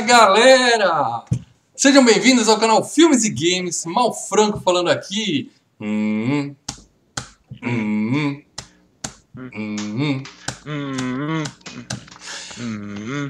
[0.00, 1.24] Galera!
[1.74, 5.50] Sejam bem-vindos ao canal Filmes e Games, Mal Franco falando aqui.
[5.80, 6.54] Hum,
[7.62, 8.42] hum,
[9.36, 10.22] hum,
[10.66, 11.44] hum.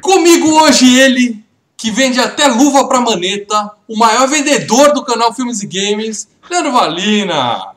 [0.00, 1.44] Comigo hoje ele,
[1.76, 6.72] que vende até luva pra maneta, o maior vendedor do canal Filmes e Games, Leandro
[6.72, 7.75] Valina.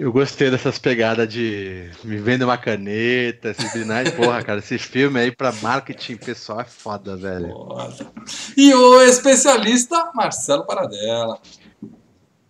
[0.00, 4.10] Eu gostei dessas pegadas de me vendo uma caneta, esses binais.
[4.10, 7.48] Porra, cara, esse filme aí pra marketing pessoal é foda, velho.
[7.48, 8.10] Foda.
[8.56, 11.38] E o especialista Marcelo Paradela.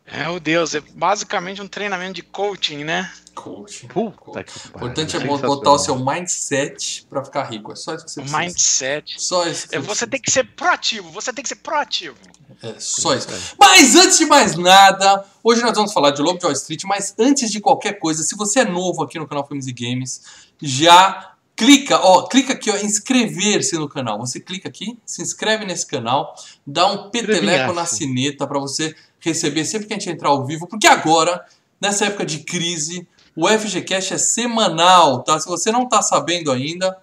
[0.07, 3.11] É, o Deus, é basicamente um treinamento de coaching, né?
[3.35, 3.85] Coach.
[3.89, 7.73] Puta que O importante é botar o seu mindset pra ficar rico.
[7.73, 8.39] É só isso que você precisa.
[8.39, 9.21] mindset.
[9.21, 9.69] Só isso.
[9.69, 12.17] que É, Você tem que ser proativo, você tem que ser proativo.
[12.63, 13.29] É só isso.
[13.59, 17.15] Mas antes de mais nada, hoje nós vamos falar de Lobo de Wall Street, mas
[17.19, 20.23] antes de qualquer coisa, se você é novo aqui no canal Filmes e Games,
[20.61, 24.19] já clica, ó, clica aqui ó, em inscrever-se no canal.
[24.19, 26.35] Você clica aqui, se inscreve nesse canal,
[26.67, 30.67] dá um peteleco na sineta para você receber sempre que a gente entrar ao vivo,
[30.67, 31.45] porque agora,
[31.81, 35.39] nessa época de crise, o FGCast é semanal, tá?
[35.39, 36.97] Se você não tá sabendo ainda,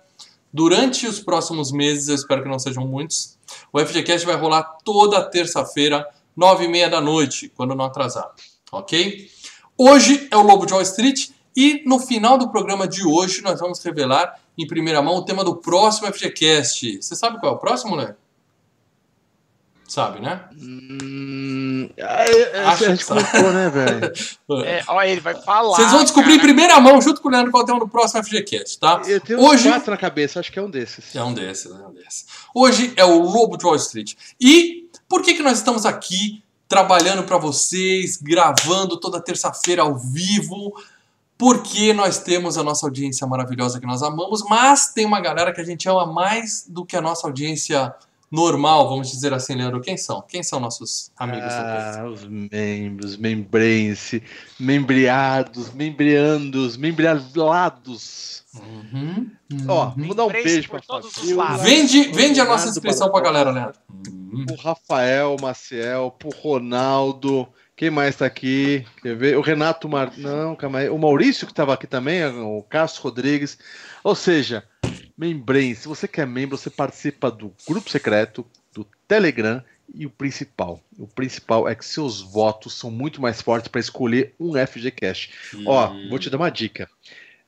[0.51, 3.36] durante os próximos meses, eu espero que não sejam muitos,
[3.71, 8.29] o FGCast vai rolar toda terça-feira, nove e meia da noite, quando não atrasar,
[8.71, 9.29] ok?
[9.77, 13.59] Hoje é o Lobo de Wall Street e no final do programa de hoje nós
[13.59, 17.01] vamos revelar em primeira mão o tema do próximo FGCast.
[17.01, 18.15] Você sabe qual é o próximo, né?
[19.87, 20.41] Sabe, né?
[20.61, 24.13] Hum, é, é, Acho a gente comentou, né, velho?
[24.65, 25.75] É, olha, ele vai falar.
[25.75, 26.47] Vocês vão descobrir em cara.
[26.47, 29.01] primeira mão, junto com o Leandro, qual é o tema do próximo FGCast, tá?
[29.05, 31.15] Eu tenho Hoje- quatro na cabeça, acho que é um desses.
[31.15, 32.25] É um desses, é um desses.
[32.53, 34.13] Hoje é o Lobo de Wall Street.
[34.39, 40.73] E por que, que nós estamos aqui trabalhando para vocês, gravando toda terça-feira ao vivo?
[41.37, 45.61] Porque nós temos a nossa audiência maravilhosa que nós amamos, mas tem uma galera que
[45.61, 47.93] a gente ama mais do que a nossa audiência
[48.31, 49.81] normal, vamos dizer assim, Leandro.
[49.81, 50.21] Quem são?
[50.21, 54.21] Quem são nossos amigos do Ah, os membros, membrense,
[54.59, 58.43] membreados, membreandos, membrealados.
[58.55, 59.29] Uhum.
[59.67, 61.13] Ó, vou dar um beijo pra todos.
[61.61, 63.79] Vende, vende a nossa inscrição pra Barbosa, galera, Leandro.
[64.33, 64.45] Uhum.
[64.45, 67.47] Pro Rafael Maciel, pro Ronaldo.
[67.75, 68.83] Quem mais tá aqui?
[69.03, 69.37] Quer ver?
[69.37, 70.11] O Renato Mar...
[70.17, 70.89] Não, calma aí.
[70.89, 73.57] O Maurício que tava aqui também, o Cássio Rodrigues.
[74.03, 74.63] Ou seja,
[75.17, 75.81] membrense.
[75.81, 79.63] Se você quer membro, você participa do grupo secreto, do Telegram
[79.93, 80.81] e o principal.
[80.97, 85.33] O principal é que seus votos são muito mais fortes para escolher um FGCast.
[85.65, 86.89] Ó, vou te dar uma dica.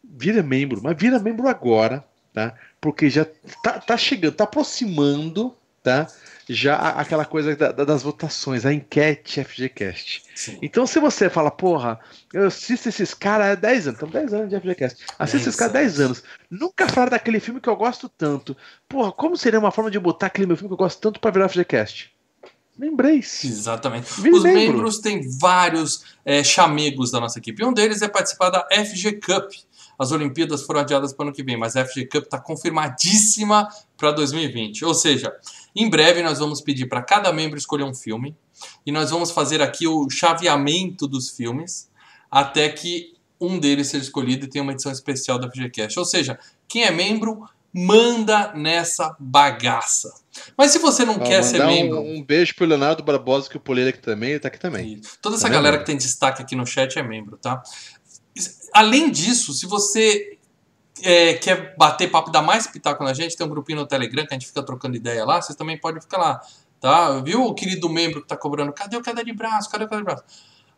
[0.04, 2.04] Vira membro, mas vira membro agora,
[2.34, 2.56] tá?
[2.80, 3.26] Porque já
[3.64, 5.54] tá, tá chegando, tá aproximando,
[5.84, 6.08] tá?
[6.52, 10.24] Já aquela coisa da- da- das votações, a enquete FGCast.
[10.36, 10.58] Sim.
[10.64, 12.00] Então, se você fala, porra,
[12.34, 15.06] eu assisto esses caras há 10 anos, então 10 anos de FGCast.
[15.20, 16.24] Assisto esses caras há 10 anos.
[16.50, 18.58] Nunca falaram daquele filme que eu gosto tanto.
[18.88, 21.30] Porra, como seria uma forma de botar aquele meu filme que eu gosto tanto pra
[21.30, 22.12] virar FGCast?
[22.78, 23.46] Lembrei-se.
[23.48, 24.10] Exatamente.
[24.22, 24.60] Vire Os membro.
[24.74, 27.62] membros têm vários é, chamegos da nossa equipe.
[27.62, 29.52] E um deles é participar da FG Cup.
[30.00, 33.68] As Olimpíadas foram adiadas para o ano que vem, mas a FG Cup está confirmadíssima
[33.98, 34.86] para 2020.
[34.86, 35.34] Ou seja,
[35.76, 38.36] em breve nós vamos pedir para cada membro escolher um filme
[38.86, 41.90] e nós vamos fazer aqui o chaveamento dos filmes
[42.30, 45.98] até que um deles seja escolhido e tenha uma edição especial da FGCast.
[45.98, 46.38] Ou seja,
[46.68, 47.44] quem é membro
[47.74, 50.14] manda nessa bagaça.
[50.58, 53.56] Mas se você não Ó, quer ser membro, um, um beijo pro Leonardo Barbosa, que
[53.58, 54.96] o Poleira aqui também, ele tá aqui também.
[54.96, 55.18] isso.
[55.22, 55.86] Toda essa Tá galera vendo?
[55.86, 57.62] que tem destaque aqui no chat é membro, tá?
[58.74, 60.38] Além disso, se você
[61.04, 64.34] é, quer bater papo, dar mais pitaco na gente, tem um grupinho no Telegram que
[64.34, 66.42] a gente fica trocando ideia lá, vocês também podem ficar lá,
[66.80, 67.20] tá?
[67.20, 70.02] Viu o querido membro que tá cobrando, cadê o queda de braço, cadê o queda
[70.02, 70.24] de braço?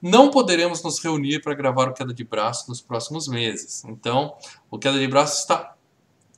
[0.02, 3.84] Não poderemos nos reunir para gravar o queda de braço nos próximos meses.
[3.86, 4.36] Então,
[4.70, 5.76] o queda de braço está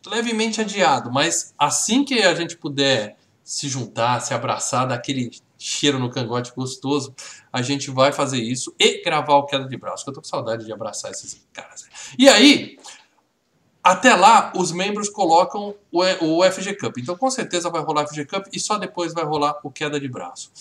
[0.05, 5.97] levemente adiado, mas assim que a gente puder se juntar, se abraçar, dar aquele cheiro
[5.97, 7.15] no cangote gostoso,
[7.51, 10.65] a gente vai fazer isso e gravar o queda de braço, eu tô com saudade
[10.65, 11.85] de abraçar esses caras.
[12.19, 12.77] E aí,
[13.83, 16.97] até lá, os membros colocam o, FG Cup.
[16.99, 20.07] Então, com certeza vai rolar FG Cup e só depois vai rolar o queda de
[20.07, 20.51] braço.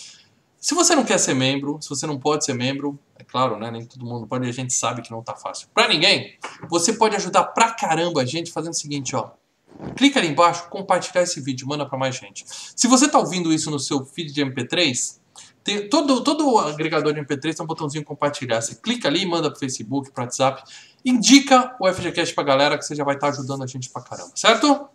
[0.58, 3.70] Se você não quer ser membro, se você não pode ser membro, é claro, né?
[3.70, 5.68] Nem todo mundo pode, a gente sabe que não tá fácil.
[5.72, 6.36] Pra ninguém,
[6.68, 9.30] você pode ajudar pra caramba a gente fazendo o seguinte, ó.
[9.96, 12.44] Clica ali embaixo, compartilhar esse vídeo, manda pra mais gente.
[12.76, 15.18] Se você tá ouvindo isso no seu feed de MP3,
[15.64, 18.60] tem, todo, todo agregador de MP3 tem um botãozinho compartilhar.
[18.60, 20.62] Você clica ali, manda pro Facebook, pro WhatsApp,
[21.04, 24.32] indica o FGCast pra galera que você já vai estar ajudando a gente pra caramba,
[24.34, 24.88] certo?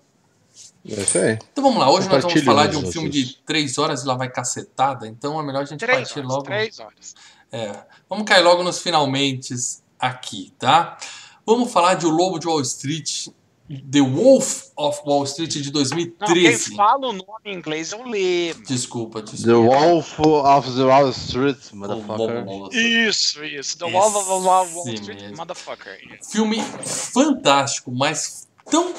[0.90, 1.38] É isso aí.
[1.52, 4.16] Então vamos lá, hoje nós vamos falar de um filme de 3 horas e lá
[4.16, 6.44] vai cacetada, então é melhor a gente Três partir horas, logo.
[6.44, 7.16] três horas.
[7.52, 9.54] É, vamos cair logo nos finalmente
[10.00, 10.98] aqui, tá?
[11.46, 13.28] Vamos falar de O Lobo de Wall Street,
[13.70, 16.76] The Wolf of Wall Street de Não, quem 2013.
[16.76, 18.56] fala o nome em inglês eu leio.
[18.66, 19.76] Desculpa, The desculpa.
[19.78, 22.46] Wolf of the Wall Street, motherfucker.
[22.72, 23.78] Isso, isso.
[23.78, 25.38] The Wall of Wall Esse Street, mesmo.
[25.38, 25.98] motherfucker.
[26.32, 28.94] Filme fantástico, mas tão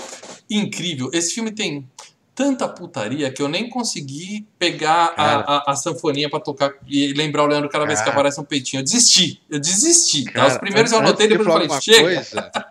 [0.50, 1.08] incrível.
[1.14, 1.88] Esse filme tem
[2.34, 5.34] tanta putaria que eu nem consegui pegar a,
[5.70, 8.80] a, a sanfoninha pra tocar e lembrar o Leandro cada vez que aparece um peitinho.
[8.80, 10.24] Eu desisti, eu desisti.
[10.32, 10.46] tá?
[10.46, 12.66] Os primeiros eu anotei, de depois eu falei, chega.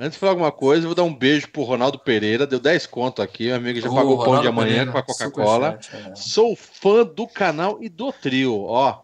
[0.00, 2.46] Antes de falar alguma coisa, eu vou dar um beijo pro Ronaldo Pereira.
[2.46, 3.46] Deu 10 conto aqui.
[3.46, 5.78] Meu amigo já Ô, pagou o pão de amanhã Pereira, com a Coca-Cola.
[5.92, 6.14] é.
[6.16, 8.64] Sou fã do canal e do trio.
[8.64, 9.02] Ó,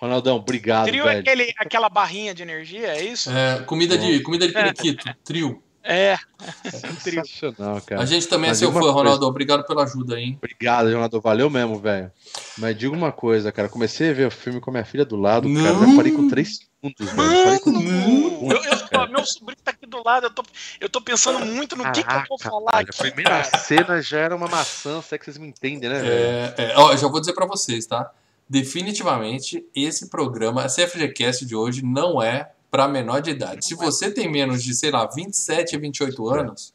[0.00, 1.20] Ronaldão, obrigado, Trio é velho.
[1.20, 3.30] aquele, aquela barrinha de energia, é isso?
[3.30, 5.62] É, comida de, comida de periquito, trio.
[5.82, 6.16] É.
[6.98, 8.02] Sensacional, cara.
[8.02, 8.92] A gente também Mas é seu fã, coisa.
[8.92, 9.26] Ronaldo.
[9.26, 10.36] Obrigado pela ajuda, hein?
[10.38, 11.20] Obrigado, Ronaldo.
[11.20, 12.10] Valeu mesmo, velho.
[12.58, 13.68] Mas diga uma coisa, cara.
[13.68, 15.72] Comecei a ver o filme com a minha filha do lado, cara.
[15.72, 15.90] Não.
[15.90, 16.58] Já parei com 3
[16.96, 17.60] segundos, velho.
[17.60, 19.06] Com Mano, Eu, cara.
[19.06, 20.44] meu sobrinho tá aqui do lado, eu tô,
[20.80, 23.00] eu tô pensando muito no que, que eu vou Caraca, falar velho, aqui.
[23.00, 23.58] A primeira cara.
[23.58, 26.00] cena já era uma maçã, se é que vocês me entendem, né?
[26.06, 28.10] É, é, ó, eu já vou dizer pra vocês, tá?
[28.48, 33.64] Definitivamente, esse programa, a CFGCast de hoje, não é pra menor de idade.
[33.64, 36.74] Se você tem menos de, sei lá, 27, 28 anos,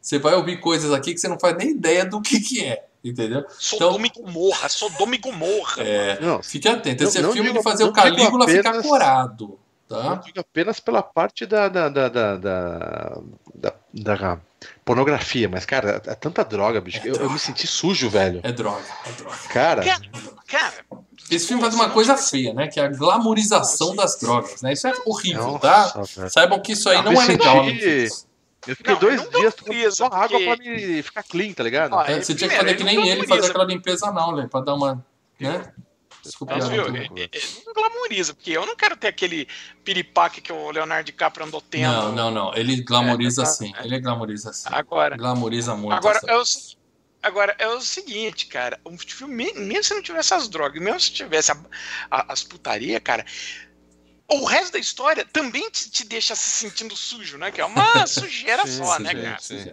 [0.00, 2.86] você vai ouvir coisas aqui que você não faz nem ideia do que que é,
[3.04, 3.44] entendeu?
[3.58, 5.82] Sodoma e Gomorra, Sodoma e Gomorra.
[5.82, 8.46] É, Não, fique atento, esse Não- é não filme digo- de fazer não o Calígula
[8.46, 9.58] digo ficar apenas- corado,
[9.90, 10.14] eu tá?
[10.16, 13.18] digo apenas pela parte da, da, da, da, da,
[13.54, 14.38] da- da
[14.84, 17.00] pornografia, mas, cara, é tanta droga, bicho.
[17.04, 18.40] Eu, eu me senti sujo, velho.
[18.42, 19.36] É droga, é droga.
[19.48, 20.00] Cara, Cara,
[20.46, 20.74] cara,
[21.30, 22.68] Esse filme faz uma coisa feia, né?
[22.68, 24.72] Que é a glamorização das drogas, né?
[24.72, 25.92] Isso é horrível, tá?
[25.94, 26.32] nossa, velho.
[26.32, 27.64] Saibam que isso aí Eu não me é legal.
[27.66, 28.26] Netflix.
[28.68, 31.62] Eu fiquei Não, dois não dias tomando só água porque- pra me ficar clean, tá
[31.62, 31.92] ligado?
[31.94, 34.36] Ó, É, você tinha que primeiro, fazer que nem não ele, fazer aquela limpeza não,
[34.36, 34.46] né?
[34.50, 35.04] Pra dar uma.
[35.40, 35.72] Né?
[36.22, 36.54] Desculpa.
[36.56, 37.30] Mas, viu, é- é-
[37.64, 39.48] não glamoriza, porque eu não quero ter aquele
[39.82, 41.90] piripaque que o Leonardo DiCaprio andou tendo.
[41.90, 42.54] Não, não, não.
[42.54, 43.72] Ele glamoriza É, tá, sim.
[43.78, 43.84] é.
[43.84, 44.68] Ele glamoriza sim.
[44.70, 45.94] Agora, Glamoriza muito.
[45.94, 46.42] agora, é o,
[47.22, 48.78] agora é o seguinte, cara.
[48.84, 51.56] O filme, mesmo se não tivesse as drogas, mesmo se tivesse a-
[52.10, 53.24] a- as putaria, cara.
[54.30, 57.50] O resto da história também te, te deixa se sentindo sujo, né?
[57.50, 59.36] Que é uma sujeira Sim, só, sim, né, cara?
[59.40, 59.72] sim.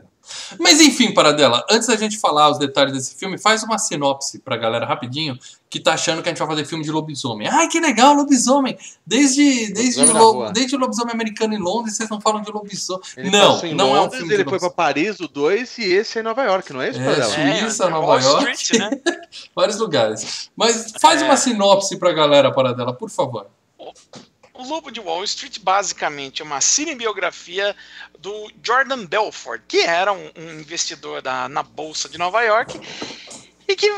[0.57, 4.57] Mas enfim, Paradela, antes da gente falar os detalhes desse filme, faz uma sinopse pra
[4.57, 5.37] galera rapidinho
[5.69, 7.47] que tá achando que a gente vai fazer filme de lobisomem.
[7.47, 8.75] Ai, que legal, lobisomem!
[9.05, 13.03] Desde, desde, Lobisomem lo- desde o lobisomem americano em Londres, vocês não falam de lobisomem.
[13.17, 14.69] Ele não, não é um Londres, filme de Ele foi pra.
[14.71, 17.29] Paris, o 2, e esse é em Nova York, não é isso, É, Paradela?
[17.35, 17.59] sim.
[17.59, 18.51] Suíça, é Nova Wall York.
[18.53, 19.01] Street, né?
[19.53, 20.49] Vários lugares.
[20.55, 21.25] Mas faz É.
[21.25, 23.45] uma sinopse pra galera, Paradela, por favor.
[24.55, 27.75] O Lobo de Wall Street basicamente é uma cinebiografia
[28.17, 32.79] do Jordan Belfort, que era um, um investidor da, na Bolsa de Nova York,
[33.67, 33.89] e que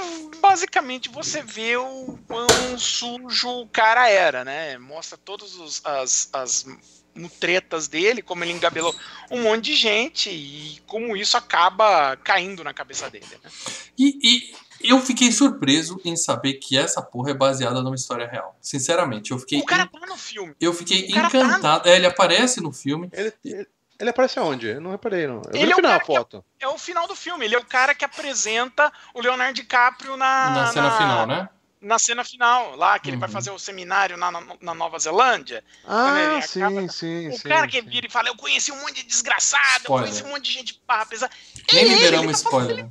[0.42, 4.78] basicamente você vê o quão sujo o cara era, né?
[4.80, 6.66] Mostra todas as, as
[7.14, 8.96] mutretas dele, como ele engabelou
[9.30, 13.26] um monte de gente e como isso acaba caindo na cabeça dele.
[13.44, 13.52] Né?
[13.98, 18.56] E, e eu fiquei surpreso em saber que essa porra é baseada numa história real.
[18.62, 20.56] Sinceramente, eu fiquei, O cara tá no filme.
[20.60, 21.90] eu fiquei o cara tá- encantado.
[21.90, 23.10] É, ele aparece no filme.
[23.14, 23.68] Ele, ele,
[24.00, 24.68] ele aparece aonde?
[24.68, 25.42] Eu não reparei, não.
[25.54, 26.46] Eu Ele no é o final que- foto.
[26.60, 27.46] É o final do filme.
[27.46, 31.50] Ele é o cara que apresenta o Leonardo DiCaprio na, na cena final, né?
[31.82, 33.34] Na cena final, lá que ele vai Uhum.
[33.34, 35.58] fazer o seminário na, na, na Nova Zelândia.
[35.58, 37.48] Ele Ah, acaba- sim, sim, o sim.
[37.50, 37.88] cara que sim.
[37.88, 40.10] vira e fala: Eu conheci um monte de desgraçado, eu Spoiler.
[40.10, 41.32] conheci um monte de gente barra pesada.
[41.72, 42.88] Nem É ele, liberamos ele tá spoiler.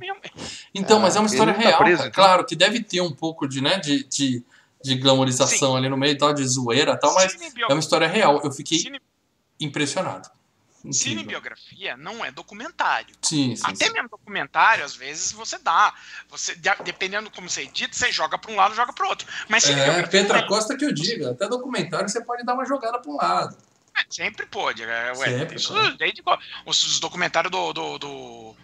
[0.73, 1.77] Então, Ah, mas é uma ele história tá real.
[1.79, 2.09] preso, cara.
[2.09, 2.23] então?
[2.23, 4.43] Claro que deve ter um pouco de, né, de, de,
[4.83, 7.79] de glamorização ali no meio e tal, de zoeira e tal, mas Cinebio- é uma
[7.79, 8.39] história real.
[8.43, 9.01] Eu fiquei cine-
[9.59, 10.29] impressionado.
[10.87, 10.93] Incrível.
[11.19, 13.15] Cinebiografia não é documentário.
[13.21, 13.93] Sim, sim, Até sim.
[13.93, 15.93] mesmo documentário, às vezes, você dá.
[16.29, 19.27] Você, de- dependendo como você edita, você joga para um lado joga para o outro.
[19.47, 21.31] Mas É, Petra é- Costa que eu diga.
[21.31, 23.57] Até documentário você pode dar uma jogada para um lado.
[24.09, 24.83] Sempre pôde.
[24.83, 26.21] É, ué, Sempre, isso desde.
[26.65, 28.55] Os, os documentários do, do, do,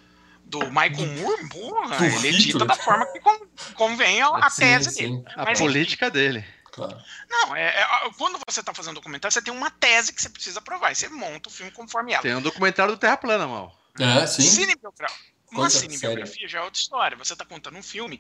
[0.46, 4.62] do Michael Moore, porra, Do ele edita da forma que con- convém a, a Sim,
[4.62, 5.02] tese sim.
[5.18, 5.24] dele.
[5.36, 6.46] A Mas, política dele.
[6.74, 7.00] Claro.
[7.30, 7.88] Não, é, é,
[8.18, 10.92] quando você está fazendo documentário, você tem uma tese que você precisa provar.
[10.92, 12.24] E você monta o filme conforme ela.
[12.24, 13.80] Tem um documentário do Terra Plana, mal.
[14.00, 14.42] É, sim.
[14.42, 15.16] Cinebiografia.
[15.52, 17.16] Uma Coisa cinebiografia já é outra história.
[17.18, 18.20] Você está contando um filme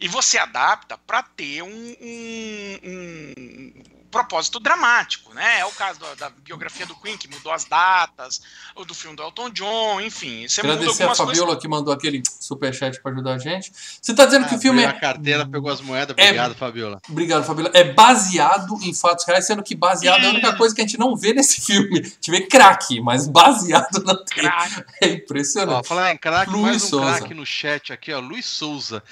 [0.00, 5.58] e você adapta para ter um, um- um propósito dramático, né?
[5.58, 8.40] É o caso da, da biografia do Queen, que mudou as datas,
[8.76, 10.46] o do filme do Elton John, enfim.
[10.46, 11.38] Você Agradecer a algumas coisas.
[11.38, 13.72] Fabiola que mandou aquele superchat para ajudar a gente.
[14.00, 14.86] Você tá dizendo que o filme é.
[14.86, 16.16] a carteira, pegou as moedas.
[16.16, 17.00] É- Obrigado, Fabiola.
[17.08, 17.70] Obrigado, Fabiola.
[17.74, 20.96] É baseado em fatos reais, sendo que baseado é a única coisa que a gente
[20.96, 21.98] não vê nesse filme.
[21.98, 24.44] A gente vê craque, mas baseado tem.
[24.44, 24.84] Crack.
[25.00, 25.88] É Ó, impressionante.
[25.88, 27.16] falar em craque, Luiz mais um Souza.
[27.18, 28.20] craque no chat aqui, ó.
[28.20, 29.02] Luiz Souza.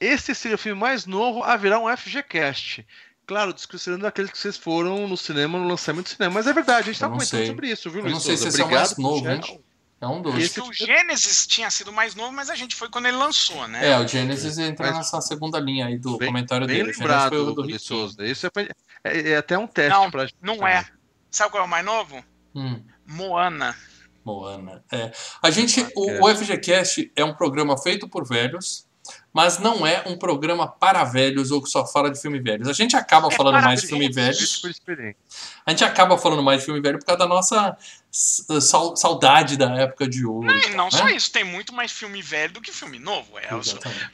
[0.00, 2.84] Esse seria o filme mais novo a virar um FGCast.
[3.28, 6.34] Claro, desconsiderando aqueles que vocês foram no cinema, no lançamento do cinema.
[6.34, 7.46] Mas é verdade, a gente tá não comentando sei.
[7.46, 8.50] sobre isso, viu, Eu Luiz não sei Souza?
[8.50, 9.60] se esse é o Obrigado mais novo, hein?
[10.00, 10.34] É um dos.
[10.36, 13.68] Esse- Porque o Gênesis tinha sido mais novo, mas a gente foi quando ele lançou,
[13.68, 13.90] né?
[13.90, 16.84] É, o Genesis entra Mas- nessa segunda linha aí do Bem- comentário Bem dele.
[16.92, 17.78] Genesis lembrado, foi o do Rick.
[17.80, 18.24] Souza.
[18.26, 18.50] Isso é,
[19.04, 20.86] é- é até um teste Não, pra Não é.
[21.30, 22.24] Sabe qual é o mais novo?
[22.54, 22.82] Hum.
[23.06, 23.76] Moana.
[24.24, 24.82] Moana.
[24.90, 25.10] É.
[25.42, 28.86] A gente, Ah, o, o FGCast é um programa feito por velhos,
[29.32, 32.68] mas não é um programa para velhos ou que só fala de filme velhos.
[32.68, 35.16] A gente acaba É falando para mais de filme experiente.
[35.64, 37.76] A gente acaba falando mais de filme velho por causa da nossa
[38.10, 40.50] saudade da época de ouro.
[40.50, 40.90] E não né?
[40.90, 43.38] só isso, tem muito mais filme velho do que filme novo.
[43.38, 43.48] É,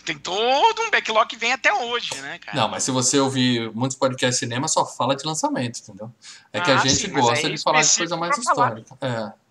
[0.04, 2.56] tem todo um backlog que vem até hoje, né, cara?
[2.56, 6.10] Não, mas se você ouvir muitos podcasts de cinema, só fala de lançamento, entendeu?
[6.52, 8.96] É que a Ah, gente sim, gosta de falar de coisa mais histórica.
[9.00, 9.06] É,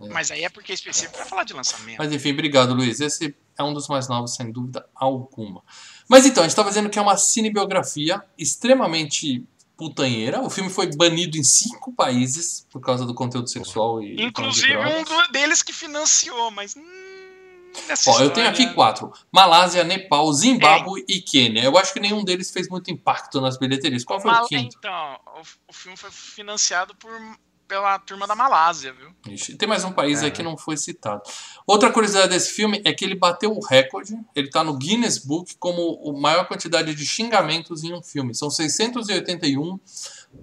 [0.06, 0.10] é.
[0.10, 1.98] Mas aí é porque é específico pra falar de lançamento.
[1.98, 3.00] Mas enfim, obrigado, Luiz.
[3.00, 5.62] Esse é um dos mais novos, sem dúvida alguma.
[6.08, 9.46] Mas então, a gente tá dizendo que é uma cinebiografia extremamente
[9.78, 10.42] putanheira.
[10.42, 14.22] O filme foi banido em cinco países por causa do conteúdo sexual e.
[14.22, 16.76] Inclusive um deles que financiou, mas.
[16.76, 17.14] Hum,
[18.08, 21.64] Ó, eu tenho aqui quatro: Malásia, Nepal, Zimbábue e Quênia.
[21.64, 24.04] Eu acho que nenhum deles fez muito impacto nas bilheterias.
[24.04, 24.76] Qual foi Mal- o quinto?
[24.78, 27.12] Então, o, o filme foi financiado por,
[27.68, 29.10] pela turma da Malásia, viu?
[29.28, 30.32] Ixi, tem mais um país aí É.
[30.32, 31.22] que não foi citado.
[31.66, 35.56] Outra curiosidade desse filme é que ele bateu o recorde, ele está no Guinness Book
[35.58, 38.36] como a maior quantidade de xingamentos em um filme.
[38.36, 39.80] São 681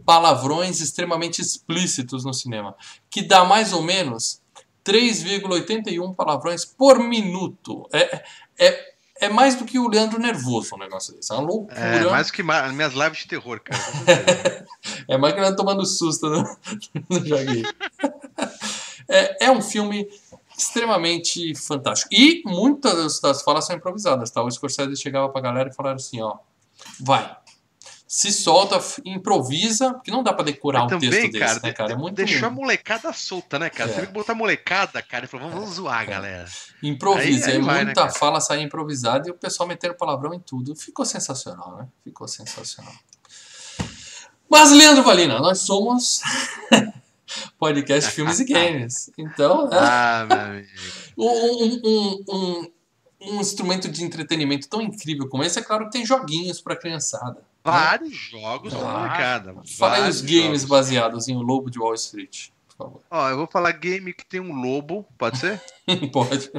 [0.05, 2.75] palavrões extremamente explícitos no cinema,
[3.11, 4.41] que dá mais ou menos
[4.85, 7.89] 3,81 palavrões por minuto.
[7.93, 8.25] É,
[8.59, 8.90] é,
[9.21, 11.31] é mais do que o Leandro Nervoso um negócio desse.
[11.33, 11.79] É uma loucura.
[11.79, 13.81] É, mais que ma- minhas lives de terror, cara.
[15.09, 16.43] É mais que nós tomando susto no,
[17.11, 17.21] no.
[19.09, 20.09] É, é um filme
[20.57, 22.09] extremamente fantástico.
[22.13, 24.43] E muitas das- das falas são improvisadas, tá?
[24.43, 26.37] O Scorsese chegava pra galera e falava assim, ó,
[27.01, 27.37] vai,
[28.13, 31.93] se solta, improvisa, porque não dá pra decorar um Também, texto cara, desse, né, cara?
[31.93, 33.89] É muito deixou a molecada solta, né, cara?
[33.89, 33.93] É.
[33.93, 36.45] Você tem que botar a molecada, cara, e falou, vamos, vamos zoar, galera.
[36.83, 38.13] Improvisa, Aí- aí é vai, né, muita cara?
[38.13, 40.75] fala sair improvisada e o pessoal metendo palavrão em tudo.
[40.75, 41.87] Ficou sensacional, né?
[42.03, 42.93] Ficou sensacional.
[44.49, 46.21] Mas, Leandro Valina, nós somos
[47.61, 49.13] podcast Filmes e Games.
[49.17, 49.79] Então, né?
[49.81, 50.69] Ah, meu amigo.
[51.17, 52.71] um, um, um,
[53.37, 57.49] um instrumento de entretenimento tão incrível como esse, é claro que tem joguinhos pra criançada.
[57.63, 59.55] Vários jogos Ah, molecada.
[59.79, 60.65] Fala aí os games jogos.
[60.65, 63.03] baseados em O Lobo de Wall Street, por favor.
[63.11, 65.61] Ó, eu vou falar game que tem um lobo, pode ser?
[66.13, 66.51] Pode.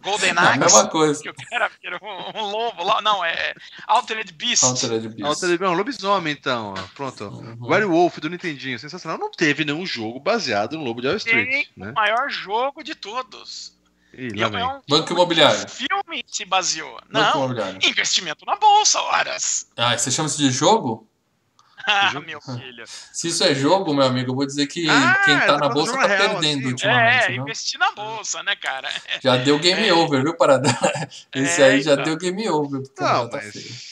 [0.00, 1.20] Golden Não, a Axe, mesma coisa.
[1.22, 3.02] que o cara vira um, um lobo lá.
[3.02, 3.52] Não, é
[3.86, 4.62] Altered Beast.
[4.62, 5.24] Altered Beast.
[5.24, 6.72] Altered Não, lobisomem, então.
[6.94, 7.24] Pronto.
[7.24, 7.56] Uhum.
[7.66, 9.18] Werewolf do Nintendinho, sensacional.
[9.18, 11.90] Não teve nenhum jogo baseado no Lobo de Wall Street, Tem né?
[11.90, 13.76] o maior jogo de todos.
[14.12, 15.64] E é um Banco Imobiliário.
[15.64, 16.92] O filme se baseou.
[16.92, 17.78] Banco Não, Imobiliário.
[17.82, 19.68] investimento na bolsa, horas.
[19.76, 21.06] Ah, você chama isso de jogo?
[21.86, 22.26] Ah, jogo?
[22.26, 22.84] meu filho.
[23.12, 25.68] Se isso é jogo, meu amigo, eu vou dizer que Ah, quem tá tá na
[25.70, 26.66] bolsa tá real, perdendo assim.
[26.72, 27.24] ultimamente.
[27.24, 28.90] É, investir na bolsa, né, cara?
[29.22, 29.94] Já deu game É.
[29.94, 30.68] over, viu, Parada?
[31.34, 32.04] Esse É, aí já então.
[32.04, 32.82] deu game over.
[32.82, 33.52] porque Não, tá mas.
[33.52, 33.88] feio.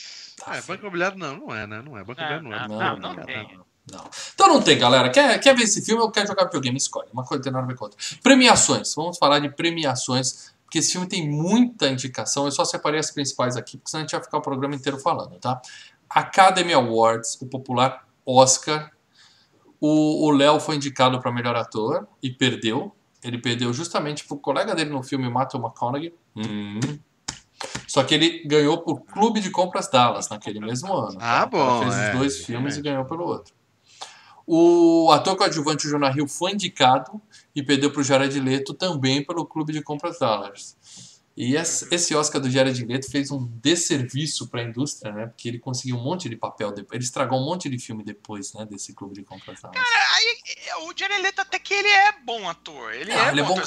[0.47, 1.83] Ah, Banco Imobiliário não, não é, né?
[1.83, 2.05] Não é.
[2.05, 2.69] Banco Não, Imobiliário não é.
[2.69, 3.57] não, Não, não não, tem.
[3.57, 3.66] Não.
[4.35, 5.11] Então não tem, galera.
[5.11, 6.77] Quer, quer ver esse filme ou quer jogar videogame?
[6.77, 7.09] Escolhe.
[7.13, 7.99] Uma coisa tem nada a ver com outra.
[8.23, 8.95] Premiações.
[8.95, 12.45] Vamos falar de premiações, porque esse filme tem muita indicação.
[12.47, 14.99] Eu só separei as principais aqui, porque senão a gente vai ficar o programa inteiro
[14.99, 15.61] falando, tá?
[16.11, 18.91] Academy Awards, o popular Oscar.
[19.81, 22.93] O Léo foi indicado para melhor ator e perdeu.
[23.23, 26.15] Ele perdeu justamente pro colega dele no filme, Matthew McConaughey.
[26.35, 26.81] Hum.
[27.87, 31.19] Só que ele ganhou por Clube de Compras Dallas naquele mesmo ano.
[31.21, 32.83] Ah, O cara bom, Fez é, os dois filmes e realmente.
[32.83, 33.55] ganhou pelo outro.
[34.47, 37.21] O ator coadjuvante Jonah Hill foi indicado
[37.55, 40.77] e perdeu para o Jared Leto também pelo Clube de Compras Dallas.
[41.37, 45.27] E esse Oscar do Jared Leto fez um desserviço para a indústria, né?
[45.27, 46.95] Porque ele conseguiu um monte de papel depois.
[46.97, 48.65] Ele estragou um monte de filme depois, né?
[48.65, 49.77] Desse Clube de Compras Dallas.
[49.79, 50.39] Aí,
[50.69, 52.95] é, o Jared Leto até que ele é bom ator.
[52.95, 53.65] Ele Ah, é ele é bom ator,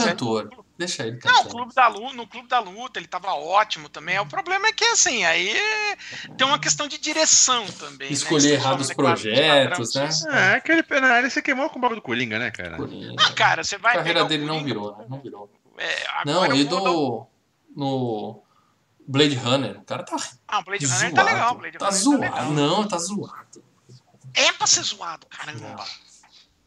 [0.47, 0.65] cantor.
[0.79, 1.41] Deixa ele Não, cantar.
[1.41, 4.17] o Clube da Luta, no Clube da Luta ele tava ótimo também.
[4.17, 5.53] O problema é que, assim, aí
[6.37, 8.07] tem uma questão de direção também.
[8.07, 8.13] né?
[8.13, 10.53] Escolher errados pessoal declara projetos, né?
[10.53, 12.77] É, aquele pena, ele se queimou com o bagulho do Coringa, né, cara?
[12.77, 13.13] Coringa.
[13.19, 15.05] Ah, cara, você vai A carreira dele não Coringa, virou, né?
[15.07, 15.51] Não virou.
[15.77, 17.27] é, Não, e do.
[17.75, 18.41] No
[19.07, 21.01] Blade Runner, o cara tá Ah, o Blade zoado.
[21.03, 21.55] Runner tá legal.
[21.55, 22.21] Blade tá Runner zoado.
[22.21, 22.51] legal.
[22.51, 23.63] Não, tá zoado.
[24.33, 25.83] É pra ser zoado, caramba.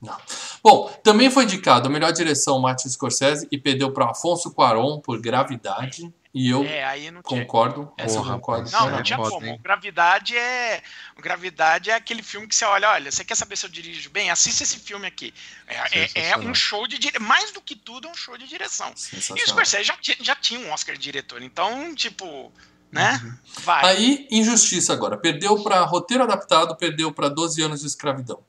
[0.00, 0.16] Não.
[0.62, 5.20] Bom, também foi indicado a melhor direção Martin Scorsese e perdeu para Afonso Cuarón por
[5.20, 6.12] Gravidade.
[6.34, 7.40] E eu É, aí não tinha.
[7.42, 7.92] concordo.
[7.98, 8.70] Essa eu Porra, concordo.
[8.70, 9.44] Não, não tinha como.
[9.44, 9.60] hein?
[9.62, 10.82] Gravidade é.
[11.18, 14.30] Gravidade é aquele filme que você olha, olha, você quer saber se eu dirijo bem?
[14.30, 15.34] Assista esse filme aqui.
[15.66, 17.18] É, é- é um show de dire...
[17.18, 18.92] Mais do que tudo, é um show de direção.
[19.12, 19.46] E o.
[19.46, 22.50] Scorsese já, já tinha um Oscar de diretor, então, tipo,
[22.90, 23.20] né?
[23.60, 23.82] Vai.
[23.84, 23.90] Uhum.
[23.90, 25.18] Aí, injustiça agora.
[25.18, 28.42] Perdeu para roteiro adaptado, perdeu para 12 anos de escravidão.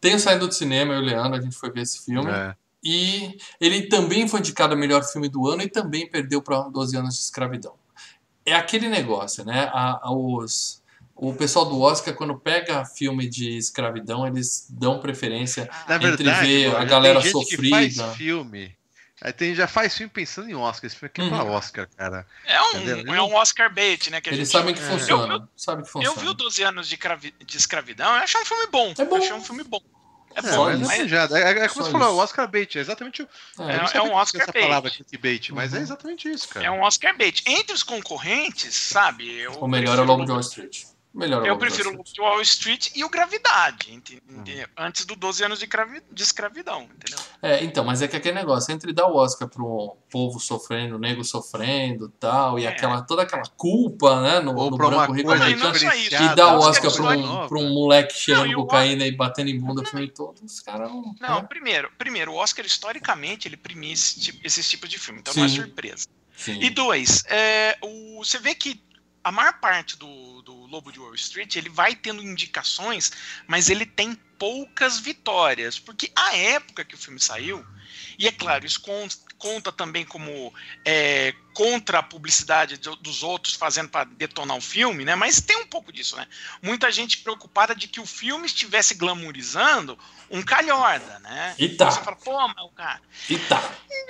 [0.00, 2.30] Tenho saindo do cinema, eu e o Leandro, a gente foi ver esse filme.
[2.30, 2.54] É.
[2.82, 6.96] E ele também foi indicado a melhor filme do ano e também perdeu para 12
[6.96, 7.74] anos de escravidão.
[8.46, 9.70] É aquele negócio, né?
[9.72, 10.82] A, a- os,
[11.14, 16.46] o pessoal do Oscar, quando pega filme de escravidão, eles dão preferência Na entre verdade,
[16.46, 17.62] ver a tem galera gente sofrida.
[17.62, 18.74] Que faz filme.
[19.22, 20.86] Aí tem, já faz filme pensando em Oscar.
[20.86, 21.50] Esse filme aqui é pra Uhum.
[21.52, 22.26] Oscar, cara.
[22.46, 24.18] É um, é um Oscar bait, né?
[24.22, 24.84] Que a Eles gente sabem que É.
[24.86, 25.40] funciona.
[25.40, 26.14] Que Eu funciona.
[26.22, 28.94] vi o 12 anos de, cravi- de escravidão, eu achei um filme bom.
[28.96, 29.16] É bom.
[29.16, 29.82] Eu achei um filme bom.
[30.34, 31.36] É É, bom, é mas manjado.
[31.36, 32.76] É, é, é como você falou, o Oscar bait.
[32.76, 33.28] É exatamente o.
[33.60, 33.62] É.
[33.64, 34.62] É- é um que Oscar essa bait.
[34.62, 35.78] palavra clickbait, mas Uhum.
[35.78, 36.66] é exatamente isso, cara.
[36.66, 37.42] é um Oscar bait.
[37.46, 39.28] Entre os concorrentes, sabe?
[39.40, 40.84] Eu O melhor é o Lobo de Wall Street.
[41.12, 42.14] O melhor é o Eu prefiro o Wall Lobo Street.
[42.14, 44.40] de Wall Street e o Gravidade, ente- Uhum.
[44.42, 47.18] ente- antes do 12 anos de, cravi- de escravidão, entendeu?
[47.42, 50.98] É, então, mas é que aquele negócio, entre dar o Oscar pro povo sofrendo, o
[51.00, 52.68] nego sofrendo e tal, e É.
[52.68, 56.60] aquela, toda aquela culpa, né, no, Ou no branco rico não americano, e dar o
[56.60, 59.84] Oscar pra um, pra um moleque cheirando Não, o cocaína e batendo em bunda o
[59.84, 61.12] filme todo, os caras não...
[61.20, 61.46] Não, né?
[61.48, 65.44] primeiro, primeiro, o Oscar historicamente ele premia esse tipo- esses tipos de filme, então não
[65.44, 65.56] é Sim.
[65.56, 66.06] surpresa.
[66.36, 66.58] Sim.
[66.62, 68.80] E dois, é, o, você vê que
[69.22, 73.12] a maior parte do, do Lobo de Wall Street ele vai tendo indicações,
[73.46, 77.64] mas ele tem poucas vitórias, porque a época que o filme saiu,
[78.18, 79.08] e é claro, isso con-
[79.40, 80.52] conta também como
[80.84, 85.14] é, contra a publicidade do- dos outros fazendo para detonar o filme, né?
[85.16, 86.26] Mas tem um pouco disso, né?
[86.62, 89.98] Muita gente preocupada de que o filme estivesse glamourizando
[90.30, 91.54] um calhorda, né?
[91.58, 91.90] E tá.
[91.90, 93.00] Você fala, pô, mas o cara.
[93.28, 93.60] E tá.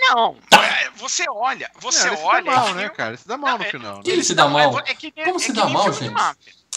[0.01, 2.43] Não, é, você olha, você Não, ele se olha.
[2.45, 3.17] dá mal, que né, cara?
[3.17, 3.97] Se dá mal no final.
[3.99, 4.03] né?
[4.07, 4.81] Ele se dá mal?
[4.81, 6.13] É, é que, Como é se que dá mal, de gente?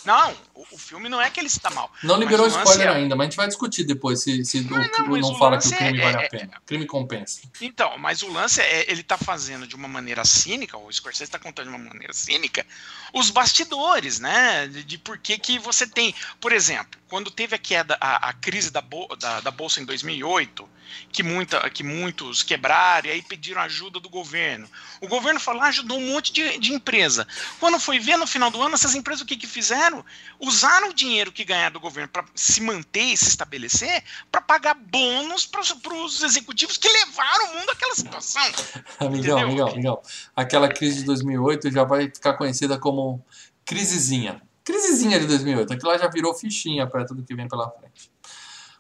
[0.06, 1.92] Não, o, filme não é que ele dá mal.
[2.04, 4.78] Não liberou spoiler é- ainda, mas a gente vai discutir depois se, se o- Não,
[4.78, 6.58] não, não o fala que o crime é- vale a é- pena.
[6.58, 7.42] O crime compensa.
[7.62, 11.40] Então, mas o lance é, ele tá fazendo de uma maneira cínica, o Scorsese tá
[11.40, 12.66] contando de uma maneira cínica,
[13.14, 14.68] os bastidores, né?
[14.68, 16.16] De, de por que que você tem.
[16.40, 19.86] Por exemplo, quando teve a queda, a, a crise da, bol- da, da Bolsa em
[19.86, 20.68] 2008,
[21.12, 24.68] que, muita, que muitos quebraram e aí pediram ajuda do governo.
[25.00, 27.28] O governo falou, ah, ajudou um monte de, de empresa.
[27.60, 29.93] Quando foi ver no final do ano, essas empresas o que, que fizeram?
[30.40, 34.76] Usaram o dinheiro que ganharam do governo para se manter e se estabelecer, para pagar
[34.76, 38.42] bônus para os executivos que levaram o mundo àquela situação.
[39.00, 39.38] Amigão, Entendeu?
[39.38, 40.02] amigão, amigão.
[40.36, 43.24] Aquela crise de 2008 já vai ficar conhecida como
[43.66, 44.42] crisezinha.
[44.64, 45.74] Crisezinha de 2008.
[45.74, 48.10] Aquilo lá já virou fichinha perto do que vem pela frente.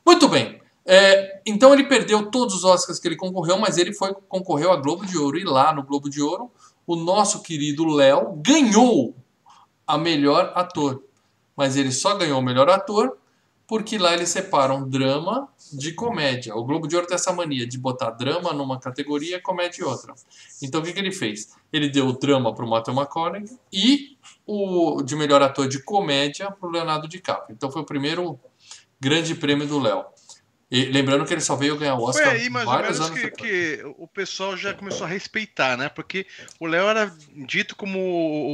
[0.05, 0.61] Muito bem.
[0.85, 4.75] É, então ele perdeu todos os Oscars que ele concorreu, mas ele foi concorreu a
[4.75, 5.37] Globo de Ouro.
[5.37, 6.51] E lá no Globo de Ouro,
[6.85, 9.15] o nosso querido Léo ganhou
[9.85, 11.03] a melhor ator.
[11.55, 13.17] Mas ele só ganhou o melhor ator
[13.67, 16.55] porque lá eles separam drama de comédia.
[16.55, 19.85] O Globo de Ouro tem essa mania de botar drama numa categoria e comédia em
[19.85, 20.13] outra.
[20.61, 21.55] Então o que, que ele fez?
[21.71, 26.51] Ele deu o drama para o Matthew McConaughey e o de melhor ator de comédia
[26.51, 27.55] para o Leonardo DiCaprio.
[27.55, 28.39] Então foi o primeiro
[28.99, 30.05] grande prêmio do Léo.
[30.75, 33.11] E lembrando que ele só veio ganhar o Foi Oscar aí mais ou vários menos
[33.11, 35.87] anos que, que o pessoal já começou a respeitar, né?
[35.87, 36.25] Porque
[36.59, 37.99] o Léo era dito como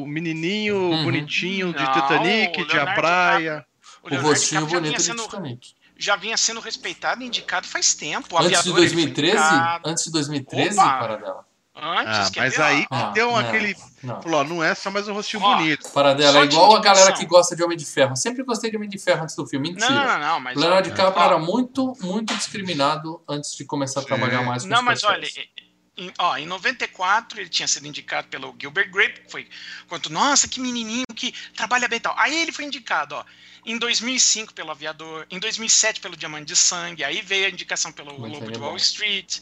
[0.04, 1.04] o menininho Uhum.
[1.06, 3.66] bonitinho de Não, Titanic, o de A Praia.
[4.04, 5.70] O Leonardo rostinho bonito vinha de sendo, Titanic.
[5.98, 8.36] já vinha sendo respeitado e indicado faz tempo.
[8.36, 9.38] O Antes de Aviador, ele foi 2013?
[9.38, 9.90] indicado.
[9.90, 10.98] Antes de 2013, Opa!
[11.00, 11.49] para dela.
[11.82, 13.38] Antes, Ah, quer mas aí Ah, deu não.
[13.38, 13.76] aquele.
[14.04, 14.22] Não.
[14.22, 15.90] Falou, não é só mais um rostinho Ó, bonito.
[15.92, 18.16] Para dela Só é de igual a galera que gosta de Homem de Ferro.
[18.16, 19.70] Sempre gostei de Homem de Ferro antes do filme.
[19.70, 19.90] Mentira.
[19.90, 20.56] Não, não, não, mas.
[20.56, 24.70] o Leonardo ó, DiCaprio era muito, muito discriminado antes de começar a trabalhar mais com
[24.70, 25.50] Não, mas olha, Scorsese.
[25.98, 29.48] em, ó, em 94 ele tinha sido indicado pelo Gilbert Grape, que foi
[29.88, 32.16] quanto, nossa, que menininho que trabalha bem e tal.
[32.18, 33.26] Aí ele foi indicado, ó,
[33.66, 38.18] em 2005 pelo Aviador, em 2007 pelo Diamante de Sangue, aí veio a indicação pelo
[38.18, 38.68] Muito Lobo de bom.
[38.68, 39.40] Wall Street,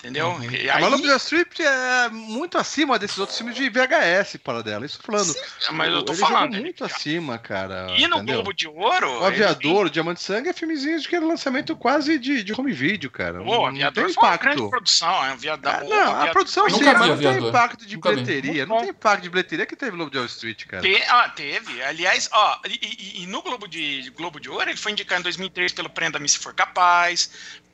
[0.00, 0.28] entendeu?
[0.30, 0.42] Uhum.
[0.50, 4.62] E A aí, Lobo de Strip é muito acima desses outros filmes de VHS para
[4.62, 4.84] dela.
[4.84, 5.32] Isso falando.
[5.72, 6.40] mas eu tô ele falando.
[6.42, 7.86] jogou ele- muito acima, cara.
[7.96, 8.36] e no entendeu?
[8.36, 11.76] Globo de Ouro, O Aviador, o Diamante de Sangue é filmezinho de que era lançamento
[11.76, 13.34] quase de, de home video, cara.
[13.34, 14.42] não o tem Aviador foi uma impacto.
[14.42, 15.72] grande produção, é um aviador.
[15.72, 17.48] Ah, não, a produção sim, mas não tem Aviador.
[17.48, 18.52] impacto de Nunca bilheteria.
[18.66, 20.82] Muito Não tem impacto de bilheteria que teve Lobo de Wall Street, cara.
[20.82, 21.82] Te- ah, teve.
[21.82, 25.24] Aliás, ó, e, e- e no Globo de, Globo de Ouro, ele foi indicado em
[25.24, 27.30] 2003 pelo Prenda-me Se For Capaz,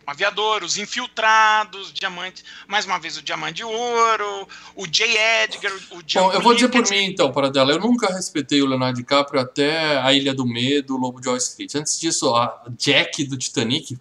[0.07, 5.05] o Aviador, Os Infiltrados, Diamante, mais uma vez o Diamante de Ouro, o J.
[5.45, 7.73] Edgar, o Django Bom, eu vou dizer por mim então, para dela.
[7.73, 11.37] Eu nunca respeitei o Leonardo DiCaprio até A Ilha do Medo, o Lobo de Wall
[11.37, 11.75] Street.
[11.75, 13.99] Antes disso, a Jack do Titanic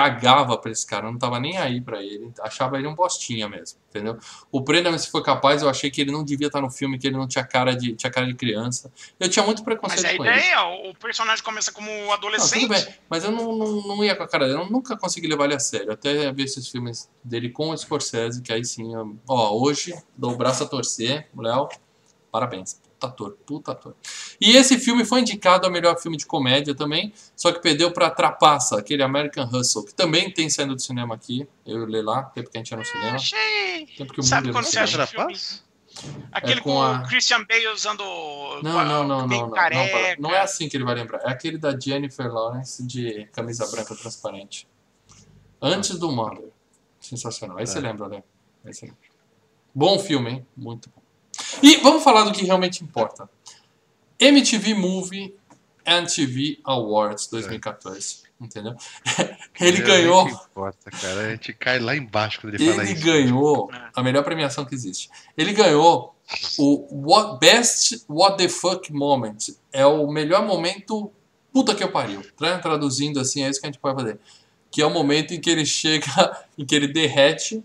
[0.00, 1.10] cagava pra esse cara.
[1.10, 2.30] Não tava nem aí pra ele.
[2.42, 4.18] Achava ele um bostinha mesmo, entendeu?
[4.52, 7.06] O Prenda-me se for capaz, eu achei que ele não devia estar no filme, que
[7.06, 8.92] ele não tinha cara de, tinha cara de criança.
[9.18, 10.36] Eu tinha muito Mas preconceito a com ele.
[10.36, 12.60] ideia, o personagem começa como Não, adolescente.
[12.68, 15.26] tudo bem, mas eu não, não, não ia com a cara dele, eu nunca consegui
[15.26, 15.92] levar ele a sério.
[15.92, 20.32] Até ver esses filmes dele com o Scorsese, que aí sim, eu- ó, hoje dou
[20.32, 21.68] o braço a torcer, Léo,
[22.30, 22.80] parabéns.
[23.10, 23.94] Puta Puta ator, puta ator.
[24.40, 28.10] E esse filme foi indicado ao melhor filme de comédia também, só que perdeu pra
[28.10, 31.46] Trapaça, aquele American Hustle, que também tem saindo do cinema aqui.
[31.64, 33.16] Eu li lá, tempo que a gente ia no cinema.
[33.16, 33.86] Achei.
[33.96, 34.98] Tempo que o Sabe quando você acha?
[34.98, 35.64] Rapaz?
[36.30, 38.02] Aquele É com com, a- o Christian Bale usando.
[38.62, 39.38] Não, não, não, não, não.
[39.46, 40.20] Não, careca.
[40.20, 41.20] não é assim que ele vai lembrar.
[41.22, 44.68] É aquele da Jennifer Lawrence de camisa branca transparente.
[45.60, 46.50] Antes do Mother.
[47.00, 47.56] Sensacional.
[47.58, 48.22] Aí você lembra, né?
[48.64, 49.00] Aí você lembra.
[49.74, 50.46] Bom filme, hein?
[50.56, 51.00] Muito bom.
[51.62, 53.28] E vamos falar do que realmente importa.
[54.18, 55.34] MTV Movie
[55.86, 58.24] and TV Awards 2014.
[58.38, 58.74] Entendeu?
[59.58, 60.28] Ele Realmente ganhou.
[60.28, 61.20] Importa, cara.
[61.26, 63.04] A gente cai lá embaixo quando ele, fala Ele isso.
[63.04, 63.88] ganhou É.
[63.94, 65.08] a melhor premiação que existe.
[65.36, 66.14] Ele ganhou
[66.58, 69.38] o what, Best What the Fuck Moment.
[69.72, 71.10] É o melhor momento.
[71.50, 72.22] Puta que eu pariu.
[72.36, 74.18] Tra- Traduzindo assim, é isso que a gente pode fazer.
[74.70, 76.04] Que é o momento em que ele chega,
[76.58, 77.64] em que ele derrete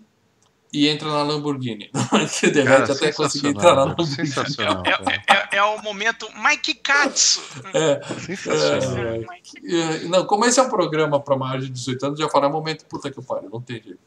[0.73, 1.89] e entra na Lamborghini.
[2.39, 3.83] que derrete Cara, até conseguir entrar na.
[3.85, 4.27] Lamborghini.
[4.27, 5.23] Sensacional, É, cara.
[5.27, 7.41] é- é o momento Mike Katsu.
[7.73, 9.33] É, Sensacional.
[9.65, 12.85] É, Não, como esse é um programa para maiores de 18 anos, já falar momento
[12.85, 13.99] puta que eu pariu, não tem jeito.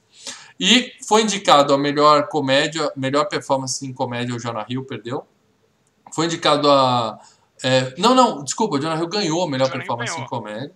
[0.58, 5.26] E foi indicado a melhor comédia, melhor performance em comédia, o Jonah Hill perdeu.
[6.14, 7.18] Foi indicado a.
[7.62, 10.24] é, não, não, desculpa, o Jonah Hill ganhou a melhor Jonah performance ganhou.
[10.26, 10.72] em comédia.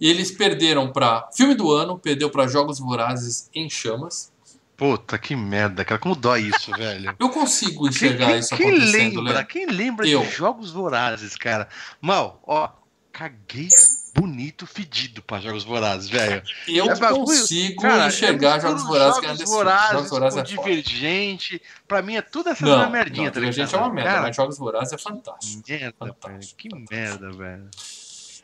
[0.00, 4.32] E eles perderam para filme do ano, perdeu para Jogos Vorazes em Chamas.
[4.80, 5.98] Puta, que merda, cara.
[6.00, 7.14] Como dói isso, velho.
[7.20, 9.32] Eu consigo enxergar quem- isso quem acontecendo, lembra?
[9.34, 9.46] Léo.
[9.46, 10.22] Quem lembra Eu.
[10.22, 11.68] de jogos vorazes, cara?
[12.00, 12.70] Mal, ó,
[13.12, 13.68] caguei
[14.14, 16.42] bonito, fedido pra jogos vorazes, velho.
[16.66, 20.62] Eu É consigo Cara, enxergar é Jogos Vorazes Jogos vorazes, Jogos Vorazes é foda.
[20.70, 21.62] Divergente.
[21.86, 24.36] Pra mim é tudo essa Não, merdinha, não, tá Divergente é uma merda, Cara, mas
[24.36, 25.62] Jogos Vorazes é fantástico.
[25.68, 25.94] merda.
[25.98, 26.94] Fantástico, Que fantástico.
[26.94, 27.68] merda, velho.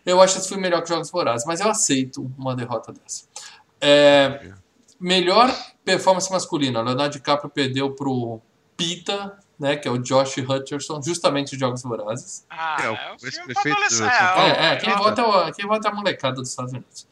[0.04, 3.24] Eu acho esse filme melhor que Jogos Vorazes, mas eu aceito uma derrota dessa.
[3.80, 4.52] É,
[5.00, 5.50] melhor
[5.86, 6.82] performance masculina.
[6.82, 8.40] Leonardo DiCaprio perdeu pro
[8.76, 12.44] Pita, né, que é o Josh Hutcherson, justamente de Jogos Vorazes.
[12.50, 13.94] Ah, É, o é o filme ex-prefeito pra do.
[13.94, 14.52] São Paulo.
[14.52, 17.08] É, é, quem vota é, o- quem vota é a molecada dos Estados Unidos.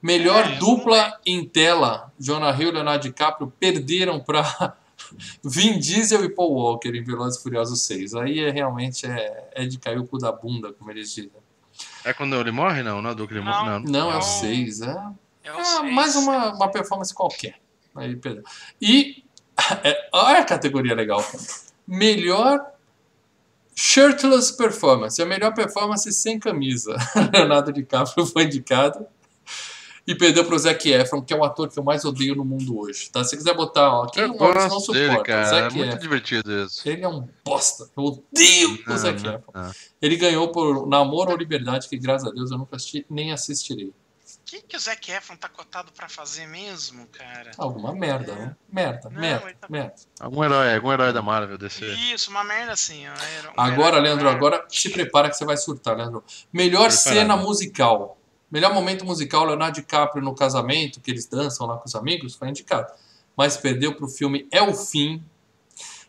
[0.00, 2.12] Melhor É, dupla em tela.
[2.20, 4.76] Jonah Hill e Leonardo DiCaprio perderam para
[5.42, 8.14] Vin Diesel e Paul Walker em Velozes e Furiosos 6.
[8.14, 11.32] Aí é, realmente é, é de cair o cu da bunda, como eles dizem.
[12.04, 13.02] É quando ele morre, não?
[13.02, 13.50] Não é do que ele Não.
[13.64, 13.68] morre?
[13.70, 13.80] Não.
[13.80, 14.96] Não, é o 6, é
[15.42, 15.92] É o seis.
[15.92, 17.56] mais uma, uma performance qualquer.
[17.98, 18.42] Aí, perdão.
[18.80, 19.24] E
[19.84, 21.24] é, olha a categoria legal.
[21.86, 22.64] Melhor
[23.74, 25.20] shirtless performance.
[25.20, 26.96] A melhor performance sem camisa.
[27.32, 29.06] Leonardo DiCaprio foi indicado.
[30.06, 32.78] E perdeu pro Zac Efron, que é o ator que eu mais odeio no mundo
[32.78, 33.10] hoje.
[33.10, 33.22] Tá?
[33.24, 35.24] Se quiser botar, ó, quem Eu o Maurício não gosto dele, suporta?
[35.24, 35.42] cara.
[35.42, 36.00] É Zac muito Efron.
[36.00, 36.88] divertido isso.
[36.88, 37.90] Ele é um bosta.
[37.94, 39.52] Eu odeio o Não, Zac não, Efron.
[39.54, 39.70] não.
[40.00, 43.92] Ele ganhou por Namoro ou Liberdade, que graças a Deus eu nunca assisti, nem assistirei.
[44.48, 47.50] O que, que o Zac Efron tá cotado pra fazer mesmo, cara?
[47.58, 48.56] Alguma merda, né?
[48.72, 49.94] Merda, Não, merda, tá- merda.
[50.18, 51.84] Algum herói, algum herói da Marvel desse.
[52.14, 53.06] Isso, uma merda assim.
[53.06, 53.12] um
[53.58, 56.24] Agora, herói- Leandro, agora se prepara que você vai surtar, Leandro.
[56.50, 58.16] Melhor cena musical.
[58.50, 62.48] Melhor momento musical, Leonardo DiCaprio no casamento, que eles dançam lá com os amigos, foi
[62.48, 62.90] indicado.
[63.36, 65.22] Mas perdeu pro filme É o Fim.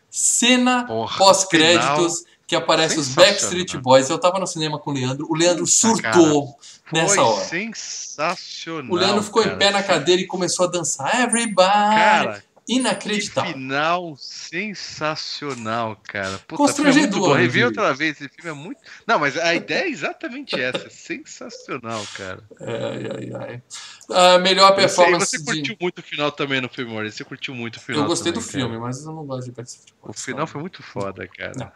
[0.08, 3.14] Cena pós-créditos que aparece os.
[3.14, 4.10] Backstreet Boys.
[4.10, 6.58] Eu tava no cinema com o Leandro, o Leandro surtou
[6.92, 7.44] nessa Foi hora.
[7.44, 8.90] sensacional.
[8.92, 9.54] O Leandro ficou cara.
[9.54, 11.20] em pé na cadeira e começou a dançar.
[11.22, 11.62] Everybody!
[11.68, 13.52] Cara, que Inacreditável.
[13.52, 16.38] final sensacional, cara.
[16.38, 18.80] Puta, Constrangedor, é Revi outra vez, esse filme é muito.
[19.06, 20.86] Não, mas a ideia é exatamente essa.
[20.86, 22.42] é Sensacional, cara.
[22.60, 23.62] Ai, ai, ai.
[24.10, 25.44] Ah, melhor Você, performance você de...
[25.44, 27.18] curtiu muito o final também no filme, Maurício.
[27.18, 28.02] Você curtiu muito o final.
[28.02, 28.80] Eu gostei do também, filme, cara.
[28.80, 30.24] mas eu não gosto de Backstreet O Boys.
[30.24, 31.52] final foi muito foda, cara.
[31.56, 31.72] Não.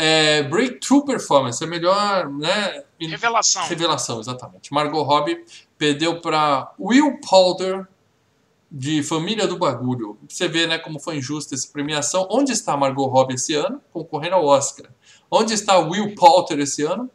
[0.00, 2.84] É, Breakthrough Performance, é melhor, né?
[3.00, 3.64] Revelação.
[3.66, 4.72] Revelação, exatamente.
[4.72, 5.44] Margot Robbie
[5.76, 7.84] perdeu para Will Poulter
[8.70, 10.16] de Família do Bagulho.
[10.28, 12.28] Você vê, né, como foi injusta essa premiação.
[12.30, 13.82] Onde está Margot Robbie esse ano?
[13.92, 14.88] Concorrendo ao Oscar.
[15.28, 17.10] Onde está Will Poulter esse ano?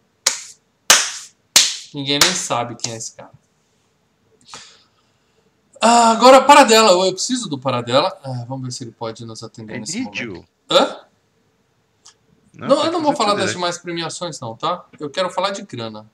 [1.93, 3.32] Ninguém nem sabe quem é esse cara.
[5.80, 6.91] Ah, agora, Paradela.
[6.91, 8.12] Eu preciso do Paradela.
[8.26, 10.38] Ah, vamos ver se ele pode nos atender I nesse need momento.
[10.39, 10.46] you.
[12.60, 12.68] Hã?
[12.68, 14.86] Não, tá eu não vou falar das demais premiações, não, tá?
[15.00, 16.10] Eu quero falar de grana.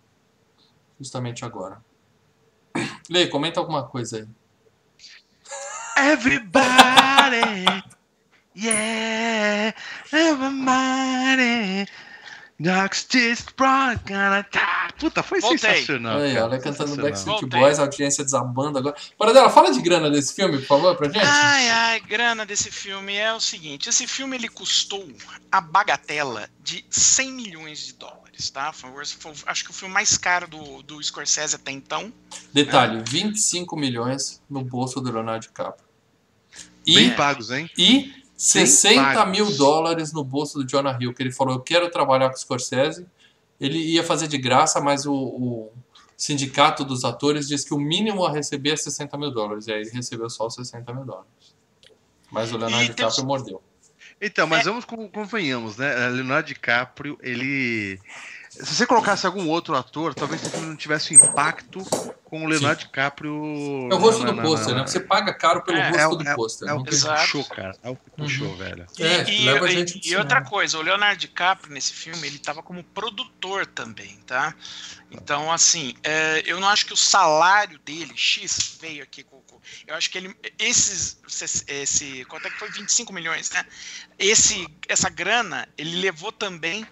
[0.99, 1.81] Justamente agora.
[3.09, 4.27] Lei, comenta alguma coisa aí.
[6.11, 7.83] Everybody,
[8.55, 9.73] yeah,
[10.13, 11.87] everybody.
[12.59, 14.49] Knocks this die.
[14.99, 15.57] Puta, foi Voltei.
[15.59, 16.17] sensacional.
[16.19, 16.95] aí, cara, olha cantando.
[16.97, 17.45] Backstreet.
[17.45, 18.95] Boys, a audiência desabando agora.
[19.17, 21.19] Paradela, fala de grana desse filme, por favor, pra gente.
[21.25, 25.07] Ai, ai, grana desse filme é o seguinte: esse filme ele custou
[25.49, 28.73] a bagatela de 100 milhões de dólares, tá?
[28.73, 32.11] Foi, foi- acho que o filme mais caro do, do Scorsese até então.
[32.53, 35.87] Detalhe, 25 milhões no bolso do Leonardo DiCaprio.
[36.85, 37.69] E, Bem pagos, hein?
[37.77, 38.11] e
[38.43, 42.35] 60 mil dólares no bolso do Jonah Hill, que ele falou, eu quero trabalhar com
[42.35, 43.05] o Scorsese.
[43.59, 45.71] Ele ia fazer de graça, mas o, o
[46.15, 49.67] sindicato dos atores diz que o mínimo a receber é 60 mil dólares.
[49.67, 51.27] E aí ele recebeu só os 60 mil dólares.
[52.31, 53.61] Mas o Leonardo E tem- DiCaprio mordeu.
[54.21, 54.63] Então, mas É.
[54.69, 56.07] vamos con- convenhamos, né?
[56.09, 57.99] Leonardo DiCaprio, ele.
[58.61, 61.83] Se você colocasse algum outro ator, talvez esse filme não tivesse o impacto
[62.25, 63.33] com o Leonardo DiCaprio.
[63.91, 64.81] É o rosto na- do pôster, né?
[64.85, 66.67] Você paga caro pelo É, rosto é o- do pôster.
[66.67, 67.75] É o não que puxou, cara.
[67.81, 68.85] É o que puxou, velho.
[68.99, 72.61] É, e, leva a e- e outra coisa, o Leonardo DiCaprio nesse filme ele estava
[72.61, 74.53] como produtor também, tá?
[75.09, 79.39] Então, assim, é, eu não acho que o salário dele, X, veio aqui com.
[79.87, 80.35] eu acho que ele.
[80.57, 81.19] Esses.
[81.27, 82.69] Esse, esse- quanto é que foi?
[82.71, 83.65] 25 milhões, né?
[84.17, 86.85] Esse, essa grana, ele levou também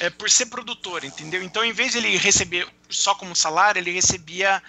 [0.00, 1.42] é, por ser produtor, entendeu?
[1.42, 4.62] Então, em vez de ele receber só como salário, ele recebia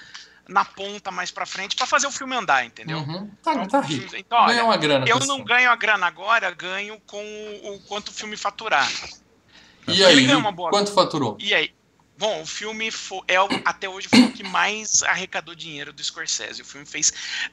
[0.47, 2.99] na ponta mais pra frente pra fazer o filme andar, entendeu?
[2.99, 3.31] Uhum.
[3.41, 4.15] Tá, tá rico.
[4.15, 5.05] Então, olha, Ganha uma grana.
[5.07, 7.23] eu com não ganho a grana agora, ganho com
[7.63, 8.87] o, o quanto o filme faturar.
[9.87, 11.35] E Ele aí, ganha uma boa quanto faturou?
[11.39, 11.73] E aí?
[12.17, 16.01] Bom, o filme fo- é o- até hoje foi o que mais arrecadou dinheiro do
[16.01, 16.61] Scorsese.
[16.61, 17.11] O filme fez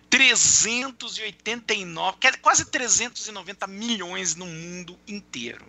[0.09, 5.67] 389, quer- quase 390 milhões no mundo inteiro.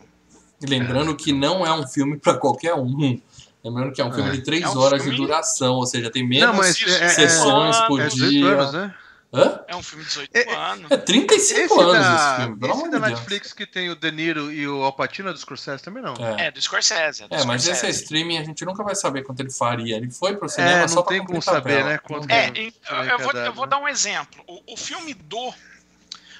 [0.63, 3.19] E Lembrando que não é um filme pra qualquer um.
[3.63, 4.33] Lembrando que é um filme É.
[4.33, 7.09] de 3 É um horas filme- de duração, ou seja, tem menos Não, é, é,
[7.09, 8.47] sessões é- por é 18 dia.
[8.47, 8.95] anos, né?
[9.35, 9.59] Hã?
[9.67, 10.91] É um filme de 18 É- anos.
[10.91, 13.19] É 35 Esse anos da, esse filme, pelo esse amor da de Deus.
[13.19, 16.13] Netflix que tem o De Niro e o Al Pacino é do Scorsese também não.
[16.37, 16.47] É.
[16.47, 17.23] É, do Scorsese.
[17.23, 18.03] É, do É, mas esse é Scorsese.
[18.03, 19.95] streaming, a gente nunca vai saber quanto ele faria.
[19.97, 21.89] Ele foi pro cinema É, só não pra tem como saber, tabela.
[21.89, 24.43] né, quanto Não É, e- Foi eu, vou, eu vou dar um exemplo.
[24.47, 25.47] O, o filme do.
[25.49, 25.53] O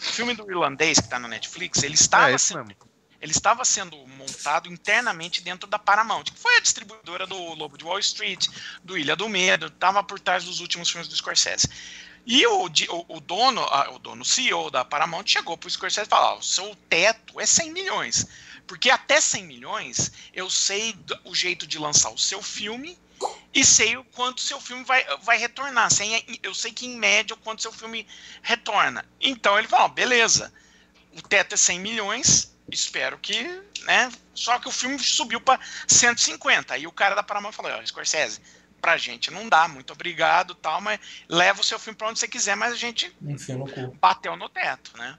[0.05, 2.75] filme do irlandês que tá na Netflix, ele estava É, sendo mesmo.
[3.23, 7.85] Ele estava sendo montado internamente dentro da Paramount, que foi a distribuidora do Lobo de
[7.85, 8.49] Wall Street,
[8.83, 11.69] do Ilha do Medo, estava por trás dos últimos filmes do Scorsese.
[12.25, 16.09] E o, o, o dono, o dono, o CEO da Paramount chegou pro Scorsese e
[16.09, 18.27] falou: "Ó, o seu teto é 100 milhões.
[18.67, 22.99] Porque até 100 milhões eu sei o jeito de lançar o seu filme
[23.53, 25.87] e sei o quanto seu filme vai, vai retornar.
[26.41, 28.05] Eu sei que em média o quanto seu filme
[28.41, 29.05] retorna.
[29.21, 30.53] Então ele falou: "Ó, beleza,
[31.13, 33.43] o teto é 100 milhões, espero que,
[33.85, 34.11] né?
[34.33, 36.73] Só que o filme subiu para 150.
[36.73, 38.41] Aí o cara da Paramount falou: ó, Scorsese,
[38.81, 42.27] pra gente não dá, muito obrigado, tal, mas leva o seu filme pra onde você
[42.27, 45.17] quiser, mas a gente no bateu no teto, né?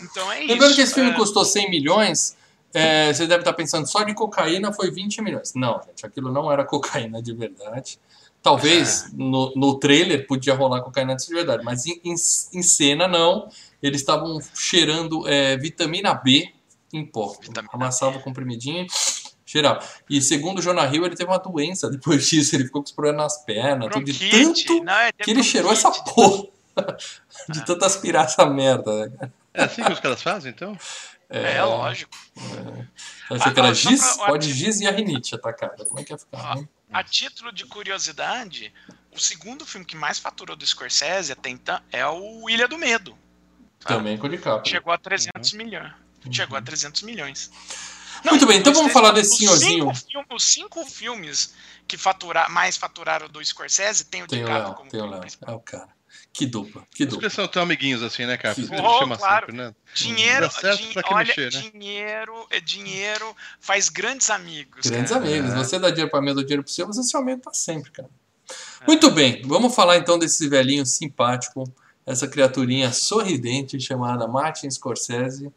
[0.00, 0.52] Então é isso.
[0.52, 2.36] Lembrando que esse filme é, custou 100 milhões,
[2.74, 5.52] é, você deve estar pensando, só de cocaína foi 20 milhões.
[5.54, 8.00] Não, gente, aquilo não era cocaína de verdade.
[8.42, 9.08] Talvez É.
[9.12, 13.48] no, no trailer podia rolar cocaína de verdade, mas em, em, em cena não.
[13.80, 16.52] Eles estavam cheirando é, vitamina B
[16.92, 17.36] em pó.
[17.40, 18.86] Vitamina Amassava o comprimidinho e
[19.46, 19.86] cheirava.
[20.08, 22.54] E segundo o Jonah Hill, ele teve uma doença depois disso.
[22.56, 25.72] Ele ficou com esse problema nas pernas, tudo de tanto não, é que ele cheirou
[25.72, 26.48] essa porra.
[27.50, 29.06] De tanto aspirar essa merda.
[29.20, 29.30] né?
[29.52, 30.74] É assim que os caras fazem, então?
[31.28, 32.10] É, lógico.
[33.28, 34.16] Você achou que era Ah, giz?
[34.16, 35.84] pra- Pode giz e a rinite atacada.
[35.84, 36.38] Como é que ia ficar?
[36.52, 36.66] Ah, né?
[36.90, 38.72] A título de curiosidade,
[39.14, 43.16] o segundo filme que mais faturou do Scorsese até então é o Ilha do Medo.
[43.80, 43.88] tá?
[43.96, 44.70] Também com o DiCaprio.
[44.70, 45.92] Chegou a 300 milhões.
[46.30, 47.50] Chegou a 300 milhões.
[48.24, 49.92] Muito bem, então os vamos falar desse senhorzinho.
[49.94, 51.54] Cinco filmes, os cinco filmes
[51.88, 55.06] que fatura, mais faturaram do Scorsese tem o Tem o DiCaprio Léo, como tem o
[55.06, 55.22] Léo.
[55.46, 55.88] É o cara.
[56.32, 57.22] Que dupla, que Os dupla.
[57.22, 58.54] caras são tão amiguinhos assim, né, cara?
[58.54, 59.46] Que Oh, ele chama claro.
[59.46, 59.74] sempre, né?
[59.94, 61.70] Dinheiro, din- olha, mexer, né?
[61.72, 64.86] dinheiro, é dinheiro faz grandes amigos.
[64.88, 65.24] Grandes cara.
[65.24, 65.50] amigos.
[65.52, 65.56] É.
[65.56, 67.90] Você dá dinheiro pra mim, eu dou dinheiro pro seu, você se aumenta pra sempre,
[67.90, 68.08] cara.
[68.86, 71.64] Muito bem, vamos falar então desse velhinho simpático,
[72.04, 75.52] essa criaturinha sorridente chamada Martin Scorsese,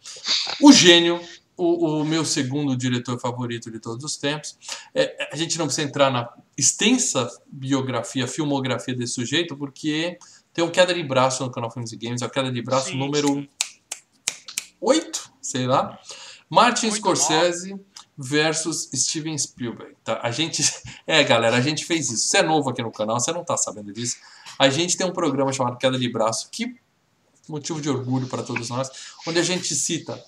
[0.62, 1.20] o gênio,
[1.58, 4.58] o, o meu segundo diretor favorito de todos os tempos.
[4.94, 10.18] É, a gente não precisa entrar na extensa biografia, filmografia desse sujeito, porque
[10.54, 12.90] tem um queda de braço no canal Filmes e Games, é o queda de braço
[12.90, 13.50] Sim, número sim.
[14.80, 16.00] 8, sei lá.
[16.50, 17.80] Martin Oito, Scorsese
[18.18, 19.96] versus Steven Spielberg.
[20.04, 20.20] Tá?
[20.22, 20.64] A gente.
[21.08, 22.30] É, galera, a gente fez isso.
[22.30, 24.18] Você é novo aqui no canal, você não tá sabendo disso.
[24.58, 26.76] A gente tem um programa chamado Queda de Braço, que
[27.48, 28.90] motivo de orgulho para todos nós,
[29.28, 30.24] onde a gente cita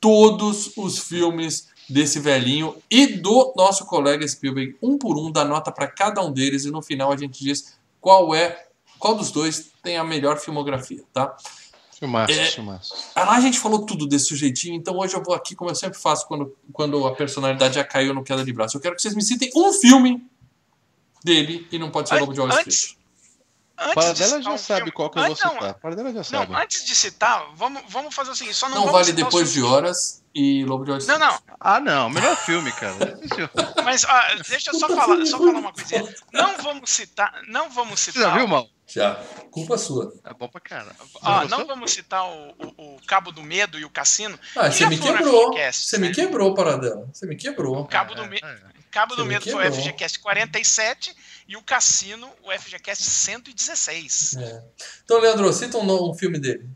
[0.00, 5.70] todos os filmes desse velhinho e do nosso colega Spielberg, um por um, dá nota
[5.70, 8.66] para cada um deles e no final a gente diz qual é,
[8.98, 11.36] qual dos dois tem a melhor filmografia, tá?
[11.98, 12.46] Filmaço, É.
[12.46, 12.94] filmaço.
[13.14, 15.98] Lá a gente falou tudo desse sujeitinho, então hoje eu vou aqui, como eu sempre
[15.98, 18.76] faço quando, quando a personalidade já caiu no queda de braço.
[18.76, 20.26] Eu quero que vocês me citem um filme
[21.22, 22.66] dele e não pode ser o Lobo de Wall Street.
[22.66, 22.96] Antes,
[23.78, 25.52] antes Para de dela citar já um sabe filme- qual que eu vou Antes- não,
[25.52, 25.74] citar.
[25.74, 26.54] Para dela já Não, sabe.
[26.56, 29.62] antes de citar, vamos, vamos fazer o seguinte, só não, Não vale citar depois de
[29.62, 31.18] horas e Lobo de Wall Street.
[31.20, 32.10] Não, não, Ah, não.
[32.10, 32.94] Melhor filme, cara.
[33.16, 33.48] Difícil.
[33.84, 36.14] mas ah, deixa eu só falar, só falar uma coisinha.
[36.32, 38.30] Não vamos citar, não vamos Você citar.
[38.30, 38.68] já viu, Mal?
[38.86, 39.14] Já.
[39.50, 40.12] Culpa sua.
[40.24, 40.60] É bom pra.
[41.22, 44.38] Ó, Você não vamos citar o, o- o Cabo do Medo e o Cassino.
[44.54, 45.46] Ah, Que você já me quebrou.
[45.52, 46.14] FGCast, Você me né?
[46.14, 47.08] quebrou, Paradela.
[47.12, 47.84] Você me quebrou.
[47.86, 48.58] Cabo do É, Me- é.
[48.90, 49.72] Cabo do Você me Medo foi o quebrou.
[49.80, 51.16] FGCast 47
[51.48, 54.36] e o Cassino, o FGCast 116.
[54.36, 54.62] É.
[55.04, 56.68] Então, Leandro, cita um, um filme dele.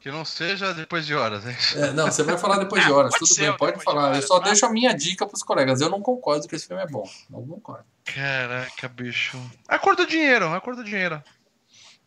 [0.00, 1.56] Que não seja depois de horas, hein?
[1.76, 3.10] É, não, você vai falar depois de Ah, horas.
[3.12, 4.14] pode Tudo ser, bem, pode falar.
[4.14, 4.50] Eu só vai.
[4.50, 5.80] deixo a minha dica pros colegas.
[5.80, 7.08] Eu não concordo que esse filme é bom.
[7.30, 7.84] Não concordo.
[8.04, 9.40] Caraca, bicho.
[9.66, 11.22] A cor do dinheiro, a cor do dinheiro.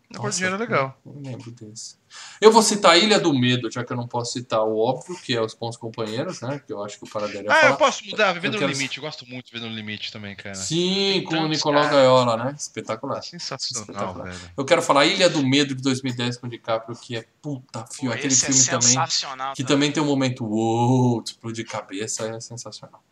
[0.09, 0.97] Nossa, é legal.
[1.05, 1.97] Não lembro desse.
[2.39, 5.17] Eu vou citar a Ilha do Medo, já que eu não posso citar o óbvio,
[5.21, 6.61] que é os bons companheiros, né?
[6.65, 7.71] Que eu acho que o Paradela ia Ah, falar.
[7.73, 8.97] eu posso mudar, Vivendo Eu no quero- Limite.
[8.97, 10.55] Eu gosto muito de Vivendo no Limite também, cara.
[10.55, 11.95] Sim, com o Nicolau cara.
[11.95, 12.55] Gaiola, né?
[12.57, 13.21] Espetacular.
[13.21, 14.31] Sensacional, Espetacular.
[14.31, 14.51] velho.
[14.55, 18.09] Eu quero falar Ilha do Medo de 2010 com o DiCaprio, que é puta filme.
[18.09, 19.53] Pô, Aquele esse filme é também.
[19.55, 19.91] Que também.
[19.91, 23.03] tem um momento uou, explodir cabeça, é sensacional.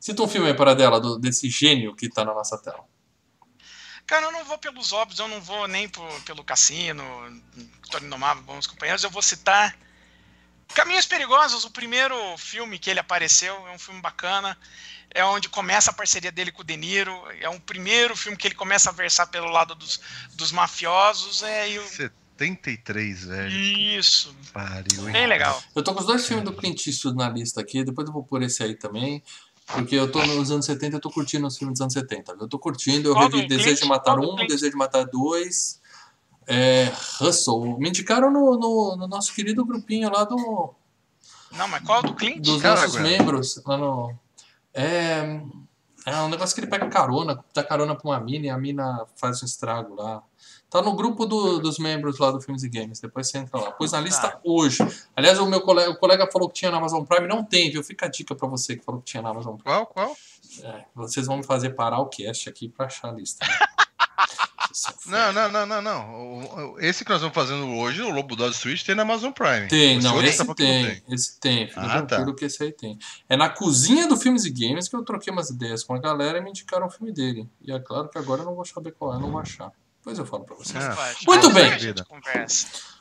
[0.00, 2.80] Cita um filme aí, Paradela, do, desse gênio que tá na nossa tela.
[4.06, 7.02] Cara, eu não vou pelos óbvios, eu não vou nem por- pelo Cassino,
[7.82, 9.76] Vitória Indomável, Bons Companheiros, eu vou citar
[10.74, 14.58] Caminhos Perigosos, o primeiro filme que ele apareceu, é um filme bacana,
[15.10, 18.46] é onde começa a parceria dele com o De Niro, é um primeiro filme que
[18.46, 20.00] ele começa a versar pelo lado dos,
[20.34, 23.52] dos mafiosos, é e o- 73, velho.
[23.56, 25.12] isso, Pariu, hein?
[25.12, 25.62] bem legal.
[25.74, 28.24] Eu tô com os dois filmes do Clint Eastwood na lista aqui, depois eu vou
[28.24, 29.22] pôr esse aí também.
[29.66, 32.36] Porque eu tô nos anos 70, eu tô curtindo os filmes dos anos 70.
[32.38, 34.36] Eu tô curtindo, eu revi Desejo de Matar um?
[34.36, 35.80] Desejo de Matar dois.
[36.46, 37.78] É, Russell.
[37.78, 40.74] Me indicaram no, no, no nosso querido grupinho lá do,
[41.52, 42.42] Não, mas qual do Clint?
[42.42, 43.62] dos Cara, nossos membros.
[43.64, 44.14] Lá no,
[44.74, 45.40] é,
[46.06, 49.06] é um negócio que ele pega carona, dá carona pra uma mina e a mina
[49.16, 50.22] faz um estrago lá.
[50.70, 52.98] Tá no grupo do- dos membros lá do Filmes e Games.
[53.00, 53.70] Depois você entra lá.
[53.70, 54.40] Pus na lista Tá.
[54.44, 54.78] hoje.
[55.14, 57.28] Aliás, o meu colega, o colega falou que tinha na Amazon Prime.
[57.28, 57.82] Não tem, viu?
[57.84, 59.62] Fica a dica pra você que falou que tinha na Amazon Prime.
[59.64, 60.16] Qual, qual?
[60.62, 63.46] É, vocês vão me fazer parar o cast aqui pra achar a lista.
[63.46, 63.52] né?
[65.06, 66.80] Não, não, não, não, não.
[66.80, 69.68] Esse que nós estamos fazendo hoje, o Lobo Dog Switch, tem na Amazon Prime.
[69.68, 72.72] Tem, não, outro esse tá não tem, esse tem, fica Ah, tranquilo que esse aí
[72.72, 72.98] tem.
[73.28, 76.38] É na cozinha do Filmes e Games que eu troquei umas ideias com a galera
[76.38, 77.48] e me indicaram o filme dele.
[77.62, 79.70] E é claro que agora eu não vou saber qual é, eu não vou achar.
[79.98, 80.84] Depois eu falo pra vocês.
[80.84, 81.70] Vai, Muito bem.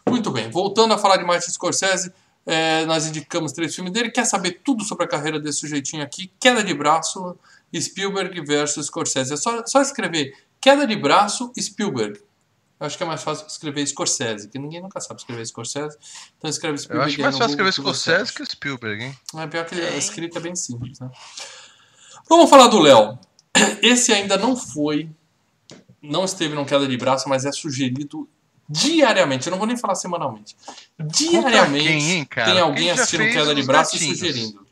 [0.07, 2.13] Muito bem, voltando a falar de Martin Scorsese,
[2.45, 4.11] é, nós indicamos três filmes dele.
[4.11, 6.31] Quer saber tudo sobre a carreira desse sujeitinho aqui?
[6.39, 7.37] Queda de braço,
[7.73, 9.33] Spielberg versus Scorsese.
[9.33, 12.21] É só, só escrever Queda de braço, Spielberg.
[12.79, 15.97] Eu acho que é mais fácil escrever Scorsese, que ninguém nunca sabe escrever Scorsese.
[16.37, 17.11] Então escreve Eu Spielberg.
[17.11, 19.17] acho aí mais fácil escrever Scorsese que Spielberg, hein?
[19.35, 21.11] É pior que a escrita é bem simples, né?
[22.29, 23.19] Vamos falar do Léo.
[23.81, 25.09] Esse ainda não foi,
[26.01, 28.29] não esteve no queda de braço, mas é sugerido
[28.69, 29.47] diariamente.
[29.47, 30.55] Eu não vou nem falar semanalmente.
[30.97, 34.62] Diariamente quem, tem alguém assistindo queda de braço e sugerindo.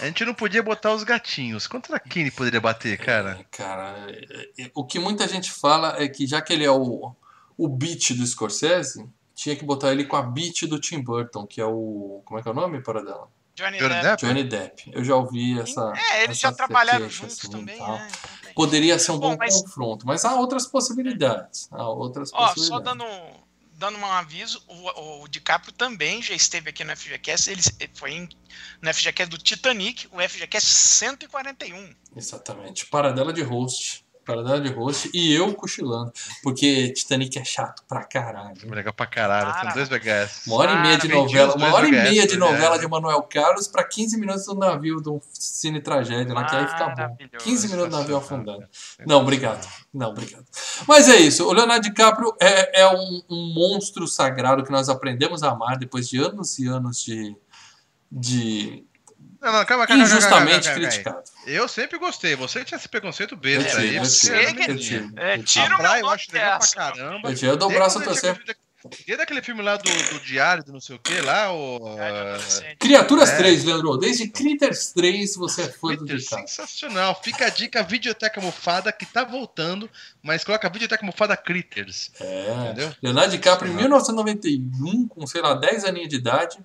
[0.00, 1.66] A gente não podia botar os gatinhos.
[1.66, 3.38] Contra quem ele poderia bater, cara?
[3.40, 6.70] É, Cara, é, é, o que muita gente fala é que já que ele é
[6.70, 7.14] o,
[7.56, 11.60] o beat do Scorsese, tinha que botar ele com a beat do Tim Burton, que
[11.60, 12.22] é o.
[12.24, 13.28] Como é que é o nome para dela?
[13.56, 14.02] Johnny, Johnny Depp.
[14.04, 14.26] Depp?
[14.26, 14.90] Johnny Depp.
[14.92, 15.92] Eu já ouvi essa.
[15.96, 18.08] É, eles essa já trabalharam juntos assim, também, né?
[18.54, 21.68] Poderia ser um Bom, bom mas- confronto, mas há outras possibilidades.
[21.72, 22.66] Há outras Ó, possibilidades.
[22.68, 23.04] só dando,
[23.84, 27.60] dando um aviso, o, o DiCaprio também já esteve aqui no FGCast, ele
[27.92, 28.28] foi em,
[28.80, 31.94] no FGCast do Titanic, o FGCast 141.
[32.16, 32.86] Exatamente.
[32.86, 34.03] Paradela de host.
[34.24, 36.12] Paradela de host e eu cochilando.
[36.42, 38.56] Porque Titanic é chato pra caralho.
[38.56, 39.52] Filme legal pra caralho.
[39.52, 39.74] São Cara.
[39.74, 40.46] dois VHS.
[40.46, 42.40] Uma hora e meia de novela, uma hora e meia de né?
[42.40, 46.66] novela de Manuel Carlos pra 15 minutos do navio do Cine Tragédia, lá que aí
[46.66, 46.96] fica bom.
[46.96, 47.44] Maravilhoso.
[47.44, 48.66] 15 minutos do navio afundando.
[49.06, 49.66] Não, obrigado.
[49.92, 50.44] Não, obrigado.
[50.86, 51.46] Mas é isso.
[51.46, 56.08] O Leonardo DiCaprio é, é um, um monstro sagrado que nós aprendemos a amar depois
[56.08, 57.36] de anos e anos de,
[58.10, 58.84] de
[59.44, 60.88] Não, não, calma, calma, calma, injustamente calma, calma, calma.
[60.88, 61.22] criticado.
[61.46, 62.34] Eu sempre gostei.
[62.34, 63.96] Você tinha esse preconceito Eu besta tive, aí.
[63.96, 65.42] eu tive, que- eu É, tive.
[65.44, 67.28] tira A o meu praia eu nome acho legal pra caramba.
[67.30, 68.34] Eu, tive, eu dou o braço a torcer.
[68.42, 68.56] tinha-
[69.06, 71.96] Desde aquele filme lá do, do Diário, do não sei o que lá, o.
[72.78, 73.36] Criaturas É.
[73.38, 73.96] 3, Leandro.
[73.96, 76.20] Desde Critters 3 você é fã do DiCaprio.
[76.20, 77.18] sensacional.
[77.24, 79.88] Fica a dica, a Videoteca Mofada, que tá voltando,
[80.22, 82.10] mas coloca a Videoteca Mofada Critters.
[82.20, 82.50] É.
[82.64, 82.94] Entendeu?
[83.02, 86.58] Leonardo DiCaprio, em 1991, com, sei lá, 10 aninhos de idade,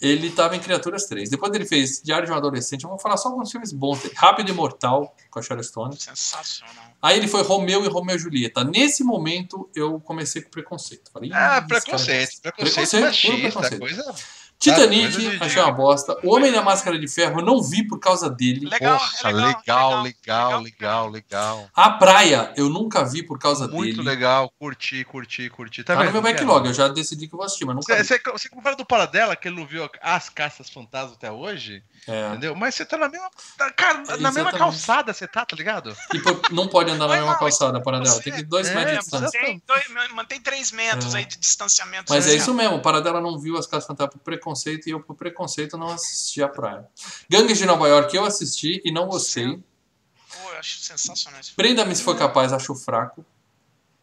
[0.00, 1.30] ele estava em Criaturas 3.
[1.30, 2.84] Depois ele fez Diário de um Adolescente.
[2.84, 4.14] Eu vou falar só alguns filmes bons dele.
[4.16, 5.96] Rápido e Mortal, com a Sharon Stone.
[5.98, 6.74] Sensacional.
[7.00, 8.64] Aí ele foi Romeu e Romeu e Julieta.
[8.64, 11.10] Nesse momento, eu comecei com preconceito.
[11.12, 13.78] Falei, "Ih, Ah, preconceito, bosta." preconceito, puro machista, preconceito.
[13.80, 14.14] coisa.
[14.58, 16.16] Titanic, de- achei uma bosta.
[16.22, 18.66] O Homem da Máscara de Ferro, eu não vi por causa dele.
[18.68, 21.70] Legal, Poxa, é legal, legal, legal, legal, legal.
[21.74, 24.08] A Praia, eu nunca vi por causa Muito dele.
[24.08, 25.84] legal, curti, curti, curti.
[25.84, 27.94] Tá, Tá, no meu Não backlog, eu já decidi que eu vou assistir, mas nunca
[28.02, 28.22] Você, vi.
[28.32, 32.28] você, compara do Paradela, que ele não viu as caças fantasmas até hoje, É.
[32.28, 32.54] entendeu?
[32.56, 33.28] Mas você tá na mesma.
[33.58, 35.94] tá- Cara, na mesma calçada você tá, tá ligado?
[36.14, 38.20] E não pode andar na mesma não, calçada, para dela.
[38.22, 39.40] Tem que ir dois É, metros de distância.
[39.40, 41.18] Mantém, dois- mantém 3 metros É.
[41.18, 42.06] aí de distanciamento.
[42.12, 44.45] Mas é isso mesmo, o Paradela não viu as casas fantásticas por preconceito
[44.86, 46.86] e eu por preconceito não assisti a praia.
[47.28, 49.56] Gangues de Nova York eu assisti e não gostei.
[49.56, 51.54] Pô, eu acho sensacional esse.
[51.54, 53.24] Prenda-me se for capaz, acho fraco.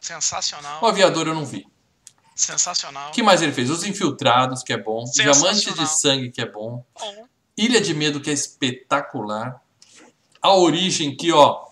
[0.00, 0.82] Sensacional.
[0.82, 1.66] O Aviador eu não vi.
[2.34, 3.10] Sensacional.
[3.10, 3.70] O que mais ele fez?
[3.70, 5.04] Os Infiltrados, que é bom.
[5.14, 6.84] Diamante de Sangue, que é bom.
[6.98, 7.26] Bom,
[7.56, 9.62] Ilha de Medo, que é espetacular.
[10.42, 11.64] A Origem, que ó,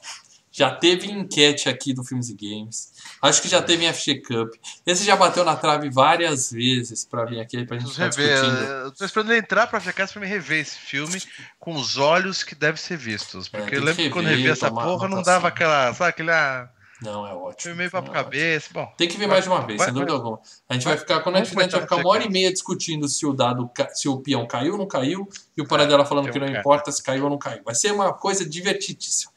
[0.53, 2.93] já teve enquete aqui do Filmes e Games.
[3.23, 4.55] Acho que já teve em FG Cup.
[4.87, 8.35] Esse já bateu na trave várias vezes pra vir aqui pra gente estar rever.
[8.41, 8.63] discutindo.
[8.65, 11.23] Eu tô esperando ele entrar pra FGCast pra me rever esse filme
[11.59, 13.49] com os olhos que devem ser vistos.
[13.49, 15.95] Porque É, eu que lembro que quando eu rever, revi essa porra não dava aquela.
[15.95, 16.31] Sabe aquele.
[16.31, 16.69] Ah,
[17.01, 17.55] Não, é ótimo.
[17.63, 18.25] filme meio papo É ótimo.
[18.25, 18.69] cabeça.
[18.73, 18.93] Bom.
[18.99, 20.41] Tem que ver mais de uma vez, Vai- sem dúvida vai- alguma.
[20.69, 22.31] A gente vai- vai ficar, quando a gente a gente vai ficar uma hora e
[22.31, 26.05] meia discutindo se o dado, se o peão caiu ou não caiu, e o Paradela
[26.05, 27.63] falando Tem que não importa se caiu ou não caiu.
[27.65, 29.33] Vai ser uma coisa divertidíssima.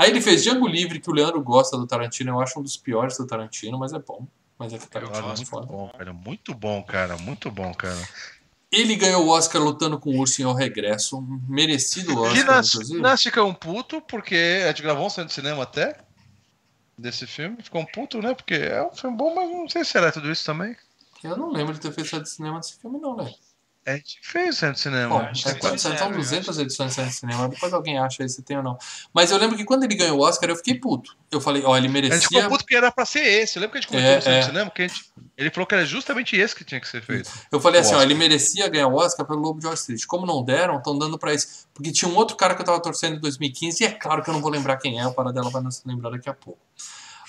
[0.00, 2.74] Aí ele fez Django Livre, que o Leandro gosta do Tarantino, eu acho um dos
[2.74, 4.26] piores do Tarantino, mas é bom.
[4.58, 5.66] Mas é que é foda.
[5.66, 6.12] muito bom, cara.
[6.14, 7.16] Muito bom, cara.
[7.18, 8.08] Muito bom, cara.
[8.72, 11.20] Ele ganhou o Oscar lutando com o Urso em O Regresso.
[11.46, 13.00] Merecido Oscar, nós, inclusive.
[13.02, 15.98] nós ficamos puto porque a gente gravou um centro de cinema até
[16.96, 17.62] desse filme.
[17.62, 18.32] Ficou um puto, né?
[18.32, 20.74] Porque é um filme bom, mas não sei se era tudo isso também.
[21.22, 23.30] Eu não lembro de ter feito de cinema desse filme, não, né?
[23.86, 25.08] A gente fez o centro de cinema.
[25.08, 28.58] Bom, é, quando- são eu 200 edições de cinema, depois alguém acha aí se tem
[28.58, 28.76] ou não.
[29.12, 31.16] Mas eu lembro que quando ele ganhou o Oscar, eu fiquei puto.
[31.30, 32.20] Eu falei, ó, ele A gente merecia.
[32.28, 33.56] ficou puto porque era pra ser esse.
[33.56, 34.40] Eu lembro que a gente comentou É, no centro é.
[34.40, 35.04] de cinema que a gente,
[35.36, 37.30] ele falou que era justamente esse que tinha que ser feito.
[37.50, 38.10] Eu falei o assim, ó, Oscar.
[38.10, 40.04] ele merecia ganhar o Oscar pelo Lobo de Wall Street.
[40.06, 41.64] Como não deram, estão dando pra esse.
[41.72, 44.28] Porque tinha um outro cara que eu tava torcendo em 2015, e é claro que
[44.28, 46.60] eu não vou lembrar quem é, o Paradela vai nos lembrar daqui a pouco.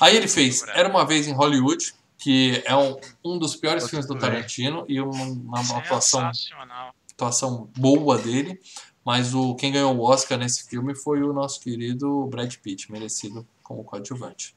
[0.02, 2.96] Aí ele fez Era Uma Vez em Hollywood, que é um,
[3.26, 4.14] um dos piores filmes do.
[4.20, 6.22] Tarantino, e uma, uma- uma atuação
[7.14, 8.60] atuação boa dele,
[9.04, 13.46] mas o quem ganhou o Oscar nesse filme foi o nosso querido Brad Pitt, merecido
[13.64, 14.56] como coadjuvante.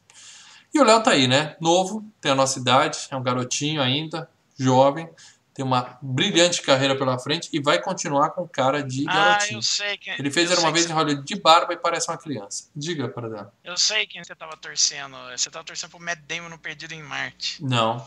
[0.73, 1.57] E o Léo tá aí, né?
[1.61, 5.09] Novo, tem a nossa idade, é um garotinho ainda, jovem,
[5.55, 9.59] tem uma brilhante carreira pela frente e vai continuar com cara de Ah, garotinho.
[9.59, 10.15] eu sei quem.
[10.19, 12.69] Ele fez eu Era Uma Vez em Hollywood de barba e parece uma criança.
[12.75, 13.51] Diga para dar.
[13.63, 15.17] Eu sei quem você tava torcendo.
[15.31, 17.63] Você tava torcendo pro Matt Damon no Perdido em Marte.
[17.65, 18.05] Não.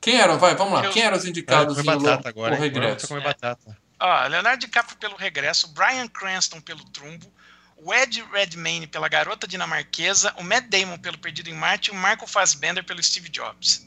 [0.00, 0.38] Quem eram?
[0.38, 0.84] Vai, vamos lá.
[0.84, 2.52] Eu- Quem eram os indicados comer em batata O, agora.
[2.52, 2.54] o?
[2.54, 3.00] Agora Regresso?
[3.00, 3.76] você comer batata.
[3.98, 7.26] Ó, Leonardo DiCaprio pelo Regresso, Bryan Cranston pelo Trumbo,
[7.78, 11.94] o Ed Redmayne pela Garota Dinamarquesa, o Matt Damon pelo Perdido em Marte e o
[11.96, 13.84] Michael Fassbender pelo Steve Jobs.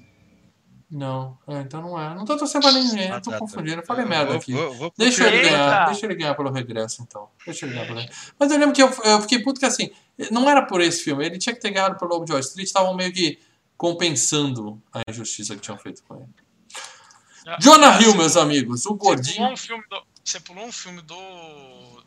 [0.91, 2.15] Não, é, então não é.
[2.15, 3.39] Não tô torcendo pra ninguém, eu tô Batata.
[3.39, 3.81] confundindo.
[3.81, 4.53] Eu falei Eu merda vou- aqui.
[4.53, 7.29] vou- vou Deixa ele ganhar, deixa ele ganhar pelo regresso, então.
[7.45, 8.33] Deixa ele ganhar pelo regresso.
[8.39, 9.91] Mas eu lembro que eu, eu fiquei puto que assim,
[10.31, 12.65] não era por esse filme, ele tinha que ter ganhado pelo Lobo de Wall Street,
[12.65, 13.37] estavam meio que
[13.77, 16.27] compensando a injustiça que tinham feito com ele.
[17.59, 19.47] Jonah Hill, meus amigos, o Você pulou gordinho.
[19.51, 21.15] um filme do, você pulou um filme do,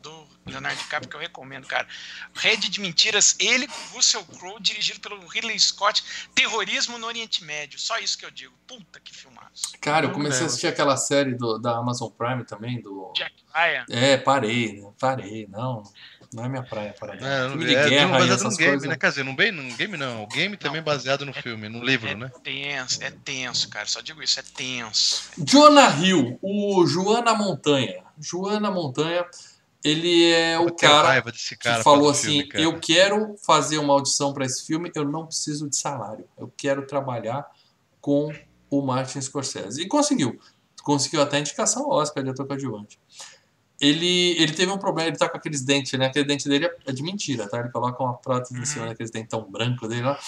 [0.01, 1.87] do Leonardo DiCaprio que eu recomendo, cara.
[2.35, 6.03] Rede de Mentiras, ele com Russell Crowe, dirigido pelo Ridley Scott.
[6.35, 7.79] Terrorismo no Oriente Médio.
[7.79, 8.53] Só isso que eu digo.
[8.67, 9.73] Puta que filmaço.
[9.79, 13.11] Cara, eu Não comecei a assistir aquela série do- da Amazon Prime também, do.
[13.15, 13.85] Jack Ryan.
[13.89, 14.91] É, parei, né?
[14.99, 15.83] Parei, não.
[16.33, 18.71] Não é minha praia, para É, não, Filme de é, guerra baseado essas num game,
[18.71, 18.89] coisas.
[18.89, 18.95] né?
[18.97, 20.23] Quer dizer, num, bem, num game não.
[20.23, 22.31] O game também baseado no filme, no livro, É né?
[22.43, 23.85] tenso, é tenso, cara.
[23.85, 25.29] Só digo isso, é tenso.
[25.37, 28.03] Jonah Hill, o Joana Montanha.
[28.19, 29.23] Joana Montanha,
[29.83, 31.21] ele é o Eu cara
[31.57, 35.25] cara que falou assim: filme, eu quero fazer uma audição para esse filme, eu não
[35.25, 37.45] preciso de salário, eu quero trabalhar
[37.99, 38.31] com
[38.69, 39.81] o Martin Scorsese.
[39.81, 40.39] E conseguiu.
[40.83, 42.99] Conseguiu até a indicação ao Oscar de ator coadjuvante.
[43.79, 46.07] Ele, ele teve um problema, ele tá com aqueles dentes, né?
[46.07, 47.59] Aquele dente dele é- de mentira, tá?
[47.59, 50.19] Ele coloca uma prótese em cima daqueles dentão branco dele lá.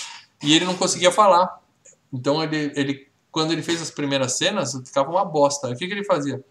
[0.43, 1.61] E ele não conseguia falar.
[2.11, 5.67] Então ele, ele quando ele fez as primeiras cenas, ficava uma bosta.
[5.69, 6.41] O que, que ele fazia?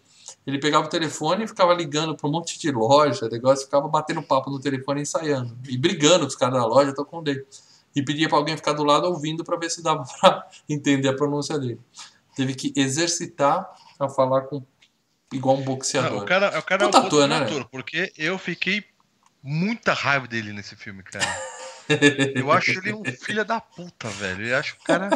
[0.45, 4.21] Ele pegava o telefone e ficava ligando para um monte de loja, negócio, ficava batendo
[4.21, 5.57] papo no telefone e ensaiando.
[5.67, 7.45] E brigando com os caras da loja, tô com dele.
[7.95, 11.15] E pedia para alguém ficar do lado ouvindo para ver se dava para entender a
[11.15, 11.79] pronúncia dele.
[12.35, 13.67] Teve que exercitar
[13.99, 14.63] a falar com
[15.33, 16.21] igual um Não, boxeador.
[16.21, 18.83] o cara, o cara é um ator, né, ator, porque eu fiquei
[19.41, 21.25] muita raiva dele nesse filme, cara.
[22.35, 24.47] Eu acho ele um filho da puta, velho.
[24.47, 25.07] Eu acho o cara.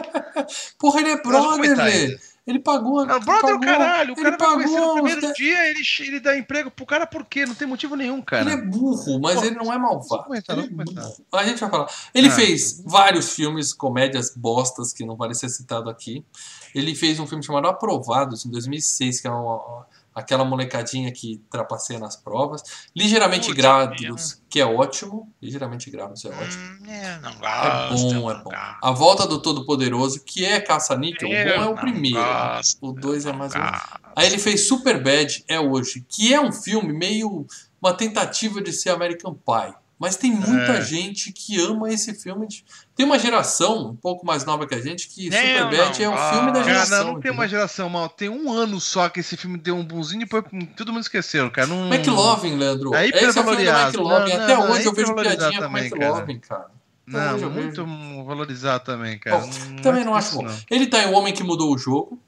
[0.77, 2.19] Porra, ele é brother, velho.
[2.49, 3.05] Ele pagou.
[3.05, 4.13] Não, ele brother, pagou, o caralho.
[4.15, 7.23] O ele cara vai conhecer no primeiro dia, ele, ele dá emprego pro cara por
[7.23, 7.45] quê?
[7.45, 8.41] Não tem motivo nenhum, cara.
[8.41, 10.23] Ele é burro, mas Pô, ele não é malvado.
[10.23, 11.37] comentar, Ele é.
[11.37, 11.87] A gente vai falar.
[12.11, 16.25] Ele Ah, fez vários filmes, comédias bostas, que não vale ser citado aqui.
[16.73, 21.99] Ele fez um filme chamado Aprovados, em 2006, que é uma, aquela molecadinha que trapaceia
[21.99, 22.61] nas provas.
[22.95, 25.31] Ligeiramente Puta, grávidos, que é ótimo.
[25.41, 26.63] Ligeiramente grávidos é ótimo.
[26.63, 28.05] Hum, é, não É gosto.
[28.19, 28.43] bom, é bom.
[28.43, 28.77] gosto.
[28.83, 32.17] A volta do Todo-Poderoso, que é caça-níquel, o bom é o primeiro.
[32.19, 33.59] gosto, O dois é mais um.
[33.59, 33.99] gosto.
[34.15, 37.45] Aí ele fez Super Bad, é hoje, que é um filme meio
[37.81, 39.73] uma tentativa de ser American Pie.
[39.99, 40.81] Mas tem muita É.
[40.81, 42.47] gente que ama esse filme.
[42.47, 42.63] de-
[42.95, 45.83] Tem uma geração um pouco mais nova que a gente que Eu Super Bad não
[45.83, 45.91] é o
[46.33, 46.53] filme da gosto.
[46.53, 47.05] Cara, geração.
[47.05, 48.07] não, não tem uma geração mal.
[48.09, 50.45] Tem um ano só que esse filme deu um bonzinho e depois
[50.77, 51.67] todo mundo esqueceu, cara.
[51.67, 51.93] Não...
[51.93, 52.95] McLovin, Leandro.
[52.95, 53.61] É Esse é o filme do.
[53.61, 54.33] McLovin.
[54.37, 56.65] Não, Até não, hoje é eu vejo piadinha com também, McLovin, cara.
[57.07, 58.23] Até Não, hoje muito vejo.
[58.25, 59.39] valorizado também, cara.
[59.39, 60.47] Bom, Não Também é não acho bom.
[60.71, 62.21] Ele tá em O Homem que Mudou o Jogo.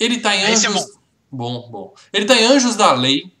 [0.00, 0.86] Ele tá em Esse é Anjos.
[1.30, 1.94] bom, bom.
[2.12, 3.32] Ele tá em Anjos da Lei,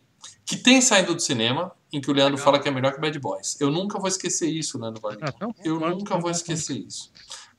[0.44, 2.44] que tem saído do cinema, em que o Leandro Legal.
[2.44, 3.60] fala que é melhor que Bad Boys.
[3.60, 5.30] Eu nunca vou esquecer isso, Leandro Vargas.
[5.34, 7.12] Ah, bom Eu quanto, nunca vou bom esquecer isso.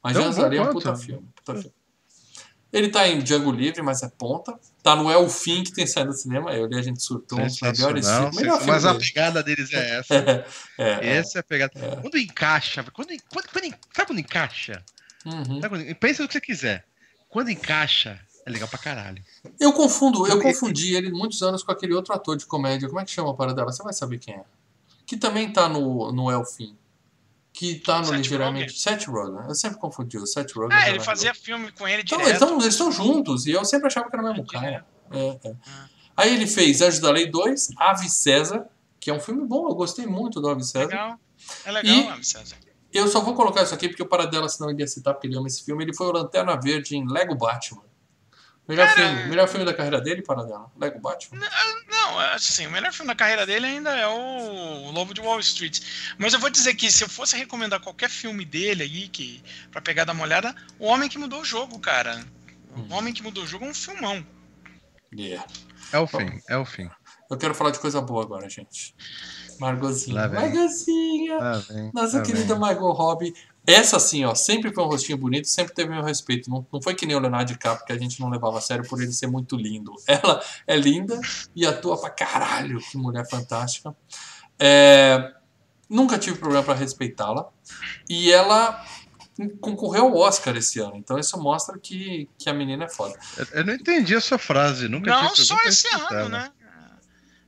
[0.04, 1.28] Mas Tão Lei é um puta filme.
[1.36, 1.74] Puta filme.
[2.72, 4.60] Ele tá em Django Livre, mas é ponta.
[4.82, 6.52] Tá no El Fim, que tem saído do cinema.
[6.56, 8.36] Eu li a gente surtou um dos melhores filmes.
[8.36, 9.06] Melhor filme Mas a dele.
[9.06, 10.16] pegada deles é essa.
[10.16, 10.46] É,
[10.80, 11.08] é.
[11.18, 11.72] Essa é a pegada.
[12.02, 13.64] Quando encaixa, quando, quando, quando,
[13.94, 14.84] sabe quando encaixa?
[15.24, 15.62] Uhum.
[15.62, 16.84] Sabe quando- pensa no que você quiser.
[17.30, 19.24] Quando encaixa, é legal pra caralho.
[19.60, 22.88] Eu confundo, eu confundi ele muitos anos com aquele outro ator de comédia.
[22.88, 23.72] Como é que chama a parada dela?
[23.72, 24.44] Você vai saber quem é.
[25.06, 26.78] Que também tá no, no Elfim.
[27.52, 28.80] Que tá no Seth ligeiramente.
[28.80, 29.48] Seth Rogen.
[29.48, 30.76] Eu sempre confundi o Seth Rogen.
[30.78, 32.30] Ah, ele fazia filme com ele Então, direto.
[32.32, 33.46] eles estão eles estão juntos.
[33.46, 34.86] E eu sempre achava que era o mesmo É, cara.
[35.12, 35.56] É, é.
[36.18, 38.66] Aí ele fez Anjos da Lei 2, Ave César,
[39.00, 39.68] que é um filme bom.
[39.70, 40.88] Eu gostei muito do Ave César.
[40.88, 41.20] Legal.
[41.66, 42.56] É legal, E- Ave César.
[42.92, 45.36] Eu só vou colocar isso aqui porque o Paradela, senão ele ia citar, porque ele
[45.36, 45.84] ama esse filme.
[45.84, 47.82] Ele foi o Lanterna Verde em Lego Batman.
[48.68, 50.72] Melhor, Cara, filme, melhor filme da carreira dele, Paradela?
[50.78, 51.46] Lego Batman.
[51.90, 55.82] Não, assim, o melhor filme da carreira dele ainda é o Lobo de Wall Street.
[56.18, 59.82] Mas eu vou dizer que se eu fosse recomendar qualquer filme dele aí, que, pra
[59.82, 62.24] pegar dar uma olhada, O Homem que Mudou o Jogo, cara.
[62.76, 62.88] Hum.
[62.90, 64.26] O Homem que Mudou o Jogo é um filmão.
[65.14, 65.46] Yeah.
[65.92, 66.90] É o fim, é o fim.
[67.30, 68.96] Eu quero falar de coisa boa agora, gente.
[69.60, 70.22] Margozinha.
[70.22, 70.40] Lá vem.
[70.40, 71.38] Margozinha.
[71.38, 72.56] Lá vem, Nossa querida.
[72.56, 73.34] Margot Robbie.
[73.66, 76.50] Essa, assim, ó, sempre foi um rostinho bonito, sempre teve meu respeito.
[76.50, 78.86] Não, não foi que nem o Leonardo DiCaprio, que a gente não levava a sério
[78.88, 79.94] por ele ser muito lindo.
[80.06, 81.20] Ela é linda
[81.56, 82.80] e atua pra caralho.
[82.80, 83.96] Que mulher fantástica.
[84.60, 85.34] É,
[85.90, 87.50] nunca tive problema pra respeitá-la.
[88.10, 88.86] E ela
[89.62, 90.98] concorreu ao Oscar esse ano.
[90.98, 93.18] Então isso mostra que, que a menina é foda.
[93.38, 94.90] Eu, eu não entendi a sua frase.
[94.90, 96.52] Nunca Não tive só esse ano, né?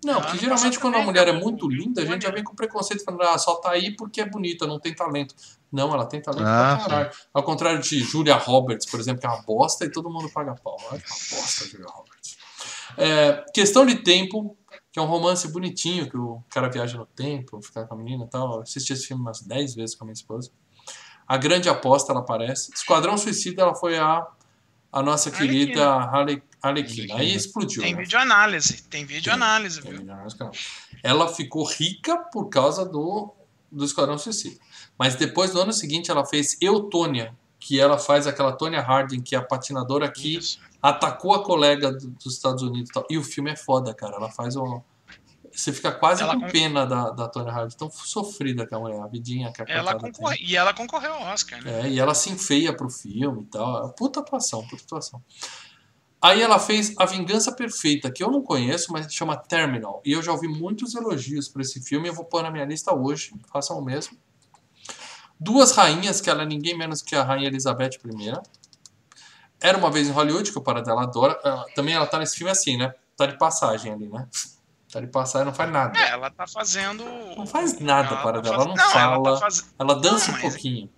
[0.04, 2.43] Não, Ah, porque geralmente quando a mulher é muito o linda, a gente já vem
[2.43, 5.34] com preconceito falando, ah, só tá aí porque é bonita, não tem talento.
[5.72, 7.12] Não, ela tem talento Ah, pra caralho.
[7.34, 10.54] Ao contrário de Julia Roberts, por exemplo, que é uma bosta e todo mundo paga
[10.56, 10.78] pau.
[10.91, 12.38] Olha que uma bosta, Julia Roberts.
[12.98, 14.56] É, questão de tempo,
[14.91, 18.26] que é um romance bonitinho, que o cara viaja no tempo, fica com a menina
[18.26, 18.54] e tal.
[18.56, 20.52] Eu assisti esse filme umas 10 vezes com a minha esposa.
[21.28, 22.72] A Grande Aposta, ela aparece.
[22.74, 24.26] Esquadrão Suicida, ela foi a,
[24.96, 25.60] a nossa Arlequina.
[25.66, 27.16] querida Harley, Arlequina.
[27.16, 27.82] Aí explodiu.
[27.82, 28.02] Tem né?
[28.02, 28.82] vídeo análise.
[28.84, 30.06] Tem vídeo análise, Tem viu?
[30.06, 30.52] não.
[31.04, 33.34] Ela ficou rica por causa do,
[33.72, 34.58] do Esquadrão Suicida.
[34.98, 39.36] Mas depois, no ano seguinte, ela fez Eutônia, que ela faz aquela Tonya Harding, que
[39.36, 40.60] é a patinadora que Isso.
[40.82, 42.89] atacou a colega do- dos Estados Unidos.
[42.89, 43.06] e tal.
[43.10, 44.16] E o filme é foda, cara.
[44.16, 44.82] Ela faz um.
[45.56, 47.78] Você fica quase Ela com con- pena da, da Tonya Harding.
[47.78, 50.38] Tão sofrida que a mulher, a vidinha que a Ela concorre...
[50.41, 51.82] E ela concorreu ao Oscar, né?
[51.82, 53.89] É, e ela se enfeia pro filme e tal.
[53.93, 55.24] Puta atuação, puta atuação.
[56.22, 60.01] Aí ela fez A Vingança Perfeita, que eu não conheço, mas chama Terminal.
[60.03, 62.08] E eu já ouvi muitos elogios para esse filme.
[62.08, 63.34] Eu vou pôr na minha lista hoje.
[63.51, 64.18] Façam o mesmo.
[65.39, 68.34] Duas Rainhas, que ela é ninguém menos que a Rainha Elizabeth I.
[69.62, 71.39] Era uma vez em Hollywood, que o Paradela adora.
[71.76, 72.93] Também ela tá nesse filme assim, né?
[73.16, 74.28] Tá de passagem ali, né?
[74.96, 76.00] Tá de passagem, não faz nada.
[76.00, 77.04] É, ela tá fazendo.
[77.36, 78.56] Não faz nada, ela Paradela.
[78.58, 79.16] tá Ela não, faz- fala.
[79.16, 79.74] Ela tá faz...
[79.78, 80.89] Ela dança Não, um pouquinho.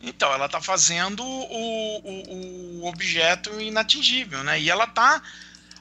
[0.00, 4.60] Então, ela tá fazendo o, o, o objeto inatingível, né?
[4.60, 5.20] E ela tá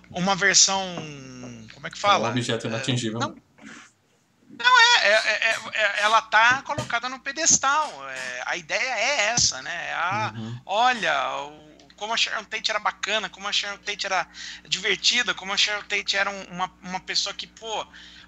[0.10, 0.84] uma versão.
[1.72, 2.30] Como é que Um fala?
[2.30, 3.20] objeto inatingível.
[3.20, 3.36] não.
[5.02, 7.92] É, é, é, é- ela tá colocada no pedestal.
[8.10, 9.90] É, a ideia é essa, né?
[9.90, 10.60] É a, Uhum.
[10.66, 11.69] Olha, o-
[12.00, 14.26] como a Sharon Tate era bacana, como a Sharon Tate era
[14.68, 17.86] divertida, como a Sharon Tate era um- uma, uma pessoa que, pô,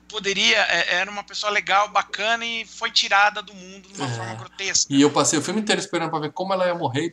[0.09, 4.13] poderia, é, era uma pessoa legal, bacana e foi tirada do mundo de uma É.
[4.15, 4.93] forma grotesca.
[4.93, 7.11] E eu passei o filme inteiro esperando pra ver como ela ia morrer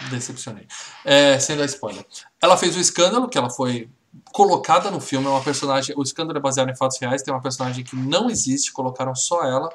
[0.00, 0.66] e decepcionei.
[1.04, 2.06] É, sem dar spoiler.
[2.40, 3.90] Ela fez o escândalo, que ela foi
[4.32, 5.94] colocada no filme, é uma personagem.
[5.98, 9.42] O escândalo é baseado em fatos reais, tem uma personagem que não existe, colocaram só
[9.44, 9.68] ela,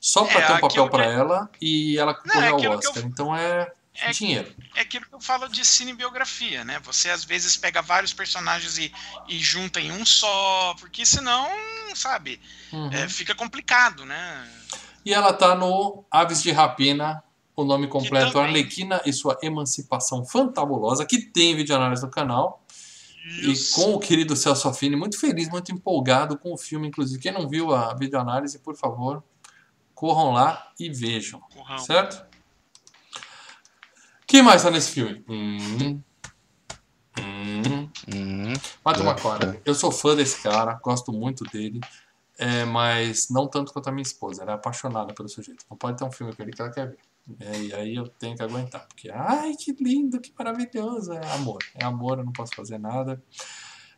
[0.00, 2.86] só pra É, ter um papel que- ela, e ela é concorreu aquilo ao que
[2.86, 3.04] eu- Oscar.
[3.04, 3.70] Então é,
[4.00, 4.54] É- dinheiro.
[4.74, 6.80] É aquilo que eu falo de cinebiografia, né?
[6.84, 8.92] Você às vezes pega vários personagens e,
[9.28, 11.48] e junta em um só, porque senão,
[11.94, 12.40] sabe,
[12.72, 12.90] Uhum.
[12.92, 14.48] é, fica complicado, né?
[15.04, 17.22] E ela tá no Aves de Rapina,
[17.56, 22.62] o nome completo também- Arlequina e sua Emancipação Fantabulosa, que tem vídeo análise no canal.
[23.42, 27.20] e com o querido Celso Affini, muito feliz, muito empolgado com o filme, inclusive.
[27.20, 29.22] Quem não viu a videoanálise, por favor,
[29.94, 31.38] corram lá e vejam.
[31.52, 31.76] Corrão.
[31.78, 32.24] Certo?
[34.28, 35.24] Quem mais tá nesse filme?
[35.26, 36.02] Hum.
[37.18, 37.88] Hum.
[38.14, 38.52] Hum.
[38.84, 39.60] Matthew É, McConaughey.
[39.64, 41.80] Eu sou fã desse cara, gosto muito dele.
[42.38, 44.42] É, mas não tanto quanto a minha esposa.
[44.42, 45.64] Ela é apaixonada pelo sujeito.
[45.68, 46.98] Não pode ter um filme com ele que ela quer ver.
[47.40, 48.86] É, e aí eu tenho que aguentar.
[48.86, 51.12] Porque, ai, que lindo, que maravilhoso.
[51.14, 51.58] É amor.
[51.74, 53.20] É amor, eu não posso fazer nada.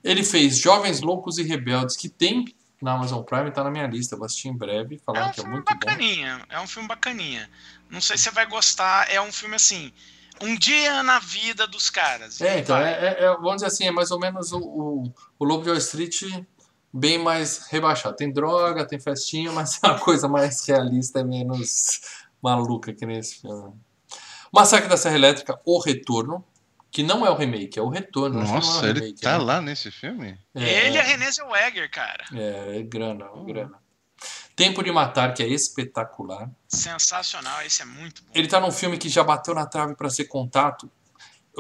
[0.03, 2.45] Ele fez Jovens Loucos e Rebeldes, que tem
[2.81, 4.15] na Amazon Prime, tá na minha lista.
[4.15, 4.95] Eu vou assistir em breve.
[4.95, 5.79] É Falaram um que é filme muito bom.
[5.79, 6.47] bacaninha.
[6.49, 7.51] É um filme bacaninha.
[7.91, 9.11] Não sei se você vai gostar.
[9.11, 9.93] É um filme assim.
[10.43, 12.41] Um dia na vida dos caras.
[12.41, 15.45] É, então, é, é- é- vamos dizer assim, é mais ou menos o, o, o
[15.45, 16.23] Lobo de Wall Street
[16.93, 18.17] bem mais rebaixado.
[18.17, 22.01] Tem droga, tem festinha, mas é uma coisa mais realista e menos
[22.43, 23.73] maluca que nesse filme.
[24.53, 26.45] Massacre da Serra Elétrica, O Retorno,
[26.91, 28.41] que não é o remake, é o retorno.
[28.43, 29.45] não é Nossa, o ele remake, tá né?
[29.45, 30.37] lá nesse filme?
[30.55, 32.25] É, Ele é René Zellweger, cara.
[32.35, 33.79] é, é grana, é grana.
[34.61, 36.51] Tempo de Matar, que é espetacular.
[36.69, 37.63] Sensacional.
[37.63, 38.29] Esse é muito bom.
[38.35, 40.91] Ele tá num filme que já bateu na trave para ser contato,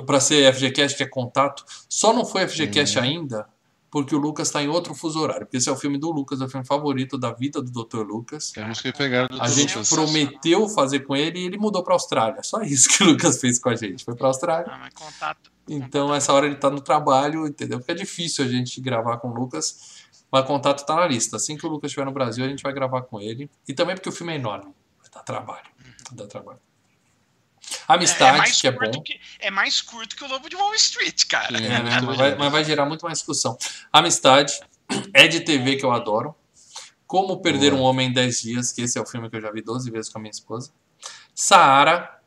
[0.05, 1.65] para ser FGCast, que é contato.
[1.89, 3.49] Só não foi FGCast ainda
[3.91, 5.47] porque o Lucas está em outro fuso horário.
[5.47, 8.03] Porque esse é o filme do Lucas, é o filme favorito da vida do Dr.
[8.03, 8.51] Lucas.
[8.53, 9.53] Temos que pegar do A Dr.
[9.53, 9.89] gente Lucas.
[9.89, 12.43] prometeu fazer com ele e ele mudou para Austrália.
[12.43, 14.05] Só isso que o Lucas fez com a gente.
[14.05, 14.71] Foi para Austrália.
[14.71, 15.51] Ah, mas contato.
[15.67, 17.79] Então, essa hora ele tá no trabalho, entendeu?
[17.79, 20.00] Porque é difícil a gente gravar com o Lucas.
[20.31, 21.37] Mas contato tá na lista.
[21.37, 23.51] Assim que o Lucas estiver no Brasil, a gente vai gravar com ele.
[23.67, 24.73] E também porque o filme é enorme.
[25.01, 25.67] Vai dar trabalho.
[26.09, 26.61] Vai dar trabalho.
[27.87, 29.03] Amistade, mais que é bom.
[29.03, 31.57] que- é mais curto que o Lobo de Wall Street, cara.
[31.61, 32.01] É, né?
[32.01, 33.57] mas, vai, mas vai gerar muito mais discussão.
[33.93, 34.59] Amistade,
[35.13, 36.35] é de TV que eu adoro.
[37.07, 37.83] Como Perder Boa.
[37.83, 39.91] um Homem em 10 Dias, que esse é o filme que eu já vi 12
[39.91, 40.73] vezes com a minha esposa.
[41.35, 42.20] Saara,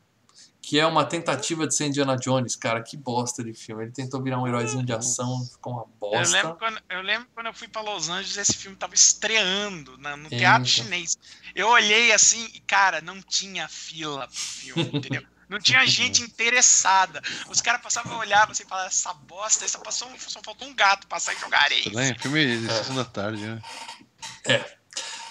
[0.66, 3.84] que é uma tentativa de ser Indiana Jones, cara, que bosta de filme.
[3.84, 6.54] Ele tentou virar um heróizinho de ação, ficou uma Eu lembro, bosta.
[6.54, 10.24] quando, eu lembro quando eu fui pra Los Angeles, esse filme tava estreando na- no
[10.24, 10.36] Eita.
[10.38, 11.18] Teatro Chinês.
[11.54, 15.22] Eu olhei assim e, cara, não tinha fila pro filme, entendeu?
[15.48, 17.20] Não tinha gente interessada.
[17.50, 20.74] Os caras passavam, olhavam assim e falavam, essa bosta, só, passou, um- só faltou um
[20.74, 21.82] gato passar e jogar areia.
[21.82, 22.18] Tudo bem?
[22.18, 23.60] Filme de sessão da tarde, né?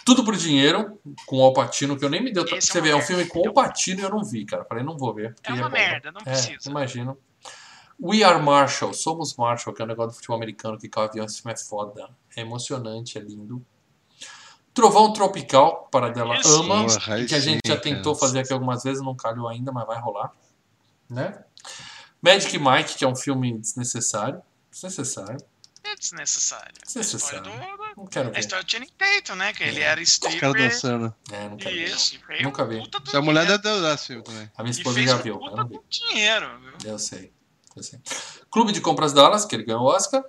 [0.05, 2.43] Tudo por dinheiro, com o Alpatino, que eu nem me deu.
[2.43, 4.45] Esse é Você uma vê, é um filme com o Alpatino e eu não vi,
[4.45, 4.65] cara.
[4.65, 5.33] Falei, não vou ver.
[5.35, 5.69] porque É uma bom.
[5.77, 6.69] merda, não É, precisa.
[6.69, 7.17] imagino.
[8.01, 11.25] We Are Marshall, Somos Marshall, que é um negócio do futebol americano que cai avião,
[11.25, 12.09] esse filme é foda.
[12.35, 13.65] É emocionante, é lindo.
[14.73, 18.83] Trovão Tropical, para dela Esse- ama, Porra, que a gente já tentou fazer aqui algumas
[18.83, 20.31] vezes, não calhou ainda, mas vai rolar.
[21.09, 21.43] Né?
[22.21, 24.41] Magic Mike, que é um filme desnecessário.
[24.71, 25.37] Desnecessário.
[26.03, 26.73] É desnecessário.
[26.85, 27.37] Desnecessário.
[27.39, 28.39] A história do- Não quero A ver.
[28.39, 29.53] história do Channing Tatum, né?
[29.53, 30.61] Que ele era Os caras stripper.
[30.69, 31.15] dançando.
[31.31, 31.83] É, quero ver.
[31.87, 32.19] Isso.
[32.29, 32.83] e Nunca vi.
[33.05, 34.51] Se a mulher deve dar esse filme também.
[34.57, 35.75] A minha E esposa já viu, eu puta não vi.
[35.77, 36.91] do dinheiro, viu?
[36.91, 37.31] Eu sei.
[37.75, 37.99] Eu sei.
[38.51, 40.23] Clube de Compras Dallas, que ele ganhou o Oscar.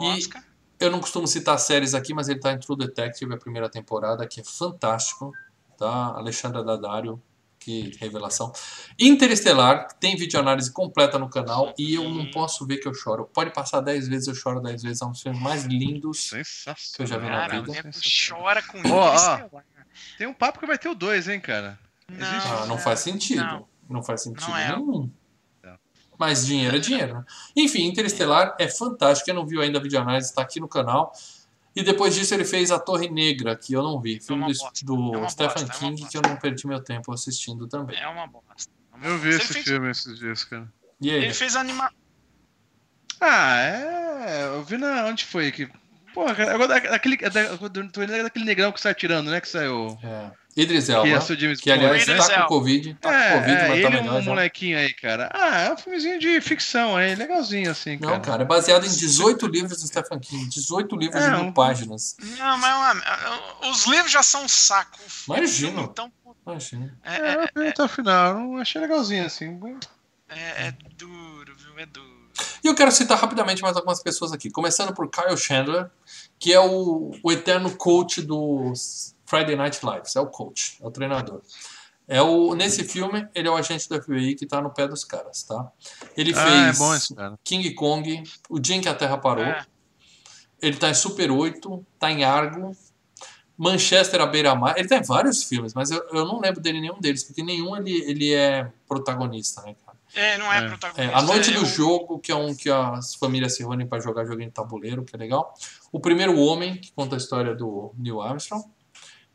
[0.00, 0.44] E Oscar.
[0.78, 4.26] eu não costumo citar séries aqui, mas ele tá em True Detective, a primeira temporada,
[4.26, 5.32] que é fantástico.
[5.78, 5.88] Tá?
[6.16, 7.22] Alexandra Daddario,
[7.66, 8.52] que revelação.
[8.96, 13.28] Interestelar, tem videoanálise completa no canal e eu não posso ver que eu choro.
[13.34, 15.02] Pode passar 10 vezes, eu choro 10 vezes.
[15.02, 16.28] É um dos filmes mais lindos.
[16.28, 16.76] Sensacional.
[16.94, 17.90] Que eu já vi na Cara, vida.
[18.28, 19.08] chora com ó.
[19.08, 19.48] Interestelar.
[20.16, 21.76] Tem um papo que vai ter o 2, hein, cara?
[22.08, 23.42] Não, Existe- Ah, não é, faz sentido.
[23.44, 23.66] não.
[23.90, 24.68] Não, faz sentido Não é.
[24.76, 25.10] nenhum.
[25.64, 25.78] Não.
[26.16, 27.14] Mas dinheiro é dinheiro.
[27.14, 27.24] né?
[27.56, 29.24] Enfim, Interestelar é fantástico.
[29.26, 31.12] Quem não viu ainda a videoanálise está aqui no canal.
[31.76, 34.18] E depois disso ele fez A Torre Negra, que eu não vi.
[34.18, 34.86] Filme uma do, bosta.
[34.86, 36.08] do É Stephen bosta, é King, bosta.
[36.10, 38.00] que eu não perdi meu tempo assistindo também.
[38.00, 38.70] É uma bosta.
[39.02, 39.42] é Eu vi bosta.
[39.42, 40.72] esse ele fez, filme esses dias, cara.
[41.00, 41.24] E aí?
[41.24, 41.92] Ele fez anima...
[43.20, 44.44] Ah, é.
[44.46, 45.06] Eu vi na.
[45.06, 45.68] Onde foi que.
[46.12, 47.16] Porra, cara, agora daquele.
[47.16, 47.40] Da,
[47.96, 49.40] lembrando daquele negrão que sai tirando, né?
[49.40, 49.98] Que saiu.
[50.02, 50.30] É.
[50.56, 52.48] Idris Que Elba, é o James que aliás Idris está com Elba.
[52.48, 52.94] Covid.
[53.00, 54.30] Tá é, com Covid, é, mas tá ele é melhor um já.
[54.30, 55.30] molequinho aí, cara.
[55.34, 58.12] Ah, é um filmezinho de ficção aí, legalzinho assim, cara.
[58.14, 60.48] Não, cara, é baseado em 18 livros do Stephen King.
[60.48, 62.16] 18 livros É, de um- mil páginas.
[62.38, 63.02] Não, mas
[63.70, 64.98] os livros já são um saco.
[65.28, 65.82] Imagino.
[65.92, 66.10] Então,
[66.46, 66.96] Imagina.
[67.04, 69.60] é, É, eu vi até o final, não achei legalzinho assim.
[70.28, 71.78] é- é duro, viu?
[71.78, 72.16] É duro.
[72.62, 74.50] E eu quero citar rapidamente mais algumas pessoas aqui.
[74.50, 75.88] Começando por Kyle Chandler,
[76.38, 78.72] que é o, o eterno coach do
[79.26, 80.14] Friday Night Lives.
[80.16, 81.42] É o coach, é o treinador.
[82.08, 85.04] É o, nesse filme, ele é o agente do FBI que tá no pé dos
[85.04, 85.70] caras, tá?
[86.16, 87.36] Ele Ah, fez é bom esse cara.
[87.42, 89.44] King Kong, O Dia em que a Terra Parou.
[89.44, 89.66] É.
[90.62, 92.74] Ele tá em Super 8, tá em Argo,
[93.58, 94.74] Manchester à beira-mar.
[94.76, 97.76] Ele tá em vários filmes, mas eu, eu não lembro dele nenhum deles, porque nenhum
[97.76, 99.96] ele, ele é protagonista, né, cara?
[100.14, 100.64] É, não é, É.
[100.64, 101.16] É, protagonista.
[101.18, 104.00] a Noite é do o- Jogo, que é um que as famílias se reúnem para
[104.00, 105.54] jogar joguinho de tabuleiro, que é legal.
[105.90, 108.64] O Primeiro Homem, que conta a história do Neil Armstrong.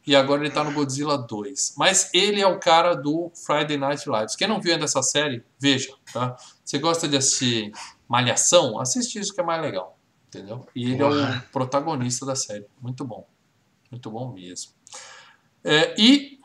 [0.05, 1.75] E agora ele tá no Godzilla 2.
[1.77, 4.35] Mas ele é o cara do Friday Night Lives.
[4.35, 6.35] Quem não viu ainda essa série, veja, tá?
[6.63, 7.71] Você gosta de assistir
[8.07, 9.97] Malhação, assiste isso que é mais legal.
[10.27, 10.65] Entendeu?
[10.75, 12.65] E ele é o protagonista da série.
[12.81, 13.27] Muito bom.
[13.91, 14.71] Muito bom mesmo.
[15.63, 16.39] É, e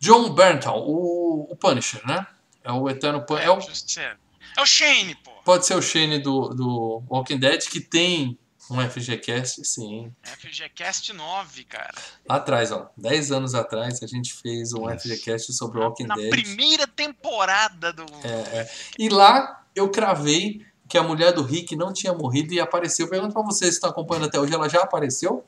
[0.00, 2.26] John Berntal, o, o Punisher, né?
[2.62, 3.48] É o eterno Punisher.
[3.48, 4.18] É o Justiceiro.
[4.56, 5.30] É o Shane, pô.
[5.44, 8.38] Pode ser o Shane do, do Walking Dead, que tem
[8.70, 10.12] um FGCast, sim.
[10.22, 11.94] FGCast 9, cara.
[12.28, 12.90] Lá atrás, ó.
[12.96, 14.98] 10 anos atrás, a gente fez um Nossa.
[15.08, 16.30] FGCast sobre Walking Na Dead.
[16.30, 18.04] primeira temporada do.
[18.22, 18.70] É, é.
[18.98, 23.08] E lá eu cravei que a mulher do Rick não tinha morrido e apareceu.
[23.08, 25.44] Pergunto pra vocês se estão acompanhando até hoje, ela já apareceu?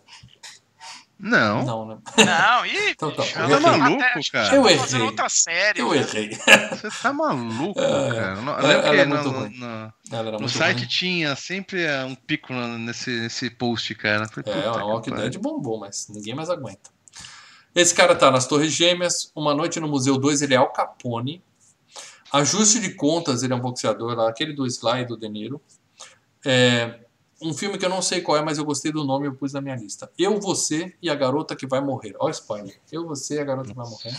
[1.19, 1.65] Não.
[1.65, 1.99] Não, né?
[2.19, 4.55] Não, ih, Então tá, bicho, eu tá Maluco, cara.
[4.55, 5.01] Eu errei.
[5.01, 5.81] outra série.
[5.81, 6.31] Eu errei.
[6.71, 8.35] Você tá maluco, É, cara.
[8.43, 9.59] Não, ela- ela é no, muito no- ruim.
[9.59, 9.93] no- Ela
[10.29, 10.87] era no muito site ruim.
[10.89, 14.29] tinha sempre é, um pico nesse, nesse post, cara.
[14.29, 15.15] Falei, É, o que Walking.
[15.15, 16.91] Dead bombou, mas ninguém mais aguenta.
[17.75, 21.43] Esse cara tá nas Torres Gêmeas, Uma Noite no Museu 2, ele é Al Capone.
[22.33, 25.61] Ajuste de Contas, ele é um boxeador lá, aquele do Sly e do De Niro.
[26.45, 27.01] É,
[27.41, 29.35] um filme que eu não sei qual é, mas eu gostei do nome e eu
[29.35, 30.11] pus na minha lista.
[30.19, 32.15] Eu, Você e a Garota que Vai Morrer.
[32.19, 32.81] Olha o spoiler.
[32.91, 34.17] Eu, Você e a Garota que Vai Morrer.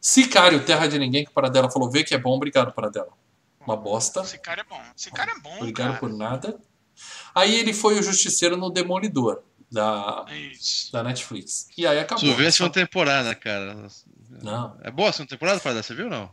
[0.00, 3.10] Sicário, Terra de Ninguém, que o Paradela falou, vê que é bom, obrigado, Paradela.
[3.60, 4.22] Uma bosta.
[4.22, 4.80] Esse cara é bom.
[5.14, 5.98] Cara é bom, Obrigado cara.
[6.00, 6.58] por nada.
[7.34, 10.90] Aí ele foi o Justiceiro no Demolidor, da, Isso.
[10.92, 11.68] da Netflix.
[11.76, 12.24] E aí acabou.
[12.24, 13.86] Tu vê a segunda temporada, cara.
[14.42, 14.76] Não.
[14.82, 15.82] É boa a segunda temporada, Fada?
[15.82, 16.30] Você viu ou não?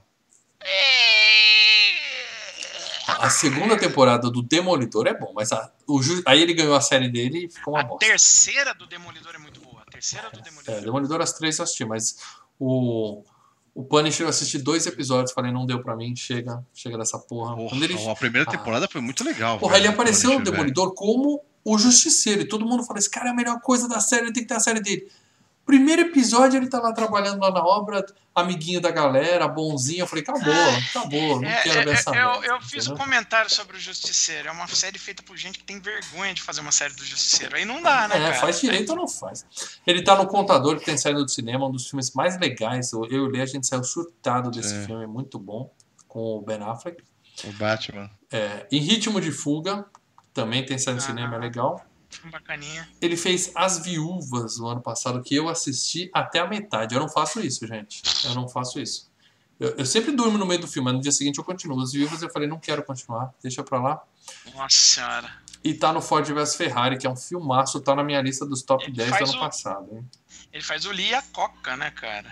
[3.20, 7.10] A segunda temporada do Demolidor é bom, mas a- o aí ele ganhou a série
[7.10, 8.06] dele e ficou uma A bosta.
[8.06, 9.82] terceira do Demolidor é muito boa.
[9.86, 10.76] A terceira do Demolidor.
[10.76, 12.18] É, Demolidor as três eu assisti, mas
[12.60, 13.24] o,
[13.74, 17.56] o Punisher eu assisti dois episódios, falei, não deu pra mim, chega, chega dessa porra.
[17.56, 18.52] Porra, ele, a primeira Ah.
[18.52, 19.58] temporada foi muito legal.
[19.60, 20.74] porra, velho, ele apareceu no Punisher, velho.
[20.74, 24.00] Demolidor como o Justiceiro, e todo mundo fala, esse cara é a melhor coisa da
[24.00, 25.06] série, ele tem que ter a série dele.
[25.68, 28.04] Primeiro episódio ele tá lá trabalhando lá na obra,
[28.34, 30.54] amiguinho da galera, bonzinho, eu falei, acabou,
[30.90, 33.76] acabou, não É, quero é, ver essa é, eu, merda, eu fiz um comentário sobre
[33.76, 34.48] o Justiceiro.
[34.48, 37.58] É uma série feita por gente que tem vergonha de fazer uma série do Justiceiro.
[37.58, 38.34] Aí não dá, né, É, cara?
[38.36, 39.46] faz direito ou não faz.
[39.86, 42.94] Ele tá no Contador, que tem saído do cinema, um dos filmes mais legais.
[42.94, 44.86] Eu eu e o Lê, a gente saiu surtado desse É.
[44.86, 45.70] filme, muito bom,
[46.08, 47.04] com o Ben Affleck.
[47.44, 48.10] O Batman.
[48.32, 49.86] É, em Ritmo de Fuga,
[50.34, 51.08] também tem saído no Ah.
[51.10, 51.86] cinema, é legal.
[52.32, 52.88] Bacaninha.
[53.02, 56.96] Ele fez As Viúvas no ano passado, que eu assisti até a metade.
[56.96, 58.02] Eu não faço isso, gente.
[58.26, 59.10] Eu não faço isso.
[59.60, 61.82] Eu, eu sempre durmo no meio do filme, mas no dia seguinte eu continuo.
[61.82, 64.04] As Viúvas eu falei, não quero continuar, deixa pra lá.
[64.56, 65.32] Nossa senhora.
[65.64, 68.62] E tá no Ford vs Ferrari, que é um filmaço, tá na minha lista dos
[68.62, 69.88] top Ele 10 do ano o- passado.
[69.98, 70.10] Hein?
[70.54, 72.30] Ele faz o Lia Coca, né, cara?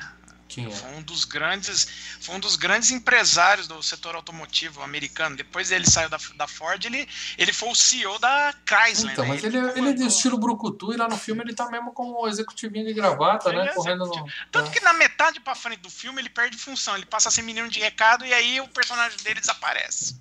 [0.47, 0.69] Quem é?
[0.69, 1.87] Foi um dos grandes,
[2.21, 5.35] foi um dos grandes empresários do setor automotivo americano.
[5.35, 9.13] Depois ele saiu da, da Ford, ele, ele foi o CEO da Chrysler.
[9.13, 9.29] Então, né?
[9.31, 11.91] mas ele, é- ele é de estilo brucutu e lá no filme ele tá mesmo
[11.93, 13.69] como executivinho de gravata, Ele né?
[13.69, 14.25] é Correndo no.
[14.51, 17.41] Tanto que na metade pra frente do filme ele perde função, ele passa a ser
[17.41, 20.15] menino de recado e aí o personagem dele desaparece.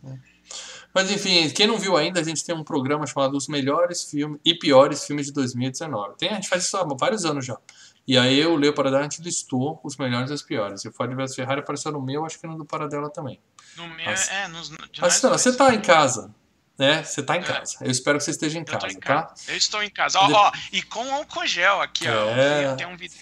[0.94, 4.40] Mas enfim, quem não viu ainda, a gente tem um programa chamado Os Melhores Filmes
[4.44, 6.16] e Piores Filmes de 2019.
[6.16, 7.58] Tem, a gente faz isso há vários anos já.
[8.06, 10.84] E aí eu, Leo Paradela, a gente listou os melhores e os piores.
[10.84, 13.40] E o Ford vs Ferrari apareceu no meu, acho que no do Paradela também.
[13.76, 15.40] No meu, Mas- é, nos, de Mas dois.
[15.40, 16.34] você tá em casa,
[16.78, 17.02] né?
[17.02, 17.42] Você tá em É.
[17.42, 17.78] casa.
[17.80, 19.22] Eu espero que você esteja em Eu casa, em tá?
[19.22, 19.34] casa.
[19.48, 20.18] Eu estou em casa.
[20.18, 22.28] Ó, De- ó, e com álcool gel aqui, ó.
[22.30, 22.74] É.
[22.76, 23.16] Tem um vídeo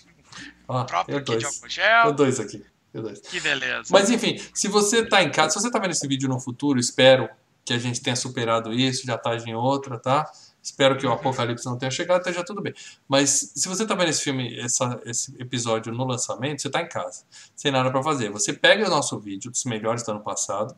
[0.66, 1.44] Ó, próprio eu aqui de dois.
[1.54, 2.12] álcool Eu gel.
[2.12, 2.66] dois aqui.
[2.92, 3.20] Eu dois.
[3.20, 3.88] Que beleza.
[3.90, 6.78] Mas enfim, se você tá em casa, se você tá vendo esse vídeo no futuro,
[6.80, 7.28] espero
[7.64, 10.28] que a gente tenha superado isso, já tá em outra, tá?
[10.62, 12.72] Espero que o apocalipse não tenha chegado, esteja tudo bem.
[13.08, 16.88] Mas se você tá vendo esse filme, essa- esse episódio no lançamento, você tá em
[16.88, 17.24] casa,
[17.56, 18.30] sem nada pra fazer.
[18.30, 20.76] Você pega o nosso vídeo dos melhores do ano passado,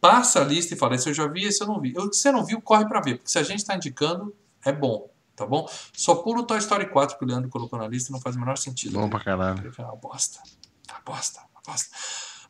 [0.00, 1.92] passa a lista e fala: esse eu já vi, esse eu não vi.
[1.92, 4.34] Que você não viu, corre pra ver, porque se a gente tá indicando,
[4.64, 5.68] é bom, tá bom?
[5.92, 8.40] Só pula o Toy Story 4 que o Leandro colocou na lista, não faz o
[8.40, 8.98] menor sentido.
[8.98, 9.72] Bom pra caralho.
[9.78, 10.40] É uma bosta.
[10.90, 11.96] Uma bosta, uma bosta.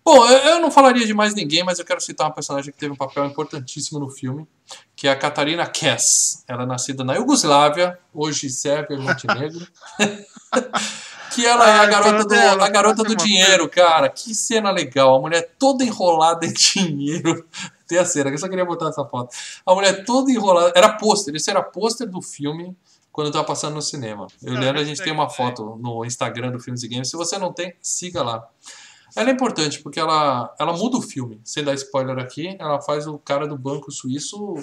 [0.08, 2.90] Bom, eu não falaria de mais ninguém, mas eu quero citar uma personagem que teve
[2.90, 4.48] um papel importantíssimo no filme,
[4.96, 6.44] que é a Katarina Kess.
[6.48, 9.68] Ela é nascida na Iugoslávia, hoje Sérvia e Montenegro.
[11.30, 14.08] que ela é a Ai, garota do, a garota do dinheiro, cara.
[14.08, 15.14] Que cena legal.
[15.16, 17.44] A mulher toda enrolada em dinheiro.
[17.86, 19.36] Tem a cena, que eu só queria botar essa foto.
[19.66, 20.72] A mulher toda enrolada.
[20.74, 22.74] Era pôster, isso era pôster do filme
[23.12, 24.26] quando tava passando no cinema.
[24.42, 27.10] Eu o Leandro, a gente tem uma foto no Instagram do Filmes e Games.
[27.10, 28.48] Se você não tem, siga lá.
[29.16, 31.40] Ela é importante porque ela, ela muda o filme.
[31.44, 34.54] Sem dar spoiler aqui, ela faz o cara do banco suíço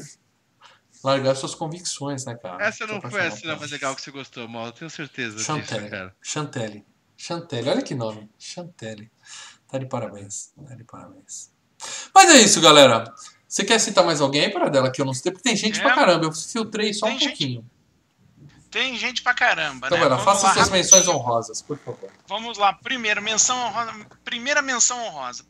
[1.03, 2.63] largar suas convicções, né, cara?
[2.65, 4.71] Essa não foi a cena mais legal que você gostou, mal.
[4.71, 5.89] Tenho certeza disso, Chantelle.
[5.89, 6.15] cara.
[6.21, 6.85] Chantelle.
[7.17, 7.69] Chantelle.
[7.69, 8.29] Olha que nome.
[8.39, 9.11] Chantelle.
[9.67, 10.51] Tá de parabéns.
[10.67, 11.51] Tá de parabéns.
[12.13, 13.03] Mas é isso, galera.
[13.47, 15.31] Você quer citar mais alguém para dela que eu não citei?
[15.31, 15.81] Porque tem gente É.
[15.83, 16.25] pra caramba.
[16.25, 17.27] Eu filtrei só um gente.
[17.27, 17.69] pouquinho.
[18.75, 20.09] Tem gente pra caramba, Então né?
[20.09, 20.83] Vamos faça lá, suas rapidinho.
[20.83, 22.11] menções honrosas, por favor.
[22.27, 23.93] Vamos lá, primeiro, menção honrosa,
[24.25, 25.45] primeira menção honrosa.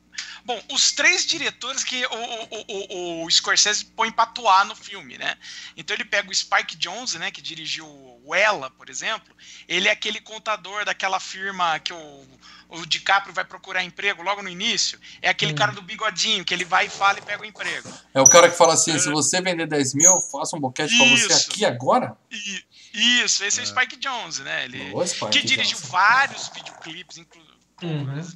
[0.45, 5.17] Bom, os três diretores que o, o, o, o Scorsese põe pra atuar no filme,
[5.17, 5.36] né?
[5.76, 9.36] Então ele pega o Spike Jonze, né, que dirigiu o Ela, por exemplo.
[9.67, 12.28] Ele é aquele contador daquela firma que o,
[12.69, 14.99] o DiCaprio vai procurar emprego logo no início.
[15.19, 15.55] É aquele Hum.
[15.55, 17.91] cara do bigodinho, que ele vai e fala e pega o emprego.
[18.13, 20.95] É o cara que fala assim: se você vender 10 mil, eu faço um boquete
[20.95, 21.49] pra você Isso.
[21.49, 22.15] aqui agora?
[22.32, 22.63] E,
[22.96, 24.66] isso, esse é, o Spike Jonze, né?
[24.66, 25.91] Ele, Boa, Spike que dirigiu Jonze.
[25.91, 27.56] vários videoclipes, inclusive.
[27.84, 28.34] Uhum.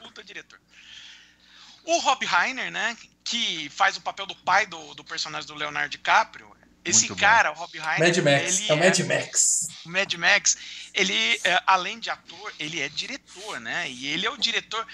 [0.00, 0.58] Puta diretor.
[1.84, 2.96] O Rob Reiner, né?
[3.24, 6.50] Que faz o papel do pai do, do personagem do Leonardo DiCaprio.
[6.84, 7.20] Esse Muito bom.
[7.20, 7.98] cara, o Rob Reiner.
[8.00, 8.60] Mad Max.
[8.60, 9.68] ele É o Mad Max.
[9.84, 10.56] o Mad Max,
[10.92, 13.88] ele, é, além de ator, ele é diretor, né?
[13.88, 14.84] E ele é o diretor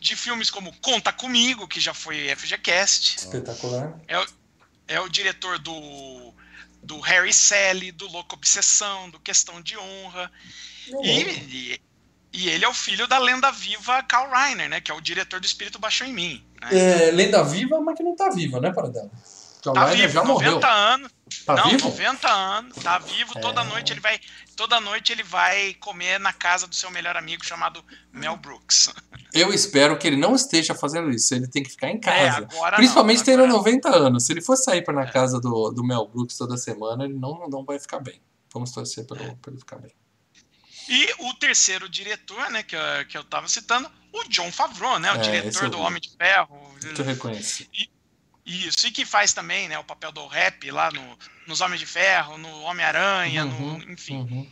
[0.00, 3.18] de filmes como Conta Comigo, que já foi FGCast.
[3.18, 3.98] Espetacular.
[4.86, 6.34] É o diretor do,
[6.84, 10.30] do Harry Sally, do Louco Obsessão, do Questão de Honra.
[11.02, 11.80] E, e,
[12.32, 14.80] e ele é o filho da lenda viva Carl Reiner, né?
[14.80, 16.44] Que é o diretor do Espírito Baixou em Mim.
[16.60, 17.08] né?
[17.08, 19.10] É, lenda viva, mas que não tá viva, né, Paradela?
[19.72, 20.70] Tá Liner vivo, já 90 morreu.
[20.70, 21.12] anos.
[21.46, 21.88] Tá não, vivo?
[21.88, 23.40] 90 anos, tá vivo.
[23.40, 23.64] Toda É.
[23.64, 24.20] noite ele vai,
[24.56, 28.90] toda noite ele vai comer na casa do seu melhor amigo chamado Mel Brooks.
[29.32, 31.34] Eu espero que ele não esteja fazendo isso.
[31.34, 32.38] Ele tem que ficar em É, casa.
[32.50, 34.24] agora Principalmente não, tendo agora- 90 anos.
[34.26, 37.48] Se ele for sair para na casa do, do Mel Brooks toda semana, ele não,
[37.48, 38.20] não vai ficar bem.
[38.52, 39.90] Vamos torcer para ele ficar bem.
[40.88, 45.10] E o terceiro diretor, né, que eu, que eu tava citando, o John Favreau, né,
[45.12, 45.80] o É, diretor do.
[45.80, 46.70] Homem de Ferro.
[46.82, 47.70] Muito reconhecido.
[48.46, 51.86] Isso, e que faz também, né, o papel do rap lá no, nos Homens de
[51.86, 54.16] Ferro, no Homem-Aranha, Uhum, no, enfim.
[54.16, 54.50] uhum.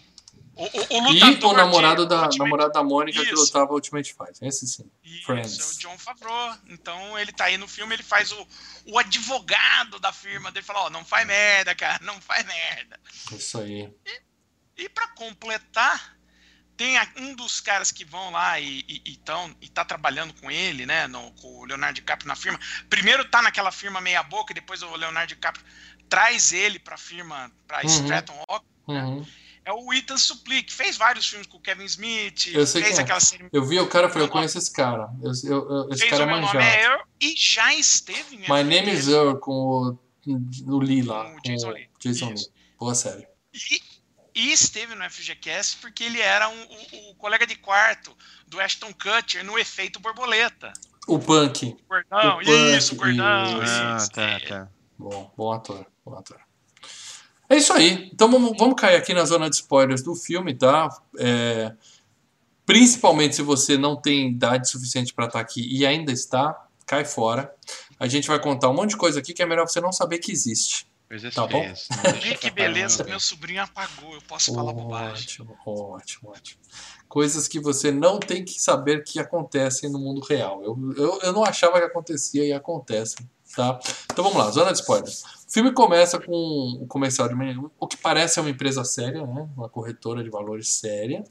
[0.54, 3.36] O, o, o E o namorado de da, Ultimate- namorado da Mônica que Isso.
[3.42, 4.38] lutava Ultimate Fight.
[4.42, 4.90] Esse sim.
[5.02, 5.58] Isso, Friends.
[5.58, 6.56] é o John Favreau.
[6.68, 8.46] Então ele tá aí no filme, ele faz o,
[8.86, 13.00] o advogado da firma dele, fala, ó, não faz merda, cara, não faz merda.
[13.32, 13.90] Isso aí.
[14.76, 16.11] E pra completar,
[16.82, 20.50] tem um dos caras que vão lá e, e, e, tão, e tá trabalhando com
[20.50, 22.58] ele, né, no, com o Leonardo DiCaprio na firma.
[22.90, 25.64] Primeiro tá naquela firma meia boca e depois o Leonardo DiCaprio
[26.08, 27.86] traz ele pra firma, pra Uhum.
[27.86, 28.44] Stratton.
[28.88, 29.26] Uhum.
[29.64, 32.98] É o Ethan Suplee, que fez vários filmes com o Kevin Smith, Eu sei fez
[32.98, 33.02] é.
[33.02, 35.08] aquela série Eu vi o cara e falei, eu conheço esse cara.
[35.22, 36.64] Eu, eu- eu- esse fez cara é o meu nome manjado.
[36.64, 39.06] é Earl e já esteve em My Name is.
[39.06, 39.52] Earl com
[40.26, 40.32] o,
[40.66, 41.30] o Lee lá.
[41.30, 41.88] Com o Jason Lee.
[42.00, 42.46] Jason Lee.
[42.76, 43.24] Boa série.
[43.70, 43.80] E,
[44.34, 48.16] e esteve no FGCast porque ele era um- o, o colega de quarto
[48.46, 50.72] do Ashton Kutcher no efeito borboleta.
[51.06, 51.66] O Punk.
[51.66, 53.62] O gordão, O Punk, isso, o gordão.
[53.62, 53.72] isso.
[53.74, 54.10] Ah, isso.
[54.10, 54.68] tá, tá.
[54.98, 55.86] Bom, bom ator.
[56.04, 56.40] Bom ator.
[57.48, 58.08] É isso aí.
[58.12, 60.88] Então vamos, vamos cair aqui na zona de spoilers do filme, tá?
[61.18, 61.74] É,
[62.64, 67.52] principalmente se você não tem idade suficiente para estar aqui e ainda está, cai fora.
[67.98, 70.18] A gente vai contar um monte de coisa aqui que é melhor você não saber
[70.18, 70.86] que existe.
[71.12, 71.46] É Tá
[72.26, 75.24] Ih, que beleza, meu sobrinho apagou, eu posso falar bobagem.
[75.24, 76.60] Ótimo, ótimo, ótimo.
[77.06, 80.64] Coisas que você não tem que saber que acontecem no mundo real.
[80.64, 83.78] Eu, eu, eu não achava que acontecia e acontecem, tá?
[84.10, 85.22] Então vamos lá, zona de spoilers.
[85.22, 86.32] O filme começa com
[86.80, 89.50] o comercial de uma, o que parece ser uma empresa séria, né?
[89.54, 91.22] Uma corretora de valores séria.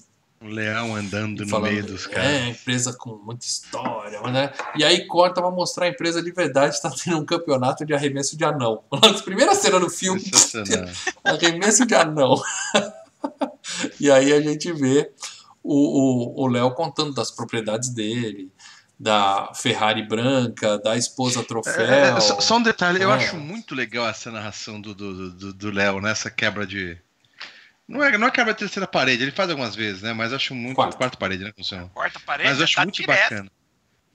[0.41, 2.25] Um leão andando no Falando, meio dos caras.
[2.25, 4.51] É, empresa com muita história, né?
[4.75, 8.35] E aí corta pra mostrar a empresa de verdade está tendo um campeonato de arremesso
[8.35, 8.83] de anão.
[9.23, 10.19] Primeira cena do filme,
[11.23, 12.41] arremesso de anão.
[13.99, 15.11] e aí a gente vê
[15.63, 18.51] o Léo contando das propriedades dele,
[18.99, 21.85] da Ferrari branca, da esposa troféu.
[21.85, 23.15] É, é, só, só um detalhe, eu É.
[23.15, 26.97] acho muito legal essa narração do do do- do Léo, nessa quebra de.
[27.91, 30.13] Não é, não é quebra de terceira parede, ele faz algumas vezes, né?
[30.13, 30.75] Mas acho muito.
[30.75, 30.95] Quarta.
[30.97, 31.51] Quarta parede, né?
[31.55, 31.89] Funciona.
[31.89, 33.51] Corta a parede, Mas acho tá muito direto, bacana.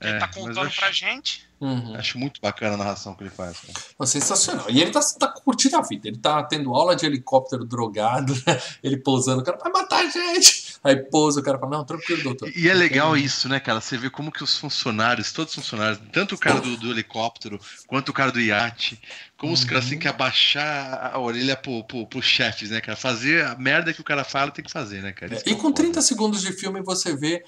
[0.01, 1.46] ele É, tá mas eu contando acho, pra gente.
[1.59, 1.97] Uhum.
[1.97, 3.57] acho muito bacana a narração que ele faz.
[3.61, 4.07] cara.
[4.07, 4.67] Sensacional.
[4.69, 6.07] E ele tá, tá curtindo a vida.
[6.09, 8.61] Ele tá tendo aula de helicóptero drogado, né?
[8.83, 10.67] ele pousando, o cara vai matar a gente.
[10.85, 12.53] Aí pousa, o cara fala, não, tranquilo, doutor.
[12.55, 13.81] E, é legal isso, né, cara?
[13.81, 17.59] Você vê como que os funcionários, todos os funcionários, tanto o cara do, do helicóptero
[17.87, 19.01] quanto o cara do iate,
[19.39, 19.91] como os caras Uhum.
[19.91, 22.97] têm que abaixar a orelha pro, pro, pros chefes, né, cara?
[22.97, 25.35] Fazer a merda que o cara fala tem que fazer, né, cara?
[25.35, 25.75] Isso que E é com foda.
[25.77, 27.43] 30 segundos de filme você vê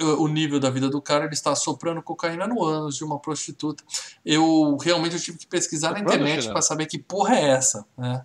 [0.00, 3.82] o nível da vida do cara, ele está soprando cocaína no ânus de uma prostituta.
[4.24, 8.24] Eu realmente eu tive que pesquisar na internet para saber que porra é essa, né?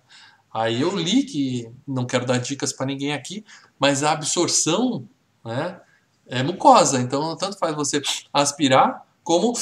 [0.52, 3.42] Aí eu li que não quero dar dicas para ninguém aqui,
[3.78, 5.08] mas a absorção,
[5.42, 5.80] né,
[6.26, 8.02] é mucosa, então tanto faz você
[8.32, 9.54] aspirar como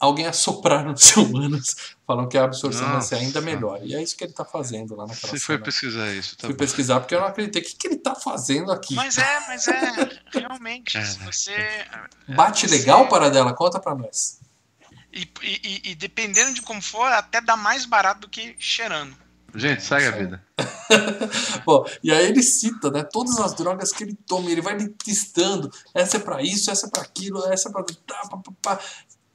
[0.00, 1.74] alguém assoprar no seu ânus.
[2.06, 3.54] Falam que a absorção vai ser ainda Nossa.
[3.54, 3.80] melhor.
[3.82, 5.64] E é isso que ele está fazendo lá naquela Você foi cena.
[5.64, 6.58] pesquisar isso, tá Fui bom.
[6.58, 7.60] pesquisar porque eu não acreditei.
[7.62, 8.94] O que, que ele tá fazendo aqui?
[8.94, 11.32] Mas é, mas é, realmente, se Caraca.
[11.32, 11.86] você...
[12.28, 13.52] Bate você- legal para dela?
[13.52, 14.38] Conta pra nós.
[15.12, 19.16] E, e- e- dependendo de como for, até dá mais barato do que cheirando.
[19.54, 20.44] Gente, segue a vida.
[21.64, 24.76] Bom, e aí ele cita, né, todas as drogas que ele toma, ele vai
[25.06, 28.78] listando, essa é pra isso, essa é pra aquilo, essa é pra...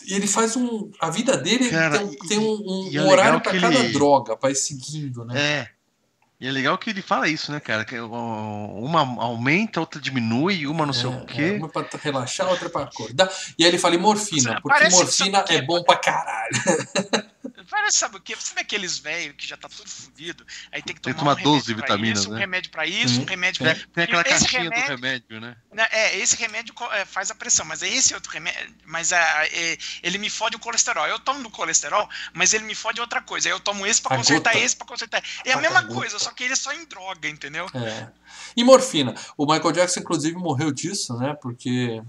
[0.08, 0.92] ele faz um.
[1.00, 4.38] A vida dele Cara, tem, tem um, um e é horário que cada ele- droga,
[4.50, 5.40] ir seguindo, né?
[5.40, 5.70] É.
[6.42, 7.86] E é legal que ele fala isso, né, cara?
[7.86, 11.52] Que uma aumenta, outra diminui, uma não sei o É, quê.
[11.58, 13.32] uma pra relaxar, outra pra acordar.
[13.58, 16.52] E aí ele fala, morfina, porque parece- morfina é bom pra caralho.
[17.70, 18.36] Parece, sabe o quê?
[18.40, 20.46] Sabe aqueles velhos que já tá tudo fudido?
[20.72, 22.40] Aí tem que Tem tomar, que um tomar remédio 12 pra vitaminas, isso, um né?
[22.40, 23.22] remédio pra isso, Uhum.
[23.22, 25.58] um remédio Tem, tem aquela Esse caixinha remédio- do remédio, né?
[25.72, 28.74] Né, É, esse remédio é, faz a pressão, mas é esse outro remédio.
[28.86, 31.08] Mas é, é, ele me fode o colesterol.
[31.08, 33.48] Eu tomo do colesterol, mas ele me fode outra coisa.
[33.50, 34.66] Aí eu tomo esse pra A consertar gota.
[34.66, 35.24] esse pra consertar.
[35.46, 35.94] É a Paga mesma a gota.
[35.96, 37.66] coisa, só que ele é só em droga, entendeu?
[37.74, 38.08] É.
[38.56, 39.14] E morfina.
[39.38, 41.36] O Michael Jackson, inclusive, morreu disso, né?
[41.42, 42.02] Porque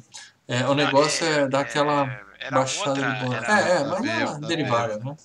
[0.47, 3.13] é, o negócio é, dar aquela É, era baixada outra.
[3.13, 3.37] de bola.
[3.37, 4.05] era- É, é, mas
[4.45, 5.17] é derivada, né?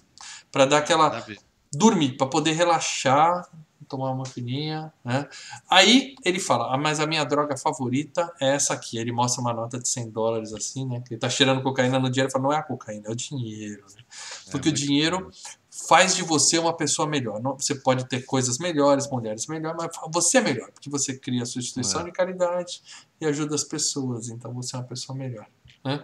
[0.52, 1.24] Pra dar aquela.
[1.72, 3.48] Dormir, para poder relaxar,
[3.88, 5.28] tomar uma fininha, né?
[5.70, 8.98] Aí ele fala, ah, mas a minha droga favorita é essa aqui.
[8.98, 11.02] Ele mostra uma nota de 100 dólares assim, né?
[11.02, 12.28] Que ele tá cheirando cocaína no dinheiro.
[12.28, 13.84] Ele fala, não é a cocaína, é o dinheiro.
[13.96, 14.04] né?
[14.52, 15.32] Porque o muito dinheiro
[15.88, 17.40] faz de você uma pessoa melhor.
[17.58, 21.46] Você pode ter coisas melhores, mulheres melhores, mas você é melhor, porque você cria a
[21.46, 22.04] sua instituição É.
[22.06, 22.82] de caridade
[23.22, 24.30] e ajuda as pessoas.
[24.30, 25.46] Então você é uma pessoa melhor,
[25.86, 26.04] né?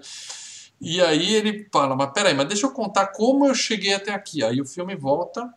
[0.82, 4.43] E aí ele fala, mas peraí, mas deixa eu contar como eu cheguei até aqui.
[4.43, 5.51] Aí o filme volta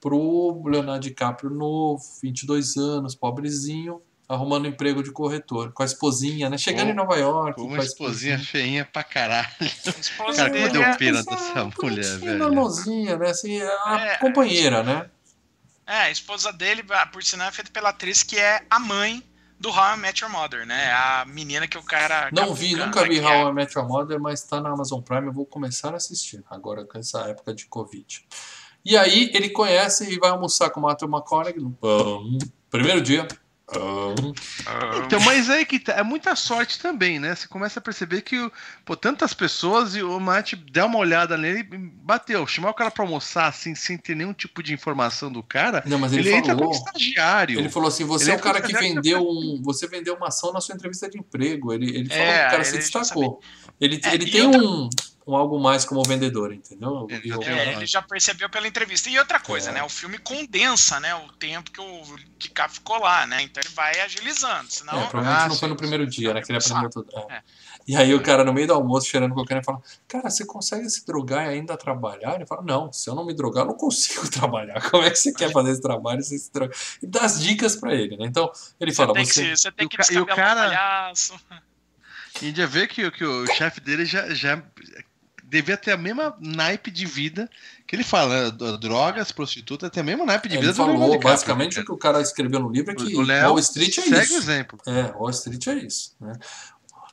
[0.00, 6.58] pro Leonardo DiCaprio novo, 22 anos, pobrezinho, arrumando emprego de corretor, com a esposinha, né?
[6.58, 7.54] Chegando Com- em Nova York.
[7.56, 9.48] Com com uma a esposinha feinha pra caralho.
[9.60, 9.64] A
[10.00, 12.38] esposa Cara, como dele deu é, pena Essa dessa mulher, velho.
[12.38, 13.30] normalzinha, né?
[13.30, 15.08] Assim, a É, companheira, né?
[15.86, 16.82] é, a esposa dele,
[17.12, 19.22] por sinal, é feita pela atriz que é a mãe
[19.58, 20.92] do How I Met Your Mother, né?
[20.92, 22.30] A menina que o cara.
[22.32, 25.26] Não vi, nunca vi How é- I Met Your Mother, mas tá na Amazon Prime,
[25.26, 28.26] eu vou começar a assistir, agora com essa época de Covid.
[28.84, 31.76] E aí ele conhece e vai almoçar com o Matthew McConaughey no.
[32.70, 33.26] Primeiro dia.
[33.66, 34.14] Pão.
[35.04, 37.34] Então, mas aí que tá, é muita sorte também, né?
[37.34, 38.50] Você começa a perceber que
[38.84, 42.46] pô, tantas pessoas e o Matt dá uma olhada nele e bateu.
[42.46, 45.82] Chamar o cara pra almoçar assim, sem ter nenhum tipo de informação do cara.
[45.84, 46.86] Não, mas Ele, ele, entra como falou.
[46.86, 47.58] estagiário.
[47.58, 49.60] Ele falou assim: você Ele é o cara é que vendeu um.
[49.64, 51.72] Você vendeu uma ação na sua entrevista de emprego.
[51.72, 53.40] Ele, ele falou É, que o cara se destacou.
[53.80, 54.88] Ele, É, ele tem outra- um,
[55.26, 57.06] um algo mais como vendedor, entendeu?
[57.10, 59.10] Eu- É, ele já percebeu pela entrevista.
[59.10, 59.72] E outra coisa, É.
[59.72, 59.82] né?
[59.82, 61.14] O filme condensa, né?
[61.16, 62.02] O tempo que o
[62.38, 63.42] DiCaprio ficou lá, né?
[63.42, 64.70] Então ele vai agilizando.
[64.70, 64.94] Senão.
[65.02, 66.42] É, provavelmente Ah, não foi no primeiro dia, né?
[66.42, 67.08] Que ele aprendeu tudo.
[67.28, 67.34] É.
[67.38, 67.42] É.
[67.88, 71.04] E aí o cara, no meio do almoço, cheirando cocaína, fala: Cara, você consegue se
[71.06, 72.34] drogar e ainda trabalhar?
[72.36, 74.80] Ele fala: Não, se eu não me drogar, eu não consigo trabalhar.
[74.90, 76.76] Como é que você quer fazer esse trabalho sem se drogar?
[77.02, 78.26] E dá as dicas pra ele, né?
[78.26, 78.50] Então,
[78.80, 79.56] ele Você fala: tem que, Você.
[79.56, 81.34] se- você tem que ca- e o descabelar cara- o palhaço.
[82.42, 84.62] E já vê que, que o chefe dele já, já
[85.48, 87.48] devia ter a mesma naipe de vida
[87.86, 88.78] que ele fala, né?
[88.80, 91.82] drogas, prostituta, tem a mesma naipe de Ele vida do Leonardo falou, DiCaprio, basicamente, né,
[91.82, 94.16] o que o cara escreveu no livro é que o Léo Wall Street é segue
[94.16, 94.36] o isso.
[94.36, 94.78] exemplo.
[94.86, 96.32] É, Wall Street é isso, né?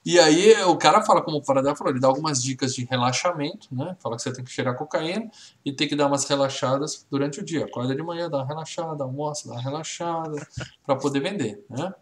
[0.06, 3.70] E aí o cara fala, como o Paradela falou, ele dá algumas dicas de relaxamento,
[3.72, 3.96] né?
[4.02, 5.32] Fala que você tem que cheirar cocaína
[5.64, 7.64] e tem que dar umas relaxadas durante o dia.
[7.64, 10.46] Acorda de manhã, dá uma relaxada, almoça, dá uma relaxada,
[10.86, 11.94] para poder vender, né?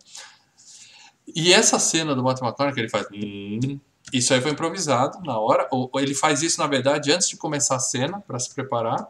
[1.27, 3.79] E essa cena do Matthew McConaughey que ele faz, hum,
[4.11, 5.67] isso aí foi improvisado na hora.
[5.71, 9.07] Ou, ou ele faz isso, na verdade, antes de começar a cena, para se preparar.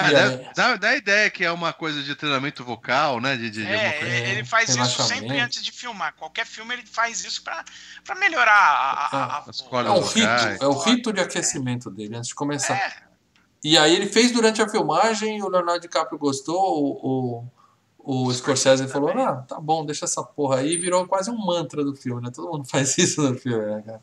[0.00, 3.36] Ah, dá, aí- dá, dá a ideia que é uma coisa de treinamento vocal, né?
[3.36, 6.14] De, de, de uma É, coisa- ele faz isso sempre antes de filmar.
[6.14, 7.64] Qualquer filme ele faz isso pra,
[8.04, 10.12] pra melhorar a, a, a- As É vocais.
[10.14, 12.76] rito, é o rito de aquecimento dele antes de começar.
[12.76, 12.92] É,
[13.64, 17.44] E aí ele fez durante a filmagem, o Leonardo DiCaprio gostou, o,
[18.10, 19.24] o, Scorsese falou, também.
[19.26, 22.30] ah, tá bom, deixa essa porra aí, e virou quase um mantra do filme, né?
[22.34, 24.00] Todo mundo faz isso no filme, né, cara?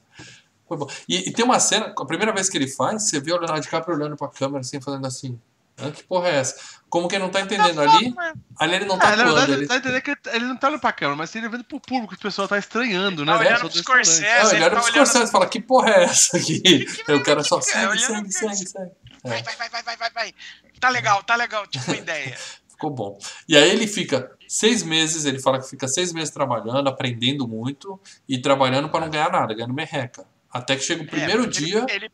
[0.67, 0.87] Foi bom.
[1.07, 3.61] E, e tem uma cena, a primeira vez que ele faz, você vê o Leonardo
[3.61, 5.39] DiCaprio olhando pra câmera assim, fazendo assim,
[5.77, 6.55] ah, que porra é essa?
[6.89, 8.15] Como quem não tá entendendo ali,
[8.57, 9.67] ali ele não tá Ah, na atuando, verdade, ele...
[9.67, 11.79] dá a entender que ele- ele não tá olhando pra câmera, mas ele vendo pro
[11.81, 13.33] público, que o pessoal tá estranhando, Ele né?
[13.33, 13.69] tá O olhando pro.
[13.83, 14.25] Scorsese.
[14.25, 16.85] Ah, ele ele olha tá pro olhando Scorsese e fala, que porra é essa aqui?
[17.43, 17.73] Só que- é?
[17.73, 18.91] segue, Olhando segue, pro- segue, segue.
[19.23, 20.35] Vai, vai, vai, vai, vai, vai, vai.
[20.79, 22.37] Tá legal, tá legal, tipo uma ideia.
[22.85, 23.17] Ficou bom.
[23.47, 27.99] E aí ele fica seis meses, ele fala que fica seis meses trabalhando, aprendendo muito
[28.29, 30.25] e trabalhando para não ganhar nada, ganhando merreca.
[30.51, 31.85] Até que chega o primeiro É, dia.
[31.89, 32.11] Ele, ele,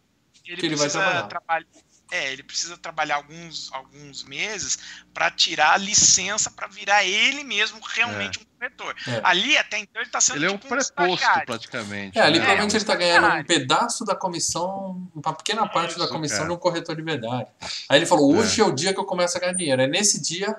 [0.47, 1.27] ele que ele vai trabalhar.
[1.27, 1.67] trabalhar.
[2.11, 4.77] É, ele precisa trabalhar alguns, alguns meses
[5.13, 8.95] para tirar a licença para virar ele mesmo realmente um corretor.
[9.07, 9.21] É.
[9.23, 11.45] Ali até então ele tá sendo Ele é um tipo preposto, estagiário.
[11.45, 12.19] praticamente.
[12.19, 12.45] É, ali né?
[12.45, 16.49] provavelmente um ele tá ganhando um pedaço da comissão, uma pequena parte da comissão cara.
[16.49, 17.49] de um corretor de verdade.
[17.89, 18.65] Aí ele falou: hoje é.
[18.65, 19.81] o dia que eu começo a ganhar dinheiro.
[19.81, 20.55] Aí nesse dia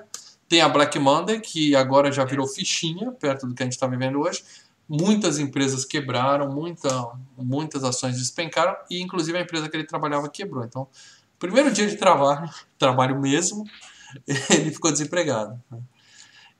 [0.49, 3.87] tem a Black Monday, que agora já virou fichinha, perto do que a gente está
[3.87, 4.43] vivendo hoje.
[4.87, 6.89] Muitas empresas quebraram, muita,
[7.37, 10.63] muitas ações despencaram, e inclusive a empresa que ele trabalhava quebrou.
[10.63, 10.87] Então,
[11.43, 13.65] primeiro dia de trabalho, trabalho mesmo,
[14.49, 15.61] ele ficou desempregado.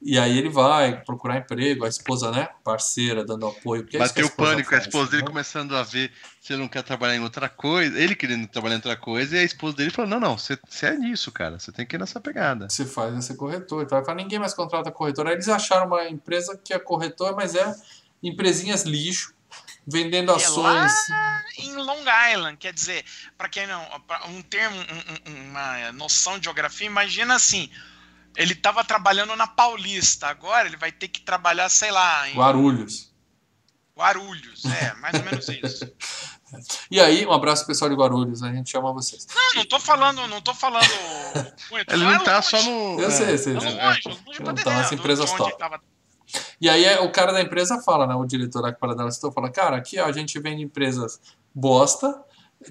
[0.06, 3.84] E aí ele vai procurar emprego, a esposa, né, parceira, dando apoio.
[3.84, 5.28] porque é isso que Bateu a pânico, a faz, esposa dele né?
[5.30, 6.12] começando a ver
[6.42, 9.40] se ele não quer trabalhar em outra coisa, ele querendo trabalhar em outra coisa, e
[9.40, 12.00] a esposa dele falou: Não, não, você, você é nisso, cara, você tem que ir
[12.00, 12.68] nessa pegada.
[12.68, 13.84] Você faz esse corretor.
[13.84, 15.26] Então, ele fala, ninguém mais contrata corretor.
[15.26, 17.74] Aí eles acharam uma empresa que é corretor, mas é
[18.22, 19.34] empresinhas lixo,
[19.86, 20.94] vendendo é ações.
[21.58, 23.04] em Long Island, quer dizer,
[23.38, 23.86] para quem não,
[24.30, 27.70] um termo, um- um- uma noção de geografia, imagina assim,
[28.36, 33.12] ele estava trabalhando na Paulista, agora ele vai ter que trabalhar, sei lá, em Guarulhos.
[33.96, 35.92] Guarulhos, é, mais ou menos isso.
[36.92, 39.26] E aí, um abraço pro pessoal de Guarulhos, a gente chama vocês.
[39.34, 40.86] Não, não tô falando, não tô falando.
[41.90, 43.02] Ele lá não tá longe, só no.
[43.02, 43.72] Eu é, sei, sei, Lá sei.
[43.74, 45.58] longe, longe Não tá nas empresas top.
[45.58, 45.82] tava-
[46.60, 48.16] E aí é, o cara da empresa fala, né?
[48.16, 51.20] O diretor lá que para dela citou, fala, cara, aqui ó, a gente vende empresas
[51.54, 52.22] bosta.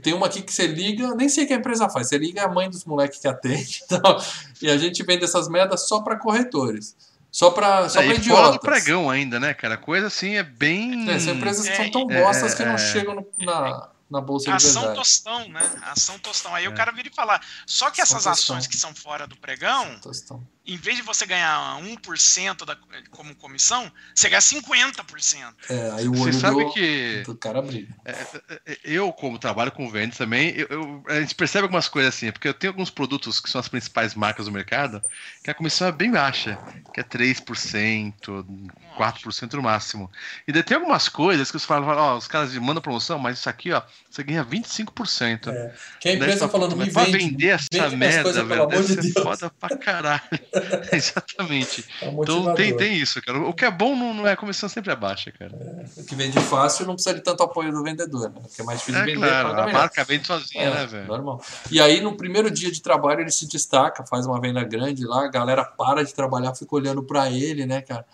[0.02, 2.08] Tem uma aqui que você liga, nem sei o que a empresa faz.
[2.08, 3.82] Você liga é a mãe dos moleques que atende.
[3.84, 4.16] Então,
[4.62, 6.96] e a gente vende essas merdas só para corretores.
[7.30, 8.58] Só para só É, pra e fora do idiotas.
[8.60, 9.76] pregão ainda, né, cara?
[9.76, 11.08] Coisa assim é bem.
[11.10, 12.78] É, são empresas que É, são tão é, bostas que não é.
[12.78, 14.98] chegam no- na, na bolsa de Ação verdade.
[14.98, 15.60] tostão, né?
[15.84, 16.54] Ação tostão.
[16.54, 16.74] Aí o É.
[16.74, 20.46] cara vira e fala: só que essas ações que são fora do pregão, Tostão.
[20.66, 22.76] Em vez de você ganhar 1% da,
[23.10, 25.54] como comissão, você ganha 50%.
[25.68, 27.88] É, aí o Você sabe do, que do cara brilha.
[28.84, 32.46] eu, como trabalho com vendas também, eu, eu- a gente percebe algumas coisas assim, porque
[32.48, 35.02] eu tenho alguns produtos que são as principais marcas do mercado,
[35.42, 36.58] que a comissão é bem baixa,
[36.94, 38.44] que é 3%,
[38.96, 40.10] 4% no máximo.
[40.46, 43.48] E daí tem algumas coisas que você fala, ó, os caras mandam promoção, mas isso
[43.48, 45.48] aqui, ó, você ganha 25%.
[45.50, 45.74] É.
[46.00, 47.18] Que a Daí empresa tá falando, "Puta, me mas pra vende.
[47.30, 49.24] vender essa vende merda, coisas, velho, pelo amor deve de ser Deus.
[49.24, 50.22] foda pra caralho.
[50.92, 51.84] Exatamente.
[52.00, 53.38] É um Então tem, tem isso, cara.
[53.40, 55.52] O que é bom não, não é a comissão sempre é baixa, cara.
[55.96, 58.40] O que vende fácil não precisa de tanto apoio do vendedor, né?
[58.42, 59.72] Porque é mais difícil É vender, claro, a melhor.
[59.72, 61.06] marca vende sozinha, É, né, velho?
[61.06, 61.42] normal.
[61.70, 65.24] E aí, no primeiro dia de trabalho, ele se destaca, faz uma venda grande lá,
[65.24, 68.04] a galera para de trabalhar, fica olhando pra ele, né, cara?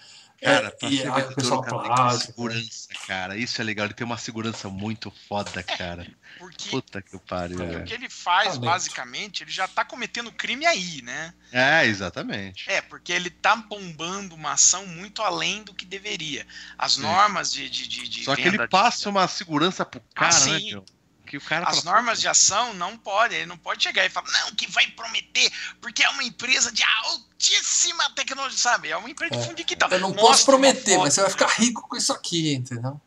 [0.41, 3.37] Cara, É, pra e ser aí o pessoal o cara que segurança, cara.
[3.37, 6.07] Isso é legal, ele tem uma segurança muito foda, cara.
[6.39, 7.85] Porque, Puta que pariu, porque o velho.
[7.87, 8.61] que ele faz, Talento.
[8.65, 11.35] basicamente, ele já tá cometendo crime aí, né?
[11.53, 12.71] É, exatamente.
[12.71, 16.47] É, porque ele tá bombando uma ação muito além do que deveria.
[16.79, 17.03] As Sim.
[17.03, 20.33] normas de, de, de, de Só que venda ele de- passa uma segurança pro cara,
[20.37, 20.71] Ah, né, sim.
[20.71, 20.85] meu?
[21.29, 24.09] Que o cara As fala, normas de ação não pode, ele não pode chegar e
[24.09, 28.91] falar, não, que vai prometer, porque é uma empresa de altíssima tecnologia, sabe?
[28.91, 29.45] É uma empresa de É.
[29.45, 29.91] fundo de quintal.
[29.91, 33.01] Eu não Mostra posso prometer, mas você vai ficar rico com isso aqui, entendeu?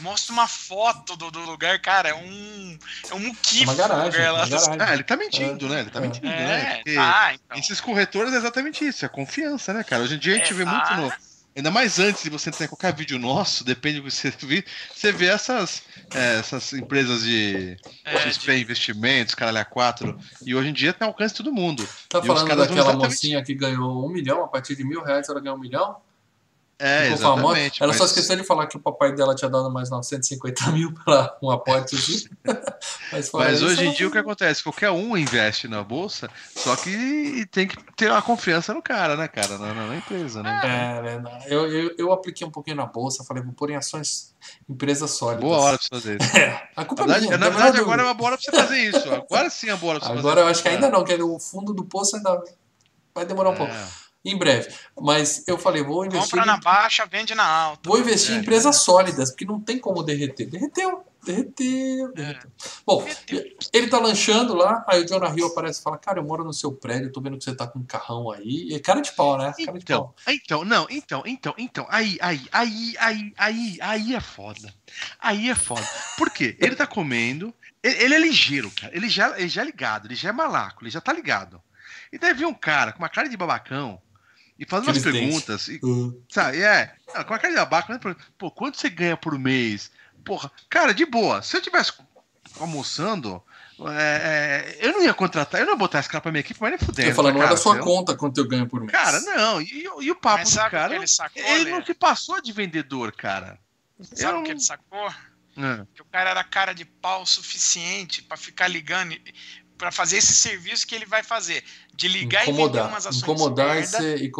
[0.00, 2.78] Mostra uma foto do, do lugar, cara, é um.
[3.10, 3.64] É um muquifo.
[3.64, 4.38] É uma garagem, o lugar lá.
[4.46, 4.76] uma garagem.
[4.80, 5.80] Ah, ele tá mentindo, né?
[5.80, 6.02] Ele tá É.
[6.02, 6.60] mentindo, né?
[6.72, 7.58] É, Porque tá, então.
[7.58, 10.02] Esses corretores é exatamente isso, é confiança, né, cara?
[10.02, 10.70] Hoje em dia a gente É, vê tá.
[10.70, 11.12] muito no.
[11.56, 14.64] Ainda mais antes de você entrar em qualquer vídeo nosso, depende do que você vir,
[14.94, 15.82] você vê essas,
[16.14, 21.34] é, essas empresas de É, XP Investimentos, Caralho A4, e hoje em dia tem alcance
[21.34, 21.88] de todo mundo.
[22.10, 25.02] Tá E os falando daquela exatamente- mocinha que ganhou um milhão, a partir de mil
[25.02, 25.96] reais ela ganhou um milhão?
[26.78, 27.40] É, Ficou famosa.
[27.58, 27.82] exatamente.
[27.82, 30.92] Ela só mas- esqueceu de falar que o papai dela tinha dado mais 950 mil
[30.92, 31.96] para um aporte.
[33.10, 34.62] mas Mas hoje em dia o que acontece?
[34.62, 39.26] Qualquer um investe na bolsa, só que tem que ter uma confiança no cara, né,
[39.26, 39.56] cara?
[39.56, 40.60] Na, na- na empresa, né?
[40.64, 41.38] É, né, não.
[41.46, 44.34] eu, eu, eu apliquei um pouquinho na bolsa, falei, vou pôr em ações,
[44.68, 45.44] empresas sólidas.
[45.44, 46.26] Boa hora pra você fazer isso.
[46.36, 47.38] É, a culpa Na é verdade, minha.
[47.38, 49.14] na a verdade agora é uma boa hora pra você fazer isso.
[49.14, 51.02] Agora sim é uma boa hora pra você Agora eu fazer acho que ainda não,
[51.04, 52.42] que o fundo do poço ainda
[53.14, 53.72] vai demorar um pouco.
[54.26, 54.30] É.
[54.30, 54.68] Em breve.
[55.00, 56.30] Mas eu falei, vou investir.
[56.30, 57.88] Compra na em- baixa, vende na alta.
[57.88, 58.40] Vou investir em É.
[58.40, 60.48] empresas sólidas, porque não tem como derreter.
[60.48, 62.50] Derreteu, derreteu, derreteu.
[62.86, 63.56] Bom, Derreteu.
[63.72, 66.52] ele tá lanchando lá, aí o Jonah Hill aparece e fala, cara, eu moro no
[66.52, 68.68] seu prédio, tô vendo que você tá com um carrão aí.
[68.70, 69.52] E é cara de pau, né?
[69.64, 70.14] Cara de Então, pau.
[70.28, 74.72] então, não, então, então, então, aí, aí, aí, aí, aí, aí é foda.
[75.20, 75.86] Aí é foda.
[76.16, 76.56] Por quê?
[76.60, 77.52] Ele tá comendo,
[77.82, 78.96] ele, ele é ligeiro, cara.
[78.96, 81.60] Ele já, ele já é ligado, ele já é malaco, ele já tá ligado.
[82.12, 84.00] E daí vem um cara com uma cara de babacão
[84.58, 88.50] e fazendo umas perguntas, e, Uh, sabe, é, não, com uma cara de pergunta, pô,
[88.50, 89.90] quanto você ganha por mês?
[90.24, 91.92] Porra, cara, de boa, se eu tivesse
[92.58, 93.42] almoçando,
[93.80, 96.60] é, é, eu não ia contratar, eu não ia botar esse cara pra minha equipe,
[96.60, 97.08] mas nem fudendo.
[97.10, 98.92] eu falo, não é cara, da sua eu- conta quanto eu ganho por mês.
[98.92, 101.70] Cara, não, e, e o papo Mas do cara, ele sacou, ele Lê?
[101.70, 103.58] não se passou de vendedor, cara.
[104.00, 105.08] Sabe eu o que não- ele sacou?
[105.58, 105.86] É.
[105.94, 109.16] Que o cara era cara de pau o suficiente pra ficar ligando,
[109.76, 111.62] pra fazer esse serviço que ele vai fazer.
[111.94, 113.98] De ligar e vender incomodar, umas ações incomodar e merda.
[113.98, 114.20] ser.
[114.22, 114.30] E,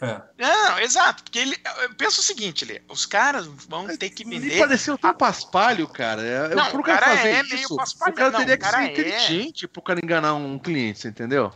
[0.00, 0.22] é.
[0.36, 1.22] Não, exato.
[1.22, 1.56] Porque ele.
[1.82, 4.58] Eu penso o seguinte, Lê, os caras vão ter que Me vender.
[4.58, 6.22] pareceu tão paspalho, cara.
[6.22, 8.64] É, Não, pro o cara, fazer é isso, meio o cara Não, teria o que
[8.64, 8.92] ser cara é.
[8.92, 11.50] inteligente pro cara enganar um cliente, você entendeu?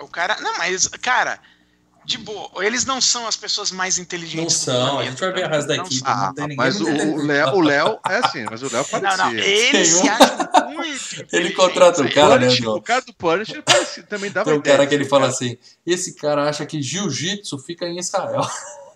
[0.00, 0.40] O cara.
[0.40, 1.38] Não, mas, cara,
[2.04, 2.50] De boa.
[2.64, 5.38] Eles não são as pessoas mais Não inteligentes do são, a planeta, gente vai ver
[5.38, 5.54] a cara.
[5.56, 6.02] resto da Não equipe.
[6.04, 7.22] Ah, não tem ninguém mas o, o.
[7.26, 9.16] Léo, o Léo é assim, mas o Léo Não, parecia.
[9.24, 13.00] não, eles se Tem um- acham muito Ele contrata o cara, né, Punisher, o cara
[13.02, 15.32] do Punisher parecia, também dava Tem um ideia cara que ele fala cara.
[15.34, 15.56] assim:
[15.86, 18.42] esse cara acha que jiu-jitsu fica em Israel.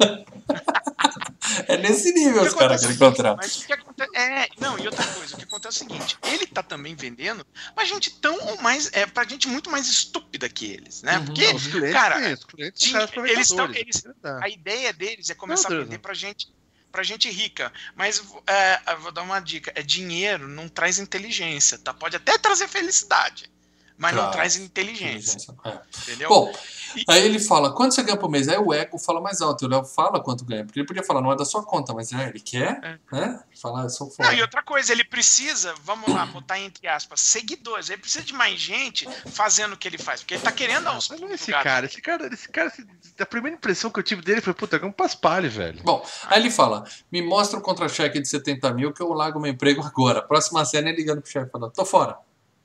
[1.68, 3.36] é nesse nível os caras que acontece ele é o seguinte, contrata.
[3.36, 4.10] Mas o que acontece.
[4.16, 7.46] É, não, e outra coisa, o que acontece é o seguinte: ele tá também vendendo
[7.74, 8.90] pra gente tão ou mais.
[8.92, 11.18] É, pra gente muito mais estúpida que eles, né?
[11.18, 11.24] Uhum.
[11.26, 15.34] Porque Os clientes, Cara, sim, os clientes sim, eles eles- é a ideia deles é
[15.34, 16.48] começar a vender pra gente.
[16.92, 21.76] Pra gente rica, mas é, eu vou dar uma dica: é dinheiro não traz inteligência,
[21.76, 21.92] tá?
[21.92, 23.50] Pode até trazer felicidade,
[23.98, 24.32] mas não Claro.
[24.36, 25.78] traz inteligência, É.
[26.02, 26.28] entendeu?
[26.28, 26.52] Bom,
[26.96, 28.48] E- aí ele fala, quanto você ganha por mês?
[28.48, 31.20] Aí o ego fala mais alto, o Léo fala quanto ganha, porque ele podia falar,
[31.20, 32.98] não é da sua conta, mas né, ele quer, É.
[33.12, 33.40] né?
[33.60, 34.32] Falar, eu sou Não, foda.
[34.34, 37.90] e outra coisa, ele precisa, vamos lá, botar entre aspas, seguidores.
[37.90, 41.10] Ele precisa de mais gente fazendo o que ele faz, porque ele tá querendo aos
[41.10, 41.64] não é esse lugares.
[41.64, 42.72] cara, esse cara, esse cara,
[43.18, 45.82] a primeira impressão que eu tive dele foi, puta, é um paspalho, velho.
[45.82, 49.50] Bom, aí ele fala, me mostra o contra-cheque de 70 mil que eu largo meu
[49.50, 50.22] emprego agora.
[50.22, 52.16] Próxima cena ele ligando pro chefe falando, tô fora,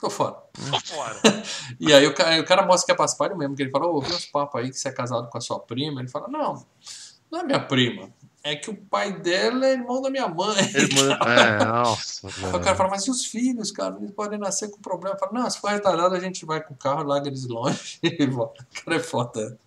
[0.01, 0.35] tô fora.
[0.69, 1.15] Tô fora.
[1.79, 3.95] E aí o cara, o cara mostra que é paspalho mesmo, que ele fala, ô,
[3.95, 6.01] ouvi uns papos aí que você é casado com a sua prima.
[6.01, 6.65] Ele fala, não,
[7.31, 8.09] não é minha prima.
[8.43, 10.57] É que o pai dela é irmão da minha mãe.
[10.73, 11.19] Ele manda...
[11.25, 13.95] É, nossa, Aí o cara fala, mas e os filhos, cara?
[13.97, 15.17] Eles podem nascer com problema.
[15.17, 18.25] Fala, não, se for retardado, a gente vai com o carro, larga eles longe e
[18.25, 18.65] volta.
[18.71, 19.57] O cara é foda.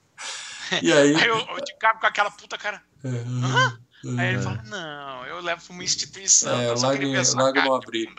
[0.83, 1.15] E aí.
[1.15, 2.83] Aí o, o DiCaprio com aquela puta cara.
[3.05, 6.59] é, Aí ele é, fala, não, eu levo pra uma instituição.
[6.61, 8.15] é, eu no de abrigo.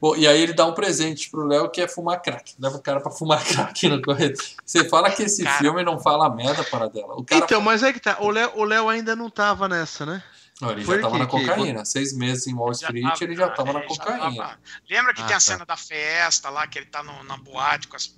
[0.00, 2.54] Bom, e aí ele dá um presente pro Léo que é fumar crack.
[2.58, 4.42] Leva o cara pra fumar crack no corredor.
[4.64, 5.58] Você fala que esse Cara.
[5.58, 7.14] filme não fala merda para dela.
[7.16, 10.06] O cara Então, mas é que tá, o Léo, o Léo ainda não tava nessa,
[10.06, 10.22] né?
[10.60, 11.84] Não, ele Foi já tava que- na que- cocaína.
[11.84, 14.36] Seis meses em Wall Já Street, tava, ele já tava na já cocaína.
[14.36, 14.58] tava.
[14.90, 15.40] Lembra que Ah, tem a tá.
[15.40, 18.12] cena da festa lá, que ele tá no- na boate com as,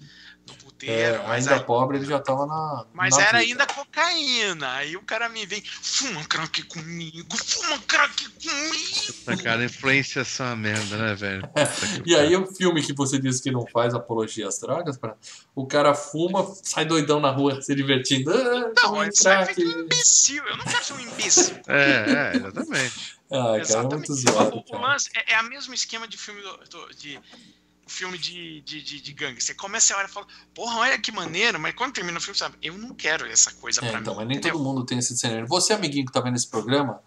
[0.50, 2.84] no puteiro, É, mas, ainda aí- pobre, ele já tava na.
[2.92, 3.62] mas na era vida.
[3.62, 4.72] ainda cocaína.
[4.74, 9.42] Aí o cara me vem, fuma crack comigo, fuma crack comigo.
[9.42, 11.42] Cara, influenciação é uma merda, né, velho?
[12.06, 15.16] E aí o filme que você disse que não faz apologia às drogas, pra-
[15.54, 18.30] o cara fuma, sai doidão na rua se divertindo.
[18.32, 20.42] Ah, Não, ele sai feito um imbecil.
[20.46, 21.56] Eu não quero ser um imbecil.
[21.68, 23.20] É, é, exatamente.
[23.32, 26.40] Ah, cara, é muito zoado, O, o lance é, é o mesmo esquema de filme
[26.42, 27.20] do, do- de
[27.90, 29.40] filme de, de, de, de gangue.
[29.42, 32.38] Você começa a olhar e fala, porra, olha que maneiro, mas quando termina o filme,
[32.38, 34.18] sabe, eu não quero essa coisa É, pra então, mim.
[34.20, 34.56] mas nem entendeu?
[34.58, 35.46] todo mundo tem esse cenário.
[35.46, 37.00] Você, amiguinho que tá vendo esse programa,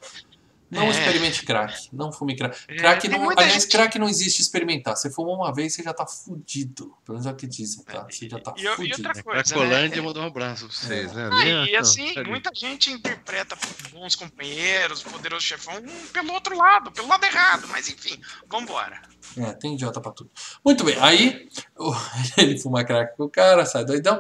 [0.73, 0.89] não É.
[0.89, 1.89] experimente crack.
[1.93, 2.57] Não fume crack.
[2.67, 4.95] É, Crack não, aliás, gente- crack não existe experimentar.
[4.97, 6.93] Você fumou uma vez, você já tá fudido.
[7.05, 8.05] Pelo menos é o que dizem, tá?
[8.09, 9.07] Você já tá E, eu- e fudido.
[9.07, 10.07] outra coisa, Cracolândia né?
[10.07, 11.29] mandou um abraço pra vocês, né?
[11.31, 12.29] Ah, e assim, ali.
[12.29, 13.57] muita gente interpreta
[13.91, 15.75] bons companheiros, poderoso chefão,
[16.11, 18.19] pelo outro lado, pelo lado errado, mas enfim,
[18.49, 19.01] vambora.
[19.37, 20.29] É, tem idiota pra tudo.
[20.65, 21.47] Muito bem, aí
[22.37, 24.19] ele fuma crack com o cara, sai doidão,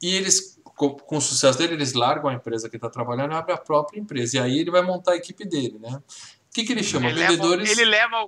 [0.00, 3.36] e eles, com, com o sucesso dele, eles largam a empresa que tá trabalhando e
[3.36, 4.36] abrem a própria empresa.
[4.36, 5.90] E aí ele vai montar a equipe dele, né?
[5.90, 7.08] O que, que ele chama?
[7.08, 7.70] Ele leva, Vendedores.
[7.70, 8.26] ele, leva,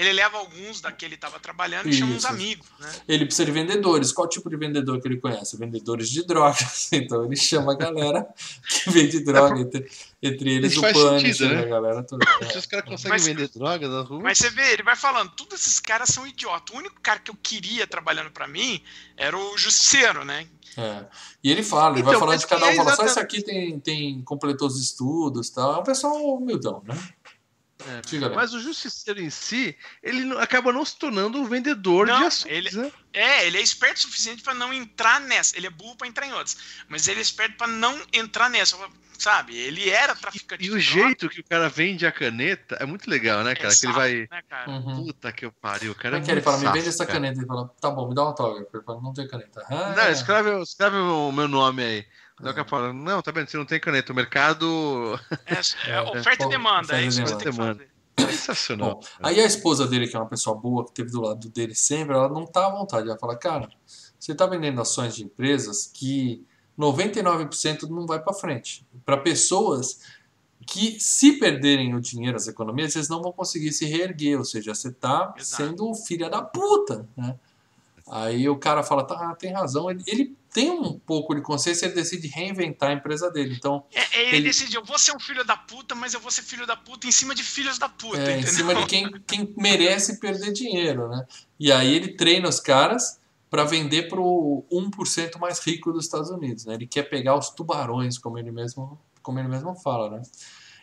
[0.00, 2.90] ele leva alguns da que ele tava trabalhando e chama uns amigos, né?
[3.06, 4.12] Ele precisa de vendedores.
[4.12, 5.56] Qual tipo de vendedor que ele conhece?
[5.58, 6.88] Vendedores de drogas.
[7.00, 8.26] Então ele chama a galera
[8.68, 9.90] que vende droga, entre,
[10.22, 11.62] entre eles Isso o Punisher, sentido, né?
[11.62, 12.24] a galera toda.
[12.50, 14.20] Se os caras conseguem Mas- vender droga na rua.
[14.22, 16.74] Mas você vê, ele vai falando, todos esses caras são idiotas.
[16.74, 18.82] O único cara que eu queria trabalhando pra mim
[19.16, 20.46] era o Justiceiro, né?
[20.76, 21.04] É.
[21.42, 23.18] E ele fala, ele vai Então, falando mas de cada um, é fala só esse
[23.18, 25.74] aqui tem, tem completou os estudos e tal.
[25.76, 26.96] É um pessoal humildão, né?
[27.86, 28.28] É.
[28.34, 32.52] Mas o justiceiro em si, ele acaba não se tornando um vendedor Não, de ações,
[32.52, 32.92] ele- né?
[33.12, 35.56] É, ele é esperto o suficiente pra não entrar nessa.
[35.56, 36.56] Ele é burro pra entrar em outras.
[36.88, 38.76] Mas ele é esperto pra não entrar nessa.
[39.18, 39.54] Sabe?
[39.54, 43.10] Ele era traficante E de o jeito que o cara vende a caneta é muito
[43.10, 43.74] legal, né, cara?
[43.74, 44.28] Que ele vai.
[44.30, 44.70] Né, cara?
[44.70, 45.04] Uhum.
[45.04, 46.16] Puta que eu pariu, o cara.
[46.16, 46.58] é que ele muito fala?
[46.58, 47.18] Me vende essa cara.
[47.20, 47.38] caneta.
[47.38, 48.70] Ele fala, tá bom, me dá um autógrafo.
[48.74, 49.62] Ele fala, não tem caneta.
[49.68, 52.06] Ah, Não, escreve, escreve o meu nome aí.
[52.40, 52.54] Daí o É.
[52.54, 53.48] cara fala, não, tá vendo?
[53.48, 54.12] Você não tem caneta.
[54.12, 55.18] O mercado.
[55.46, 55.54] É,
[55.92, 57.74] é, oferta é, e demanda, é oferta isso que você tem que demanda.
[57.74, 57.90] fazer.
[58.32, 58.94] Sensacional.
[58.96, 61.74] Bom, aí a esposa dele, que é uma pessoa boa, que teve do lado dele
[61.74, 63.08] sempre, ela não tá à vontade.
[63.08, 63.68] Ela fala, cara,
[64.18, 66.44] você tá vendendo ações de empresas que
[66.78, 68.86] 99% não vai para frente.
[69.04, 70.00] Para pessoas
[70.66, 74.38] que, se perderem o dinheiro, as economias, eles não vão conseguir se reerguer.
[74.38, 75.62] Ou seja, você tá Exato.
[75.62, 77.36] sendo filha da puta, né?
[78.10, 79.90] Aí o cara fala, tá, tem razão.
[79.90, 83.54] Ele, ele tem um pouco de consciência, ele decide reinventar a empresa dele.
[83.56, 86.20] Então, É, é, ele, Ele- decidiu, eu vou ser um filho da puta, mas eu
[86.20, 88.52] vou ser filho da puta em cima de filhos da puta, É, em entendeu?
[88.52, 91.24] cima de quem, quem merece perder dinheiro, né?
[91.58, 93.18] E aí ele treina os caras
[93.48, 96.74] para vender pro 1% mais rico dos Estados Unidos, né?
[96.74, 100.22] Ele quer pegar os tubarões, como ele mesmo, como ele mesmo fala, né?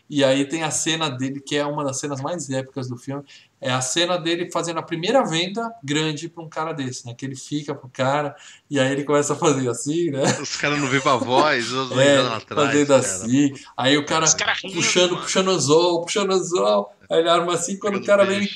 [0.10, 3.23] E aí tem a cena dele, que é uma das cenas mais épicas do filme.
[3.59, 7.15] É a cena dele fazendo a primeira venda grande pra um cara desse, né?
[7.15, 8.35] Que ele fica pro cara
[8.69, 10.21] e aí ele começa a fazer assim, né?
[10.39, 12.67] Os caras não vivam a voz, os dois É, lá atrás.
[12.67, 12.99] fazendo cara.
[12.99, 13.53] assim.
[13.75, 15.23] Aí o cara Os caras rindo, puxando, mano.
[15.23, 16.93] puxando o zol, puxando o zol.
[17.09, 18.49] Aí ele arma assim, quando o cara vem, ele,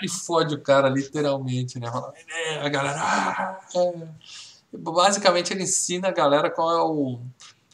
[0.00, 1.90] ele fode o cara, literalmente, né?
[1.90, 2.96] Fala, "É", A galera.
[3.00, 4.08] "Ah", é.
[4.72, 7.20] Basicamente, ele ensina a galera qual é o,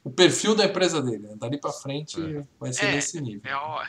[0.04, 1.26] o perfil da empresa dele.
[1.28, 1.34] né?
[1.36, 2.16] Dali pra frente
[2.58, 3.42] vai ser É, nesse nível.
[3.44, 3.82] É, ó,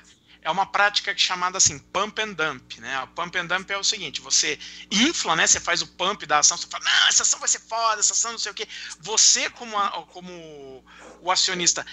[0.45, 3.01] é uma prática é chamada assim, pump and dump, né?
[3.01, 4.59] O pump and dump é o seguinte, você
[4.91, 5.47] infla, né?
[5.47, 8.13] Você faz o pump da ação, você fala, não, essa ação vai ser foda, essa
[8.13, 8.67] ação não sei o quê.
[8.99, 10.85] Você, como, a- como
[11.19, 11.83] o acionista,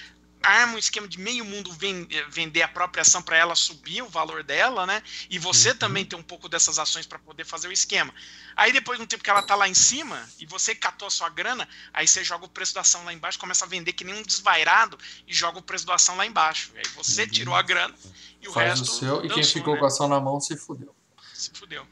[0.43, 4.02] arma um esquema de meio mundo ven- eh, vender a própria ação para ela subir
[4.02, 5.02] o valor dela, né?
[5.31, 5.77] E você Uhum.
[5.77, 8.12] também tem um pouco dessas ações para poder fazer o esquema.
[8.56, 11.10] Aí depois de um tempo que ela tá lá em cima e você catou a
[11.10, 14.05] sua grana, aí você joga o preço da ação lá embaixo, começa a vender que
[14.05, 16.70] nem um desvairado e joga o preço da ação lá embaixo.
[16.77, 17.94] Aí você tirou a grana
[18.40, 18.55] e o Uhum.
[18.55, 19.78] Faz resto o seu, e quem dançou, ficou né?
[19.81, 20.94] com a ação na mão se fudeu.
[21.35, 21.86] Se fudeu.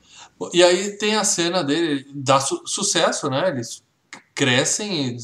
[0.53, 3.49] E aí tem a cena dele, dá su- sucesso, né?
[3.49, 3.83] Eles
[4.35, 5.17] crescem,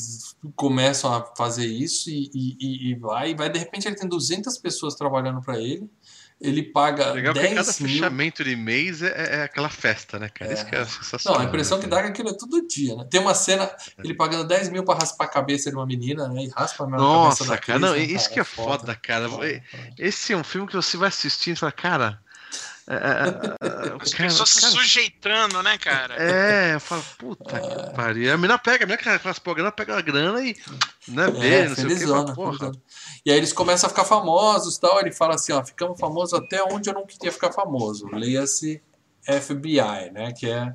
[0.55, 3.49] começam a fazer isso e, e- e- vai, e vai.
[3.51, 5.89] De repente ele tem 200 pessoas trabalhando para ele,
[6.39, 7.89] ele paga Legal que cada 10 mil.
[7.91, 10.51] fechamento de mês é, é aquela festa, né, cara?
[10.51, 10.55] É.
[10.55, 11.41] Isso que é Não, sensacional.
[11.41, 13.07] a impressão que dá é que aquilo é todo dia, né?
[13.11, 13.71] Tem uma cena,
[14.05, 16.43] ele pagando 10 mil pra raspar a cabeça de uma menina, né?
[16.45, 19.31] E raspa a cabeça Nossa, da cara, Cris, não, né, isso que é foda, cara.
[19.31, 19.63] Foda.
[19.99, 22.21] Esse é um filme que você vai assistindo e fala, cara.
[22.89, 26.15] É, é, é, As cara, pessoas se cara, sujeitando, né, cara?
[26.23, 28.33] É, eu falo, puta que pariu.
[28.33, 30.57] A menina pega, a menina que raspou a grana, pega a grana e.
[31.09, 31.95] Né, vê, É, não sei o que.
[31.95, 32.73] felizona, felizona.
[33.25, 35.01] E aí eles começam a ficar famosos e tal.
[35.01, 38.07] Ele fala assim: ó, ficamos famosos até onde eu não queria ficar famoso.
[38.13, 38.81] Leia-se
[39.25, 40.33] FBI, né?
[40.33, 40.73] Que é,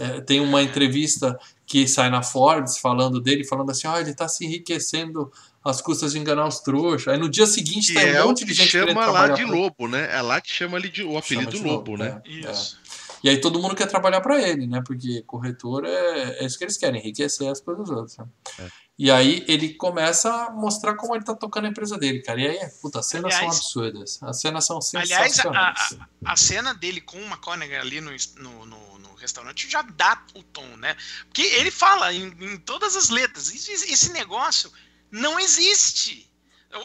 [0.00, 4.26] é, Tem uma entrevista que sai na Forbes falando dele, falando assim: ó, ele tá
[4.28, 5.30] se enriquecendo
[5.64, 7.08] às custas de enganar os trouxas.
[7.08, 9.28] Aí no dia seguinte Que tem é um monte de que gente querendo chama lá
[9.28, 10.08] de pra- lobo, né?
[10.16, 12.20] É lá que chama ele de, o apelido de lobo, né?
[12.24, 12.78] é, Isso.
[12.86, 12.90] é.
[13.22, 14.82] E aí todo mundo quer trabalhar para ele, né?
[14.86, 18.16] Porque corretor é, é isso que eles querem, enriquecer as coisas dos outros.
[18.16, 18.24] né?
[18.58, 18.68] É.
[18.98, 22.40] E aí ele começa a mostrar como ele tá tocando a empresa dele, cara.
[22.40, 24.18] E aí, puta, as cenas são Aliás- absurdas.
[24.22, 25.98] As cenas são Aliás, a, sensacionais.
[26.24, 30.22] a, a cena dele com o McConaughey ali no, no, no- no restaurante já dá
[30.34, 30.96] o tom, né?
[31.26, 34.70] Porque ele fala em, em todas as letras, "Isso- esse negócio
[35.10, 36.30] não existe.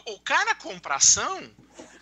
[0.06, 1.50] O, o cara compra ação,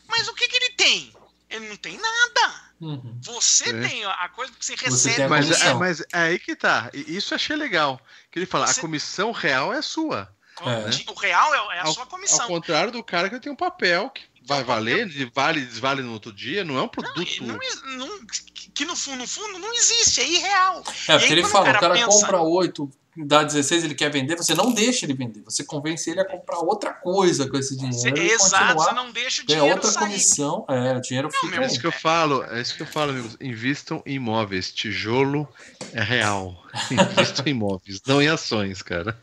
[0.08, 1.12] mas o que, que ele tem?
[1.50, 2.64] Ele não tem nada.
[2.80, 3.18] Uhum.
[3.22, 3.88] Você É.
[3.88, 5.22] tem a coisa que você recebe.
[5.22, 5.68] a Mas, comissão.
[5.68, 6.90] é, mas é aí que tá.
[6.92, 8.00] E Isso eu achei legal.
[8.30, 10.28] Que ele fala, Você- a comissão real é sua.
[10.60, 11.10] É.
[11.10, 12.46] O real é, é a Ao- sua Ao comissão.
[12.46, 14.64] contrário do cara que tem um papel que vai papel.
[14.74, 17.42] valer, ele vale e desvale no outro dia, não é um Não, produto.
[17.44, 17.58] não,
[17.96, 18.26] não-
[18.74, 20.78] que no fundo, no fundo, não existe, é irreal.
[20.80, 20.82] É,
[21.18, 24.54] porque aí, ele fala, o cara pensa- compra 8, dá 16, ele quer vender, você
[24.54, 25.42] não deixa ele vender.
[25.44, 27.96] Você convence ele a comprar outra coisa com esse dinheiro.
[27.96, 30.04] Você, exato, continuar, você não deixa o ganha dinheiro outra sair.
[30.04, 30.64] comissão.
[30.68, 31.46] É, o dinheiro fica.
[31.46, 33.36] meu, É isso que eu falo, é isso que eu falo, amigos.
[33.40, 34.72] Invistam em imóveis.
[34.72, 35.48] Tijolo
[35.92, 36.54] é real.
[36.90, 39.18] Invistam em imóveis, não em ações, cara.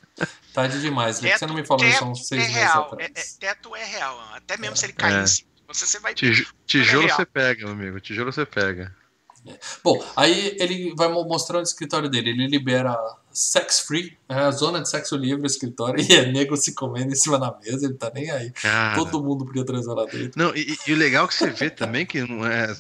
[0.54, 1.22] Tarde demais.
[1.22, 1.38] né?
[1.38, 2.98] Você não me falou isso há uns teto seis é meses real.
[3.00, 3.12] É, atrás.
[3.16, 4.20] é- teto é real.
[4.34, 5.24] Até mesmo se ele cair É.
[5.24, 5.50] em cima.
[5.68, 7.16] Você, você vai Tijo- Tijolo real.
[7.18, 8.00] você pega, meu amigo.
[8.02, 8.94] Tijolo você pega.
[9.84, 12.30] Bom, aí ele vai mo- mostrando o escritório dele.
[12.30, 12.98] Ele libera
[13.32, 17.12] sex free, é a zona de sexo livre, o escritório, e é nego se comendo
[17.12, 18.52] em cima da mesa, ele tá nem aí.
[18.52, 18.96] Cara.
[18.96, 20.32] Todo mundo podia transar lá dentro.
[20.36, 22.72] Não, e, e o legal é que você vê também que não é.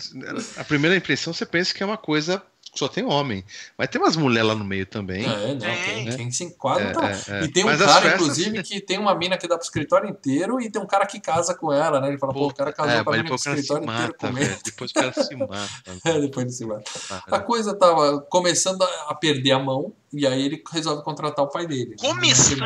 [0.57, 2.43] A primeira impressão você pensa que é uma coisa
[2.73, 3.43] só tem homem.
[3.77, 5.25] Mas tem umas mulheres lá no meio também.
[5.25, 6.05] É, não, Tem.
[6.05, 7.09] quem, quem se enquadra É, tá.
[7.11, 7.43] é, é.
[7.43, 10.61] E tem um cara, festas- inclusive, que tem uma mina que dá pro escritório inteiro
[10.61, 12.07] e tem um cara que casa com ela, né?
[12.07, 13.61] Ele fala, pô, o cara casou é, com a mina depois que o cara se
[13.61, 14.47] escritório inteiro mata, comendo.
[14.47, 14.59] velho.
[14.63, 15.69] Depois o cara se mata.
[16.05, 16.81] É, depois de cima.
[17.27, 17.43] A velho.
[17.45, 21.67] coisa tava começando a a perder a mão, e aí ele resolve contratar o pai
[21.67, 21.91] dele.
[21.91, 21.95] né?
[21.99, 22.61] Começando?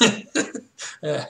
[1.02, 1.28] É.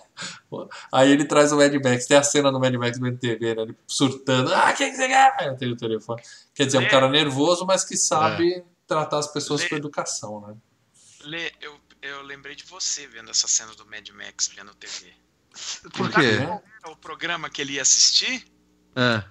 [0.92, 2.06] Aí ele traz o Mad Max.
[2.06, 3.62] Tem a cena do Mad Max no MTV, né?
[3.62, 4.52] Ele surtando.
[4.54, 5.34] Ah, quem que você quer?
[5.38, 6.22] Aí eu tenho o telefone.
[6.54, 6.88] Quer dizer, é um É.
[6.88, 9.68] cara nervoso, mas que sabe tratar as pessoas Lê.
[9.68, 10.54] com educação, né?
[11.22, 15.12] Lê, eu, eu lembrei de você vendo essa cena do Mad Max vendo TV.
[15.94, 16.38] Por quê?
[16.84, 18.44] É o programa que ele ia assistir,
[18.96, 19.22] É.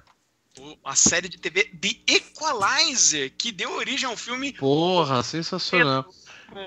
[0.83, 4.53] a série de TV The Equalizer, que deu origem ao filme.
[4.53, 6.05] Porra, sensacional.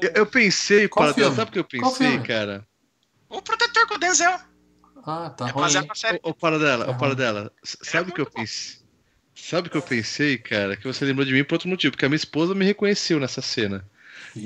[0.00, 1.34] Eu, eu pensei, Qual para filme?
[1.36, 2.66] sabe o que eu pensei, cara?
[3.72, 4.38] Protetor com o Denzel.
[5.04, 5.88] Ah, tá É ruim.
[6.24, 7.52] Ô, ô, para dela, ô, para dela.
[7.64, 8.30] S- Sabe o que eu bom.
[8.30, 8.82] pensei?
[9.34, 10.76] Sabe o que eu pensei, cara?
[10.76, 13.40] Que você lembrou de mim por outro motivo, porque a minha esposa me reconheceu nessa
[13.40, 13.84] cena.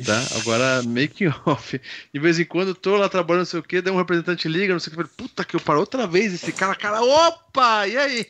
[0.05, 0.23] Tá?
[0.40, 1.81] Agora, making off.
[2.12, 4.48] De vez em quando eu tô lá trabalhando, não sei o que, daí um representante
[4.48, 7.86] liga, não sei o que, puta que eu paro outra vez esse cara, cara, opa,
[7.86, 8.27] e aí?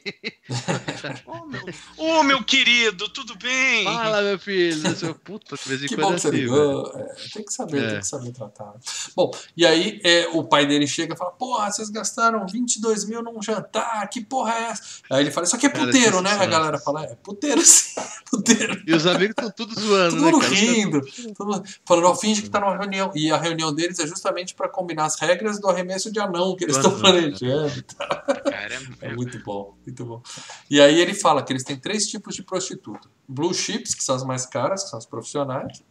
[1.26, 1.62] Ô, meu,
[1.96, 3.84] ô, meu querido, tudo bem?
[3.84, 6.36] Fala, meu filho, sei, puta, de vez em Que quando bom é que você assim,
[6.36, 6.92] ligou.
[6.96, 7.90] É, tem que saber, É.
[7.90, 8.74] tem que saber tratar.
[9.14, 13.22] Bom, e aí é, o pai dele chega e fala: Porra, vocês gastaram 22 mil
[13.22, 14.82] num jantar, que porra é essa?
[15.10, 16.30] Aí ele fala: Isso aqui é Cara, puteiro, né?
[16.30, 16.60] A sensacional.
[16.60, 17.94] galera fala: É puteiro sim,
[18.30, 18.82] puteiro.
[18.86, 20.54] E os amigos estão todos zoando, Todo né, mundo cara?
[20.54, 21.00] rindo,
[21.44, 23.10] mundo falando, ó, finge que tá numa reunião.
[23.14, 26.64] E a reunião deles é justamente para combinar as regras do arremesso de anão que
[26.64, 27.84] eles estão anão, planejando.
[27.96, 30.22] Cara, É muito bom, muito bom.
[30.70, 33.08] E aí ele fala que eles têm três tipos de prostituta.
[33.28, 35.82] Blue chips, que são as mais caras, que são as profissionais.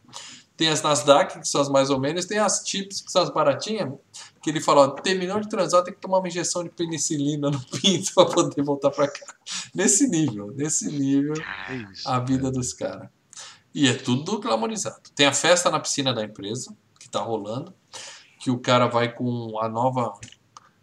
[0.57, 2.25] Tem as Nasdaq, que são as mais ou menos.
[2.25, 3.91] Tem as chips, que são as baratinhas.
[4.41, 7.59] Que ele fala, ó, terminou de transar, tem que tomar uma injeção de penicilina no
[7.59, 9.35] pinto para poder voltar para cá.
[9.73, 11.33] Nesse nível, nesse nível,
[11.69, 12.07] É isso.
[12.07, 13.09] a vida dos caras.
[13.75, 15.01] E é tudo glamorizado.
[15.13, 17.75] Tem a festa na piscina da empresa, que tá rolando.
[18.39, 20.17] Que o cara vai com a nova...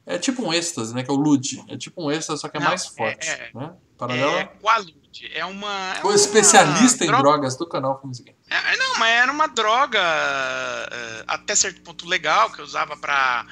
[0.04, 1.02] É tipo um êxtase, né?
[1.02, 1.64] Que é o Lude.
[1.68, 3.28] É tipo um êxtase, só que é Não, mais forte.
[3.28, 3.72] é- né?
[3.96, 4.40] Paralela...
[4.40, 5.00] É Qualude.
[5.34, 5.94] É uma.
[5.96, 8.40] é O uma especialista em droga- drogas do canal Filmes Games.
[8.50, 13.46] É, não, mas era uma droga é, até certo ponto legal que eu usava pra.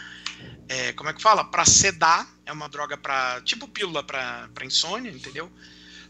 [0.68, 1.44] é, como é que fala?
[1.44, 2.26] Pra sedar.
[2.44, 3.40] É uma droga pra.
[3.42, 5.50] Tipo pílula pra, pra insônia, entendeu?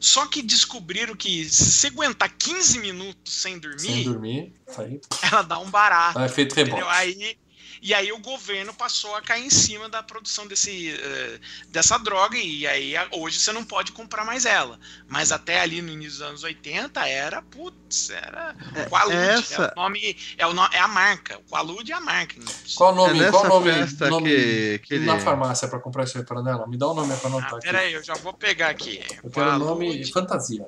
[0.01, 5.01] Só que descobriram que se aguentar 15 minutos sem dormir, Sem dormir, aí
[5.31, 6.18] ela dá um barato.
[6.18, 6.82] dá efeito rebote.
[6.89, 7.36] Aí,
[7.82, 12.36] e aí o governo passou a cair em cima da produção desse, eh, dessa droga,
[12.36, 14.78] e aí hoje você não pode comprar mais ela.
[15.09, 18.55] Mas até ali no início dos anos 80 era, putz, era
[18.89, 19.16] Qualude.
[19.16, 21.39] É, essa- o nome, é, o no- é a marca.
[21.39, 22.36] O Qualude é a marca.
[22.77, 23.20] Qual o nome?
[23.23, 23.70] É qual o nome,
[24.11, 26.66] nome que- que ele- na farmácia pra comprar isso aí para dela?
[26.66, 27.66] Me dá o nome pra anotar Ah, aqui.
[27.66, 29.01] peraí, eu já vou pegar aqui.
[29.23, 30.66] Eu quero o nome fantasia.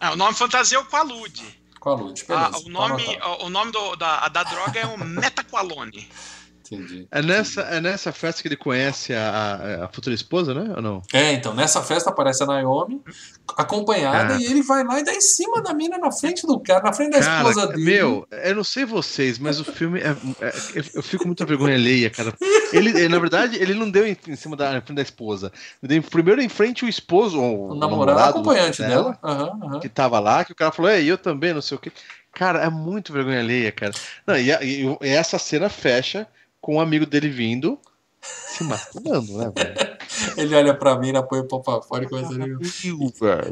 [0.00, 1.62] Ah, o nome fantasia é o Qualude.
[1.92, 2.24] Lute?
[2.30, 3.40] Ah, o nome, vou anotar.
[3.46, 6.08] o nome do- da, da droga é o Metaqualone.
[6.64, 7.06] Entendi.
[7.10, 10.72] É nessa, é nessa festa que ele conhece a, a, futura esposa, né?
[10.76, 11.02] Ou não?
[11.12, 13.02] É, então, nessa festa aparece a Naomi
[13.56, 14.40] acompanhada Cara.
[14.40, 16.92] e ele vai lá e dá em cima da mina na frente do cara, na
[16.92, 17.84] frente da esposa Cara, dele.
[17.84, 22.08] meu, eu não sei vocês, mas o filme é, é- eu- fico muito vergonha alheia,
[22.10, 22.32] cara.
[22.72, 25.52] Ele, na verdade, ele não deu em, em cima da, frente da esposa.
[25.82, 29.18] Deu primeiro em frente o esposo, o, o namorado, acompanhante dela.
[29.22, 29.80] Aham.
[29.80, 31.92] que tava lá, que o cara falou, é, eu também, não sei o quê.
[32.32, 33.92] Cara, é muito vergonha alheia, cara.
[34.26, 36.26] Não, e, a- e essa cena fecha
[36.64, 37.78] com um amigo dele vindo
[38.22, 39.94] se masturbando, né, velho?
[40.36, 42.58] Ele olha pra mim, apoia o pau pra fora e começa a velho.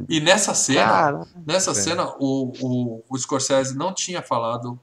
[0.09, 1.85] E nessa cena, Cara, Nessa velho.
[1.85, 4.79] cena, o, o, o Scorsese não tinha falado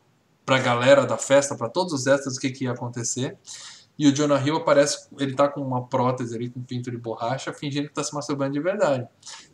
[0.45, 3.37] pra galera da festa, pra todos os extras, o que, que ia acontecer.
[3.97, 7.51] E o Jonah Hill aparece, ele tá com uma prótese ali, com pinto de borracha,
[7.51, 9.07] fingindo que tá se masturbando de verdade.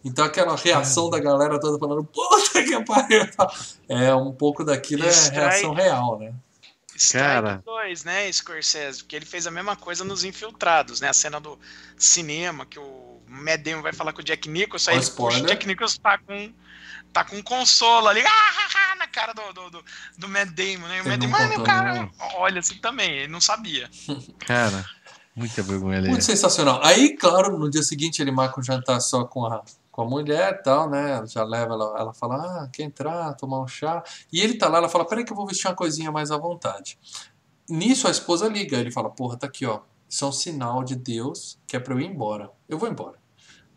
[0.04, 3.26] Então aquela reação da galera toda falando, puta que pariu!
[3.88, 6.34] É um pouco daquilo, é reação real, né?
[7.12, 7.62] Cara.
[7.62, 9.00] Strike 2, né, Scorsese?
[9.00, 11.10] Porque ele fez a mesma coisa nos Infiltrados, né?
[11.10, 11.60] A cena do
[11.98, 15.46] cinema que o Matt Damon vai falar com o Jack Nicholson, aí puxa, o.
[15.46, 16.54] Jack Nicholson tá com,
[17.12, 19.86] tá com um consolo ali, ah, ah, ah, na cara do, do, do,
[20.18, 20.98] do Matt Damon, né?
[20.98, 23.90] E o Matt não Damon, ah, meu cara, olha assim também, ele não sabia.
[24.40, 24.86] cara,
[25.36, 26.12] muita vergonha alheia.
[26.12, 26.80] Muito sensacional.
[26.84, 29.64] Aí, claro, no dia seguinte ele marca um jantar só com a,
[29.96, 31.26] com a mulher e tal, né?
[31.26, 34.04] Já leva, ela, ela fala, ah, quer entrar, tomar um chá.
[34.30, 36.38] E ele tá lá, ela fala, peraí que eu vou vestir uma coisinha mais à
[36.38, 37.00] vontade.
[37.70, 39.80] Nisso a esposa liga, ele fala, porra, tá aqui, ó.
[40.10, 42.52] Isso é um sinal de Deus que é pra eu ir embora.
[42.68, 43.18] Eu vou embora.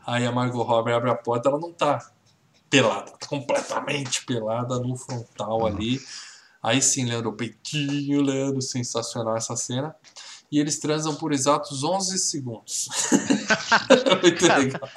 [0.05, 2.11] Aí a Margot Robbie abre a porta, ela não tá
[2.69, 6.01] pelada, tá completamente pelada no frontal ali.
[6.61, 9.95] Aí sim, Leandro, o peitinho, Leandro, sensacional essa cena.
[10.51, 12.89] E eles transam por exatos 11 segundos.
[14.21, 14.89] muito legal.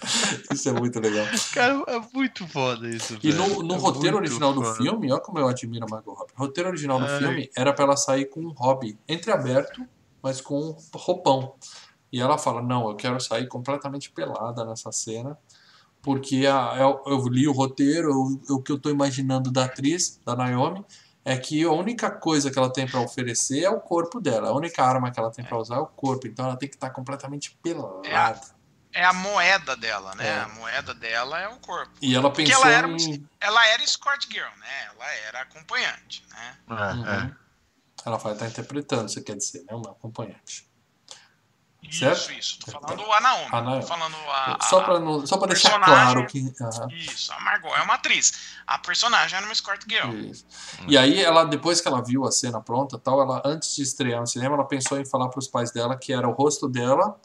[0.52, 1.24] Isso é muito legal.
[1.52, 3.18] Cara, é muito foda isso.
[3.22, 3.48] E velho.
[3.56, 4.76] no, no É roteiro original do foda.
[4.76, 6.32] filme, olha como eu admiro a Margot Robbie.
[6.36, 9.86] O roteiro original do filme era pra ela sair com um hobby entreaberto,
[10.22, 11.54] mas com um roupão.
[12.12, 15.36] E ela fala: Não, eu quero sair completamente pelada nessa cena,
[16.02, 18.10] porque a, eu, eu li o roteiro,
[18.48, 20.84] eu- o que eu tô imaginando da atriz, da Naomi,
[21.24, 24.50] é que a única coisa que ela tem pra oferecer é o corpo dela.
[24.50, 26.28] A única arma que ela tem pra usar é o corpo.
[26.28, 28.06] Então ela tem que estar completamente pelada.
[28.08, 28.40] É a
[29.12, 30.26] moeda dela, né?
[30.26, 30.40] É.
[30.40, 31.92] A moeda dela é o corpo.
[32.00, 33.28] E ela Porque pensou ela era em.
[33.40, 34.86] Ela era escort girl, né?
[34.94, 36.56] Ela era acompanhante, né?
[36.70, 36.92] É, é.
[37.22, 37.34] Uhum.
[38.04, 39.74] Ela fala, tá interpretando, você quer dizer, né?
[39.74, 40.66] Uma acompanhante.
[41.82, 42.32] Isso, Certo?
[42.32, 42.58] isso.
[42.64, 43.48] Tô falando a Naomi.
[43.52, 43.86] A Naomi.
[43.86, 46.52] Falando a, só a- pra, não, só pra deixar claro que.
[46.60, 48.56] Aham, Isso, a Margot é uma atriz.
[48.66, 50.10] A personagem era uma escort girl.
[50.16, 50.44] isso.
[50.88, 54.20] E aí, ela, depois que ela viu a cena pronta, tal, ela antes de estrear
[54.20, 57.20] no cinema, ela pensou em falar para os pais dela que era o rosto dela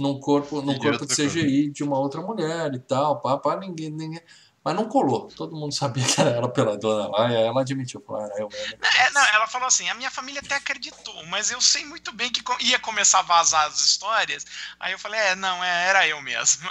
[0.00, 3.56] num corpo, num de corpo de CGI de uma outra mulher e tal, pá, pá,
[3.56, 4.22] ninguém, ninguém.
[4.64, 5.28] Mas não colou.
[5.28, 8.38] Todo mundo sabia que era ela pela dona lá, e aí ela admitiu, falou, era
[8.38, 8.76] eu mesmo.
[8.98, 12.30] É, não, ela falou assim: a minha família até acreditou, mas eu sei muito bem
[12.30, 14.44] que ia começar a vazar as histórias.
[14.78, 16.68] Aí eu falei: é, não, é, era eu mesmo.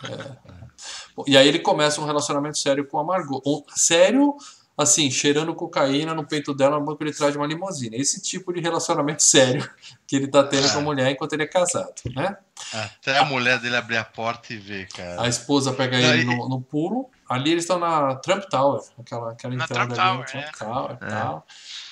[1.15, 3.41] Bom, E aí ele começa um relacionamento sério com a Margot.
[3.45, 4.35] Um- sério,
[4.77, 7.97] assim, cheirando cocaína no peito dela, no banco de trás de uma limusine.
[7.97, 9.67] Esse tipo de relacionamento sério
[10.07, 12.37] que ele tá tendo com a mulher enquanto ele é casado, né?
[12.73, 15.21] Até a mulher dele abrir a porta e ver, cara.
[15.21, 17.09] A esposa pega Não, ele e- no, no pulo.
[17.29, 20.45] Ali eles estão na Trump Tower, aquela, aquela Na entrada Trump ali Tower, no Trump
[20.45, 20.51] é.
[20.57, 21.05] Tower É.
[21.07, 21.45] tal.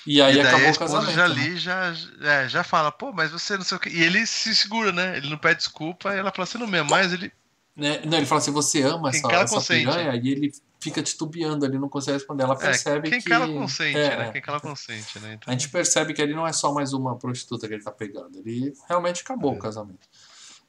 [0.08, 1.12] E aí e daí acabou a o casamento.
[1.12, 1.34] já né?
[1.34, 3.90] ali já, é, já fala, pô, mas você não sei o que.
[3.90, 5.18] E ele se segura, né?
[5.18, 7.34] Ele não pede desculpa e ela fala, você não me ama mais, ele.
[7.76, 8.02] Né?
[8.06, 10.16] Não, ele fala assim, você ama essa, essa piranha?
[10.16, 12.44] E ele fica titubeando ali, não consegue responder.
[12.44, 13.30] Ela É, percebe quem que...
[13.30, 14.28] cala consente, é, né?
[14.28, 14.32] é.
[14.32, 15.34] Quem cala consente, né?
[15.34, 17.92] Então, A gente percebe que ele não é só mais uma prostituta que ele tá
[17.92, 18.38] pegando.
[18.40, 19.56] Ele realmente acabou É.
[19.56, 20.08] o casamento.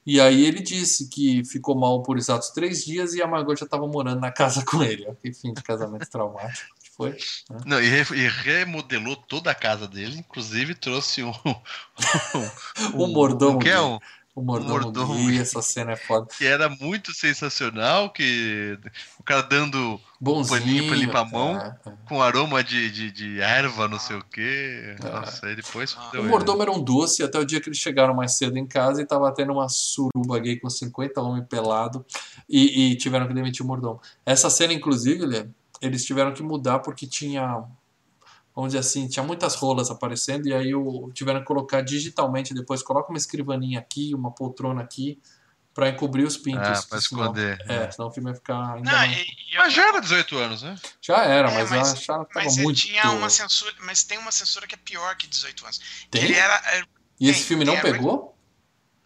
[0.05, 3.65] E aí ele disse que ficou mal por exatos três dias e a Margot já
[3.65, 5.05] estava morando na casa com ele.
[5.07, 7.17] Ó, Que fim de casamento traumático que foi.
[7.65, 11.33] Não, e, re- e remodelou toda a casa dele, inclusive trouxe um.
[12.95, 13.99] O mordomo Que é um,
[14.37, 15.31] O mordomo, mordomo.
[15.31, 16.27] essa cena é foda.
[16.37, 18.77] que era muito sensacional, que
[19.19, 20.59] o cara dando Bonzinho.
[20.61, 21.57] paninho pra limpar a mão.
[21.59, 21.91] é, é.
[22.07, 24.95] com aroma de, de, de erva, não sei o quê.
[25.01, 26.19] Nossa, aí depois Ah.
[26.19, 29.01] O mordomo era um doce até o dia que eles chegaram mais cedo em casa
[29.01, 32.05] e tava tendo uma suruba gay com 50 homens pelado
[32.47, 33.99] e, e tiveram que demitir o mordomo.
[34.23, 35.47] Essa cena, inclusive, Lê,
[35.81, 37.63] eles tiveram que mudar porque tinha,
[38.57, 42.81] vamos dizer assim, tinha muitas rolas aparecendo e aí o, tiveram que colocar digitalmente depois,
[42.81, 45.21] coloca uma escrivaninha aqui, uma poltrona aqui
[45.75, 46.67] pra encobrir os pintos.
[46.67, 47.63] Ah, pra senão- esconder.
[47.69, 49.15] É, senão o filme ia ficar ainda Não, mais...
[49.15, 50.75] e, e Mas já era 18 anos, né?
[50.99, 52.79] Já era, É, mas, mas- acharam que tava Mas muito...
[52.79, 55.79] tinha uma censura, mas tem uma censura que é pior que 18 anos.
[56.09, 56.23] Tem?
[56.23, 56.83] Ele era, é,
[57.19, 58.35] E esse tem, filme não pegou?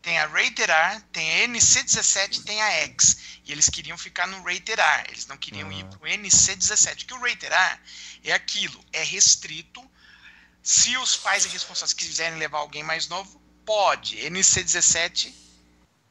[0.02, 3.40] tem a Rated R, tem a NC17 tem a X.
[3.46, 7.06] E eles queriam ficar no Rated R, eles não queriam ir pro NC17.
[7.06, 7.80] Que o Rated R
[8.24, 9.82] é aquilo, é restrito.
[10.64, 14.18] Se os pais e responsáveis quiserem levar alguém mais novo, pode.
[14.18, 15.34] NC17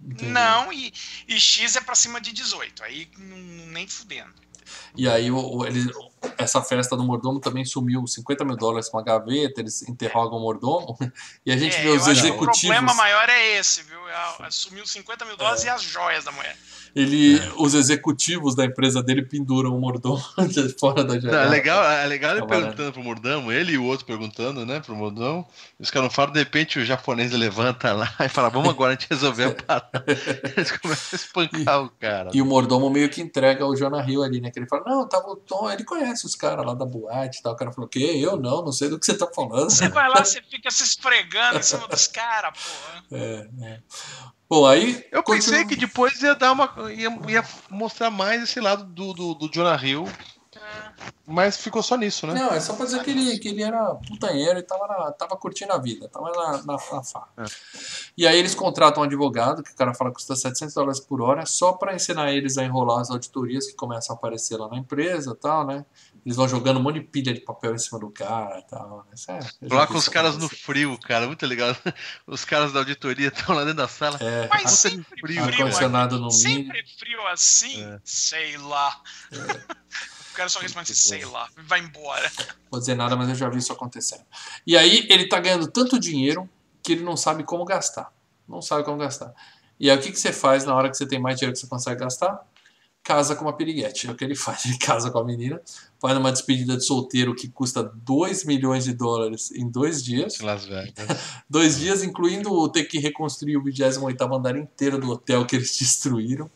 [0.03, 0.27] Entendi.
[0.31, 0.93] não, e,
[1.29, 2.83] e X é pra cima de 18.
[2.83, 4.35] Aí não- nem fudendo.
[4.97, 5.85] E aí o, ele,
[6.39, 10.41] essa festa do mordomo também sumiu 50 mil dólares com uma gaveta, eles interrogam o
[10.41, 10.97] mordomo
[11.45, 12.61] e a gente É, vê os que O executivos.
[12.61, 14.09] problema maior é esse, viu?
[14.09, 16.57] É, Assumiu 50 mil dólares e as joias da mulher.
[16.95, 20.23] Ele, Os executivos da empresa dele penduram o mordomo
[20.79, 21.45] fora da Não, janela.
[21.45, 24.95] é legal, é legal ele perguntando pro Mordão, ele e o outro perguntando, né, pro
[24.95, 25.47] Mordão.
[25.79, 28.95] Os caras não falam, de repente o japonês levanta lá e fala, vamos agora a
[28.95, 30.05] gente resolver a parada.
[30.57, 32.31] Eles começam a espancar o cara.
[32.33, 34.51] E o mordomo meio que entrega o Jonah Hill ali, né?
[34.51, 37.43] Que ele fala, não, tava o Tom, ele conhece os caras lá da boate e
[37.43, 37.53] tal.
[37.53, 38.01] O cara falou, que?
[38.21, 39.71] Eu não, não sei do que você tá falando.
[39.71, 43.05] Você vai lá, você fica se esfregando em cima dos caras, porra.
[43.13, 43.81] É, é.
[44.51, 45.07] Bom, aí.
[45.13, 46.75] Eu pensei continua- que depois ia dar uma.
[46.93, 50.09] ia, ia mostrar mais esse lado do, do, do Jonah Hill,
[51.25, 52.35] mas ficou só nisso, né?
[52.35, 55.37] Não, é só pra dizer que ele, que ele era putanheiro e tava, na- tava
[55.37, 57.29] curtindo a vida, tava na, na, na farra.
[58.19, 61.23] E aí eles contratam um advogado, que o cara fala que custa 700 dólares por
[61.23, 64.77] hora, só pra ensinar eles a enrolar as auditorias que começam a aparecer lá na
[64.79, 65.87] empresa e tal, né?
[66.25, 69.07] Eles vão jogando um monte de pilha de papel em cima do cara e tal.
[69.09, 69.39] né?
[69.39, 71.75] É- com os caras no frio, cara, muito legal.
[72.27, 74.19] Os caras da auditoria estão lá dentro da sala.
[74.21, 75.67] É, Mas sempre frio, frio,
[76.19, 76.31] no mínimo.
[76.31, 78.01] Sempre frio assim, É.
[78.05, 79.01] sei lá.
[80.31, 82.31] O cara só responde assim, sei lá, vai embora.
[82.71, 84.23] vou dizer nada, mas eu já vi isso acontecendo.
[84.67, 86.49] E aí ele tá ganhando tanto dinheiro
[86.83, 88.11] que ele não sabe como gastar.
[88.49, 89.35] Não sabe como gastar.
[89.79, 91.59] E aí o que, que você faz na hora que você tem mais dinheiro que
[91.61, 92.41] você consegue gastar?
[93.03, 94.07] Casa com uma piriguete.
[94.07, 94.65] É o que ele faz.
[94.67, 95.61] Ele casa com a menina,
[96.01, 100.39] faz uma despedida de solteiro que custa 2 milhões de dólares em dois dias.
[100.41, 100.95] Las Vegas.
[101.49, 106.51] Dois dias, incluindo ter que reconstruir o 28 andar inteiro do hotel que eles destruíram.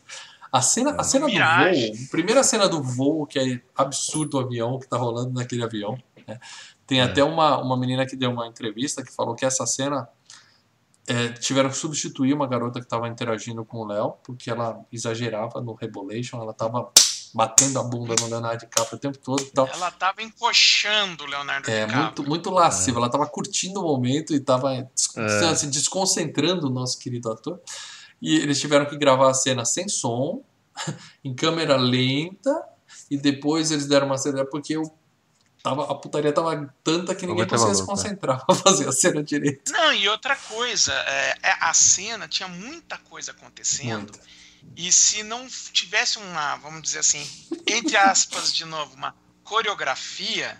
[0.51, 4.79] A cena, a cena do voo, primeira cena do voo, que é absurdo o avião
[4.79, 5.97] que tá rolando naquele avião.
[6.25, 6.39] né?
[6.87, 10.07] Tem até uma, uma menina que deu uma entrevista que falou que essa cena
[11.07, 15.61] é, tiveram que substituir uma garota que estava interagindo com o Léo, porque ela exagerava
[15.61, 16.89] no Rebolation, ela tava
[17.33, 19.67] batendo a bunda no Leonardo DiCaprio o tempo todo tal.
[19.67, 22.03] Ela tava encoxando o Leonardo É, DiCaprio.
[22.03, 22.97] muito, muito lasciva.
[22.99, 25.53] Ela tava curtindo o momento e tava des- É.
[25.55, 27.59] se desconcentrando o nosso querido ator.
[28.21, 30.43] E eles tiveram que gravar a cena sem som,
[31.23, 32.51] em câmera lenta,
[33.11, 34.83] e depois eles deram uma cena porque eu
[35.65, 37.87] tava, a putaria tava tanta que ninguém conseguia se tá?
[37.87, 39.71] concentrar pra fazer a cena direito.
[39.71, 44.13] Não, e outra coisa, é, é, a cena tinha muita coisa acontecendo.
[44.13, 44.19] Muito.
[44.77, 47.27] E se não tivesse uma, vamos dizer assim,
[47.65, 50.55] entre aspas, de novo, uma coreografia,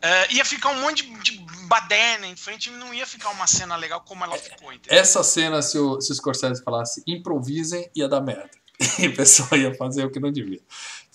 [0.00, 3.46] é, ia ficar um monte de, de baderna em frente e não ia ficar uma
[3.48, 5.00] cena legal como ela ficou, entendeu?
[5.00, 8.50] Essa cena, se o, se o Scorsese falasse improvisem, ia dar merda.
[8.98, 10.60] E o pessoal ia fazer o que não devia.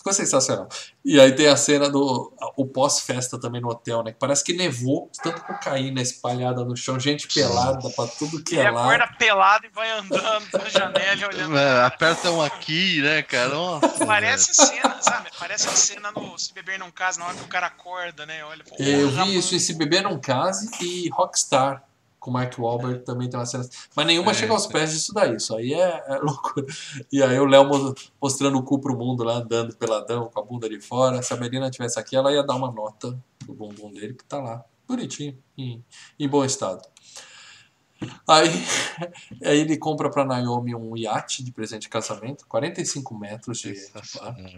[0.02, 0.68] Ficou sensacional.
[1.06, 4.12] E aí tem a cena do o pós-festa também no hotel, né?
[4.12, 8.72] Que parece que nevou, tanta cocaína espalhada no chão, gente pelada pra tudo que é
[8.72, 8.82] lá.
[8.82, 11.56] acorda pelado e vai andando na janela e olhando.
[11.56, 13.50] É, aperta um aqui, né, cara?
[13.50, 15.30] Nossa, Parece a cena, sabe?
[15.38, 18.44] Parece a cena no Se Beber Não Casa, na hora que o cara acorda, né?
[18.44, 21.84] Olha, pô, Eu vi isso em Se Beber Não Case e Rockstar,
[22.22, 23.68] com o Mark Wahlberg também tem uma cena.
[23.94, 24.72] Mas nenhuma É, chega aos é.
[24.72, 26.66] pés disso daí, isso aí é, é loucura.
[27.12, 30.44] E aí o Léo mo- mostrando o cu pro mundo lá, andando peladão, com a
[30.44, 31.22] bunda de fora.
[31.22, 34.38] Se a Melina tivesse aqui, ela ia dar uma nota pro bumbum dele, que tá
[34.40, 35.84] lá, bonitinho, em,
[36.20, 36.82] em bom estado.
[38.28, 38.50] Aí,
[39.44, 43.76] aí ele compra pra Naomi um iate de presente de casamento, 45 metros de,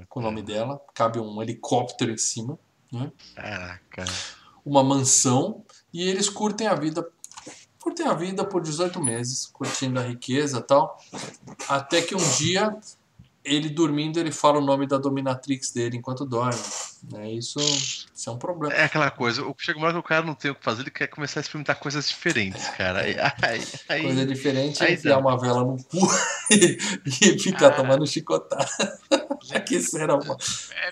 [0.07, 2.57] com o nome dela, cabe um helicóptero em cima,
[2.91, 3.11] né?
[3.35, 4.06] Caraca.
[4.65, 5.64] uma mansão
[5.94, 7.06] e eles curtem a vida
[7.84, 10.98] curtem a vida por 18 meses, curtindo a riqueza e tal,
[11.68, 12.76] até que um dia
[13.44, 16.58] ele dormindo ele fala o nome da dominatrix dele enquanto dorme.
[17.12, 17.30] Né?
[17.34, 18.74] Isso, isso é um problema.
[18.74, 20.84] É aquela coisa, o- chega uma hora que o cara não tem o que fazer,
[20.84, 23.02] ele quer começar a experimentar coisas diferentes, cara.
[23.02, 25.20] Aí, aí, aí- Coisa diferente é aí enfiar dá.
[25.20, 26.00] uma vela no cu
[26.50, 27.72] e, e ficar Ah.
[27.72, 28.66] tomando chicotada.
[29.68, 30.38] que será uma...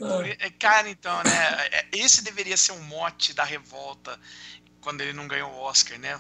[0.02, 1.68] É i- é, cara, então, né?
[1.72, 4.20] é- Esse deveria ser um mote da revolta
[4.82, 6.20] quando ele não ganhou o Oscar, né?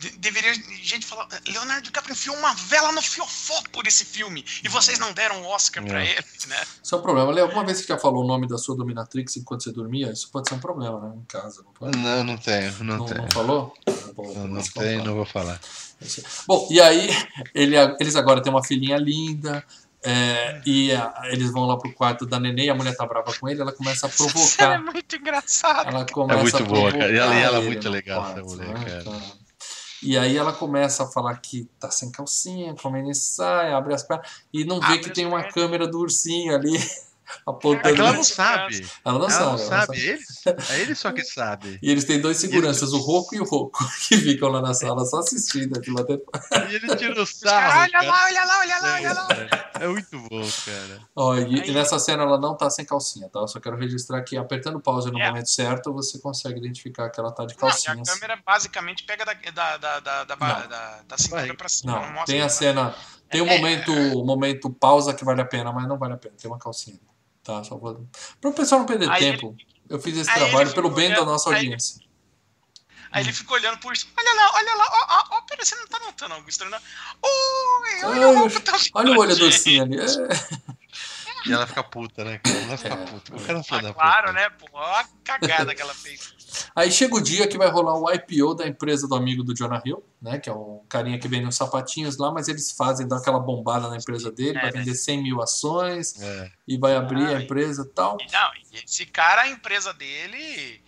[0.00, 4.68] De- deveria gente falar, Leonardo DiCaprio enfiou uma vela no fiofó por esse filme e
[4.68, 6.12] vocês não deram o Oscar pra É.
[6.12, 6.64] ele, né?
[6.82, 7.32] Isso é um problema.
[7.32, 10.12] Lê, alguma vez você já falou o nome da sua dominatrix enquanto você dormia?
[10.12, 11.14] Isso pode ser um problema, né?
[11.16, 11.98] Em casa, não pode?
[11.98, 13.22] Não, não tenho, não, Não, tenho.
[13.22, 13.74] não falou?
[13.88, 15.60] Ah, bom, Não, não tenho, não vou falar.
[16.46, 17.08] Bom, e aí
[17.54, 19.64] ele, eles agora têm uma filhinha linda.
[20.08, 23.32] É, e a- eles vão lá pro quarto da neném, e a mulher tá brava
[23.38, 24.82] com ele, ela começa a Essa é provocar.
[24.82, 25.90] muito engraçada.
[25.90, 27.12] Ela começa É muito a boa, cara.
[27.12, 29.22] E ela- e ela é muito legal, quarto, essa mulher, né, cara.
[30.02, 34.02] E aí ela começa a falar que tá sem calcinha, come e sai, abre as
[34.04, 35.54] pernas, e não vê Abre que as tem uma pernas.
[35.54, 36.78] câmera do ursinho ali
[37.28, 37.94] É apontando.
[37.94, 38.86] que ela não sabe.
[39.04, 39.44] Ela não Ela sabe.
[39.44, 40.20] não ela não sabe.
[40.70, 41.78] É ele só que sabe.
[41.82, 43.78] E eles têm dois seguranças, o Roco e o Roco,
[44.08, 46.18] que ficam lá na sala só assistindo aquilo até.
[46.70, 47.80] E ele tira o sarro.
[47.80, 49.28] olha lá, olha lá, olha lá, olha lá.
[49.80, 51.00] É, é muito bom, cara.
[51.16, 53.40] Ó, e, Aí- nessa cena ela não tá sem calcinha, tá?
[53.40, 55.28] Eu só quero registrar que apertando pause no É.
[55.28, 59.24] momento certo, você consegue identificar que ela tá de Não, e a câmera basicamente pega
[59.24, 60.68] da, da, da, da, da, Não.
[60.68, 61.92] da, da cintura pra cima.
[61.92, 62.94] Não, mostra tem a cena.
[63.30, 63.56] Tem o É.
[63.58, 66.34] momento, o momento pausa que vale a pena, mas não vale a pena.
[66.40, 66.98] Tem uma calcinha.
[67.48, 68.06] Tá, só vou.
[68.42, 69.56] Para o pessoal não perder Aí tempo,
[69.88, 71.98] eu fiz esse aí ele trabalho pelo bem da olhando- nossa aí- audiência.
[73.10, 74.12] Aí ele fica olhando por cima.
[74.18, 74.84] Olha lá, olha lá.
[74.84, 76.62] Ó, ó, ó, pera, você não tá notando, Augusto?
[76.66, 76.76] Não.
[77.22, 79.96] Oi, olha Ai, o tá Olha o olho docinho ali.
[79.98, 80.04] É.
[81.46, 82.58] E ela fica puta, né, cara?
[82.58, 82.96] Ela fica É.
[83.06, 83.34] puta.
[83.34, 84.32] O cara não Ah, da claro, puta.
[84.34, 84.50] né?
[84.50, 86.34] Pô, ó a cagada que ela fez.
[86.74, 89.82] Aí chega o dia que vai rolar o IPO da empresa do amigo do Jonah
[89.84, 90.38] Hill, né?
[90.38, 93.88] Que é um carinha que vende uns sapatinhos lá, mas eles fazem, dão aquela bombada
[93.88, 94.78] na empresa dele, É, vai né?
[94.80, 96.50] vender 100 mil ações É.
[96.66, 98.16] e vai abrir Ah, a empresa e tal.
[98.32, 98.50] Não,
[98.84, 100.82] esse cara, a empresa dele.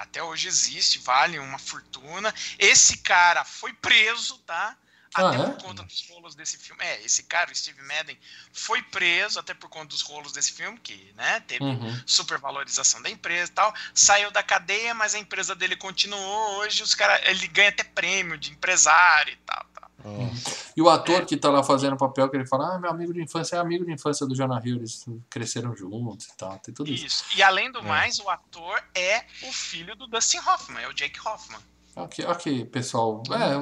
[0.00, 2.34] Até hoje existe, vale uma fortuna.
[2.58, 4.76] Esse cara foi preso, tá?
[5.16, 5.44] Ah, Até é?
[5.50, 6.82] por conta dos rolos desse filme.
[6.84, 8.18] É, esse cara, o Steve Madden,
[8.52, 12.00] foi preso até por conta dos rolos desse filme, que, né, teve Uhum.
[12.06, 13.74] supervalorização da empresa e tal.
[13.94, 16.58] Saiu da cadeia, mas a empresa dele continuou.
[16.58, 19.66] Hoje os cara, ele ganha até prêmio de empresário e tal.
[19.74, 19.90] tal.
[20.04, 20.66] Nossa.
[20.76, 23.12] E o ator que tá lá fazendo o papel, que ele fala, ah, meu amigo
[23.12, 26.72] de infância é amigo de infância do Jonah Hill, eles cresceram juntos e tal, tem
[26.74, 27.06] tudo isso.
[27.06, 27.24] Isso.
[27.34, 27.82] E além do É.
[27.82, 31.58] mais, o ator é o filho do Dustin Hoffman, é o Jake Hoffman.
[31.96, 33.22] Ok, ok, pessoal.
[33.30, 33.54] É,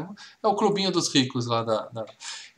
[0.42, 1.86] é o clubinho dos ricos lá da.
[1.86, 2.04] da-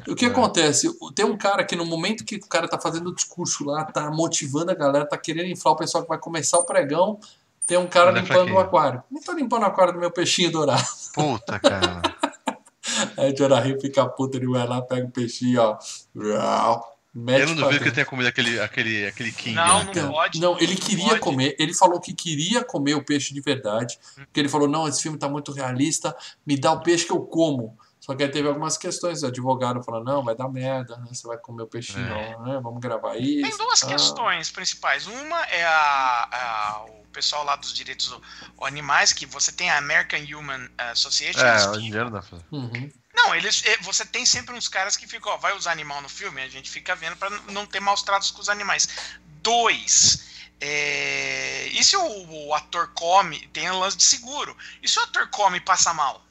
[0.08, 0.28] O que É.
[0.28, 0.88] acontece?
[1.14, 4.10] Tem um cara que no momento que o cara tá fazendo o discurso lá, tá
[4.10, 7.20] motivando a galera, tá querendo inflar o pessoal que vai começar o pregão.
[7.66, 9.02] Tem um cara Olha limpando o aquário.
[9.10, 10.82] Não tô limpando o aquário do meu peixinho dourado.
[11.12, 12.00] Puta, cara.
[13.18, 15.76] Aí o Jonah Hill fica puto, ele vai lá, pega o peixinho, ó.
[17.18, 19.54] Mete Eu não duvido que ele tenha comido aquele, aquele, aquele King.
[19.54, 20.08] Não, né, não cara?
[20.08, 20.38] pode.
[20.38, 21.20] Não, ele não queria pode.
[21.20, 25.00] comer, ele falou que queria comer o peixe de verdade, porque ele falou, não, esse
[25.00, 26.14] filme tá muito realista,
[26.46, 27.74] me dá o peixe que eu como.
[28.06, 31.06] Só que aí teve algumas questões, o advogado falou, não, vai dar merda, né?
[31.12, 32.38] Você vai comer o peixinho, É.
[32.38, 32.60] né?
[32.62, 33.42] Vamos gravar isso.
[33.48, 33.90] Tem duas tal.
[33.90, 35.08] questões principais.
[35.08, 38.22] Uma é a, a- o pessoal lá dos direitos do-
[38.62, 41.40] animais, que você tem a American Human Association.
[41.40, 42.44] É, o pra fazer.
[42.52, 42.92] Uhum.
[43.12, 46.08] Não, eles, eh, você tem sempre uns caras que ficam, ó, vai usar animal no
[46.08, 48.86] filme, a gente fica vendo pra n- não ter maus tratos com os animais.
[49.42, 54.98] Dois, é, e se o, o ator come, tem um lance de seguro, e se
[54.98, 56.22] o ator come e passa mal?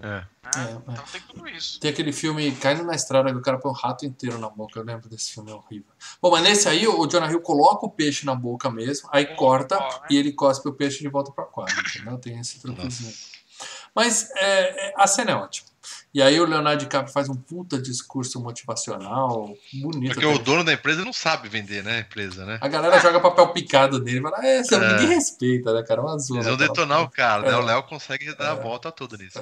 [0.00, 0.06] É.
[0.06, 0.26] né?
[0.54, 0.72] É, é.
[0.92, 1.80] Então tem tudo isso.
[1.80, 4.78] Tem aquele filme Caindo na Estrada que o cara põe um rato inteiro na boca.
[4.78, 5.90] Eu lembro desse filme, é horrível.
[6.20, 9.36] Bom, mas nesse aí o Jonah Hill coloca o peixe na boca mesmo, aí Hum,
[9.36, 10.06] corta ó, né?
[10.10, 12.18] e ele cospe o peixe de volta para aquário, entendeu?
[12.18, 13.12] Tem esse truquezinho.
[13.94, 15.68] Mas é, é, a cena é ótima.
[16.16, 20.14] E aí o Leonardo DiCaprio faz um puta discurso motivacional, bonito.
[20.14, 21.96] Porque o dono da empresa não sabe vender, né?
[21.96, 22.56] A empresa, né?
[22.62, 24.78] A galera joga papel picado nele e fala, é, você, É.
[24.78, 26.00] ninguém respeita, né, cara?
[26.00, 26.40] É Uma zona.
[26.40, 27.50] Eles vão detonar o cara, né?
[27.50, 27.56] É.
[27.56, 29.38] O Léo consegue dar a volta toda nisso.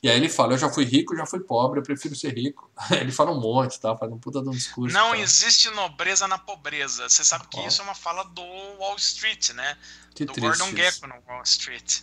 [0.00, 2.70] E aí ele fala, eu já fui rico, já fui pobre, eu prefiro ser rico.
[2.92, 3.96] Ele fala um monte, tá?
[3.96, 4.94] Faz um puta de um discurso.
[4.94, 5.18] Não tá?
[5.18, 7.08] existe nobreza na pobreza.
[7.08, 7.66] Você sabe que Ó.
[7.66, 8.44] isso é uma fala do
[8.78, 9.76] Wall Street, né?
[10.14, 10.76] Que do Gordon isso.
[10.76, 12.02] Gekko no Wall Street.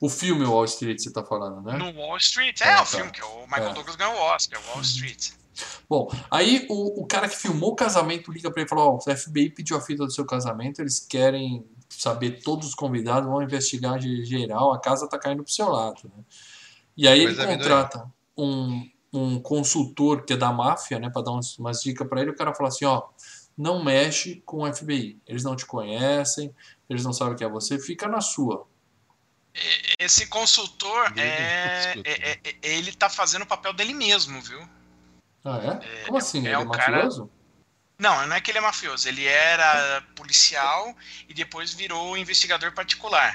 [0.00, 1.76] O filme Wall Street, você tá falando, né?
[1.76, 2.82] No Wall Street, é tá.
[2.82, 3.72] o filme que o Michael É.
[3.72, 5.30] Douglas ganhou o Oscar, Wall Street.
[5.88, 8.96] Bom, aí o, o cara que filmou o casamento liga pra ele e fala: Ó,
[8.96, 13.42] o FBI pediu a fita do seu casamento, eles querem saber todos os convidados, vão
[13.42, 16.00] investigar de geral, a casa tá caindo pro seu lado.
[16.04, 16.24] Né?
[16.96, 17.58] E aí ele amendoim.
[17.58, 22.20] contrata um, um consultor que é da máfia, né, pra dar umas, umas dicas pra
[22.20, 22.30] ele.
[22.30, 23.04] O cara fala assim: Ó,
[23.56, 26.54] não mexe com o FBI, eles não te conhecem,
[26.88, 28.66] eles não sabem quem é você, fica na sua.
[29.98, 34.60] Esse consultor, Ele- é, é- é- é- ele tá fazendo o papel dele mesmo, viu?
[35.44, 36.04] Ah, é?
[36.04, 36.38] Como assim?
[36.40, 37.30] é ele é o cara- mafioso?
[37.98, 40.94] Não, não é que ele é mafioso, ele era policial
[41.28, 43.34] e depois virou investigador particular,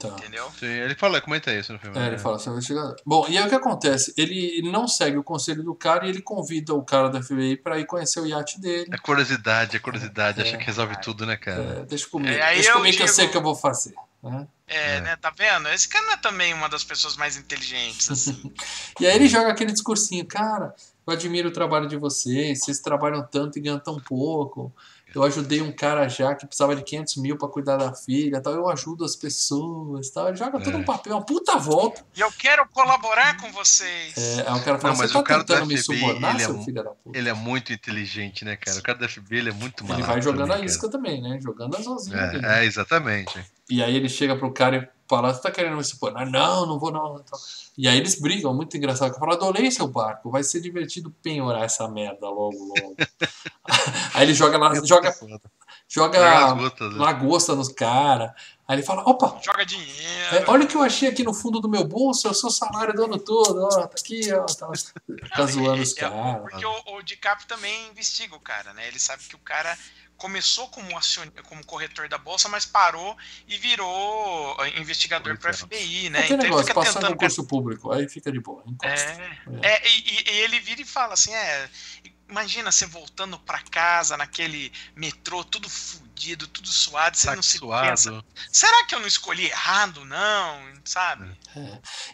[0.00, 0.08] Tá.
[0.08, 0.50] entendeu?
[0.58, 1.96] Sim, ele fala, comenta isso no filme.
[1.96, 2.96] É, ele fala assim, investigador.
[3.06, 4.12] Bom, e aí o que acontece?
[4.16, 7.78] Ele, não segue o conselho do cara e ele convida o cara da FBI pra
[7.78, 8.90] ir conhecer o iate dele.
[8.92, 10.42] É curiosidade, é curiosidade, É.
[10.42, 11.62] acha que resolve tudo, né, cara?
[11.82, 13.54] É, deixa comigo, É, aí deixa eu comigo que eu sei o que eu vou
[13.54, 13.94] fazer.
[14.22, 14.46] Né?
[14.70, 15.00] É, É.
[15.00, 15.68] né, tá vendo?
[15.68, 18.52] Esse cara não é também uma das pessoas mais inteligentes, assim.
[19.00, 20.74] E aí ele joga aquele discursinho, cara,
[21.06, 24.72] eu admiro o trabalho de vocês, vocês trabalham tanto e ganham tão pouco.
[25.12, 28.52] Eu ajudei um cara já que precisava de 500 mil pra cuidar da filha, tal.
[28.54, 30.28] eu ajudo as pessoas, tal.
[30.28, 30.76] Ele joga todo É.
[30.76, 32.04] um papel, uma puta volta.
[32.16, 34.16] e eu quero colaborar com vocês.
[34.16, 36.46] É, aí o cara fala, Não, mas você tá cara tentando me subornar, ele é
[36.46, 37.18] seu mu- filho da puta?
[37.18, 38.78] Ele é muito inteligente, né, cara?
[38.78, 40.12] O cara da FBI ele é muito Ele malandro.
[40.12, 41.38] vai jogando também, a isca também, né?
[41.42, 42.58] Jogando as cara.
[42.58, 43.44] É, é, exatamente.
[43.70, 46.12] E aí ele chega pro cara e fala, você tá querendo me supor?
[46.16, 47.16] Ah, não, não vou não.
[47.20, 47.38] Então,
[47.78, 49.12] E aí eles brigam, muito engraçado.
[49.12, 52.96] Eu falo, adorei seu barco, vai ser divertido penhorar essa merda logo, logo.
[54.14, 55.14] aí ele joga lá, joga,
[55.88, 56.98] Joga gotas, né?
[56.98, 58.30] lagosta nos caras.
[58.66, 60.44] Aí ele fala, opa, Joga é, dinheiro.
[60.46, 62.94] olha o que eu achei aqui no fundo do meu bolso, é o seu salário
[62.94, 64.44] do ano todo, ó, tá aqui, ó.
[64.46, 64.68] Tá,
[65.36, 66.42] tá zoando os É, é, caras.
[66.42, 68.86] Porque o, o DiCaprio também investiga o cara, né?
[68.86, 69.76] Ele sabe que o cara
[70.20, 71.26] começou como, acion...
[71.48, 73.16] como corretor da bolsa, mas parou
[73.48, 75.52] e virou eh, investigador para é.
[75.54, 76.18] FBI, né?
[76.20, 77.12] Aquele Então ele negócio, fica passar em tentando.
[77.14, 78.94] concurso público, aí fica de boa, encosta.
[79.62, 81.68] É, é e, e- e ele vira e fala assim: é.
[82.28, 87.58] Imagina você voltando pra casa naquele metrô, tudo fudido, tudo suado, você Tá não se
[87.58, 88.10] pensa.
[88.10, 88.24] suado.
[88.52, 90.62] Será que eu não escolhi errado, não?
[90.84, 91.28] Sabe?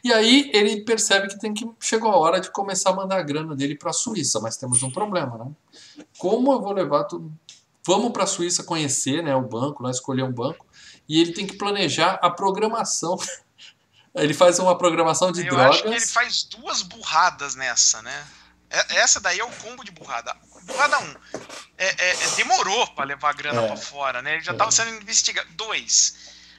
[0.03, 3.23] E aí ele percebe que tem que chegou a hora de começar a mandar a
[3.23, 5.51] grana dele para a Suíça, mas temos um problema, né?
[6.16, 7.31] Como eu vou levar tudo?
[7.87, 10.67] Vamos para a Suíça conhecer, né, o banco, lá escolher um banco,
[11.09, 13.17] e ele tem que planejar a programação.
[14.19, 15.75] Ele faz uma programação de Eu drogas.
[15.75, 18.27] acho que ele faz duas burradas nessa, né?
[18.71, 20.35] É- Essa daí é o combo de burrada.
[20.63, 21.03] Burrada 1.
[21.05, 21.15] Um,
[21.77, 23.67] é, é- é- demorou pra levar a grana É.
[23.67, 24.37] pra fora, né?
[24.37, 24.57] Ele já É.
[24.57, 25.47] tava sendo investigado.
[25.53, 26.15] Dois.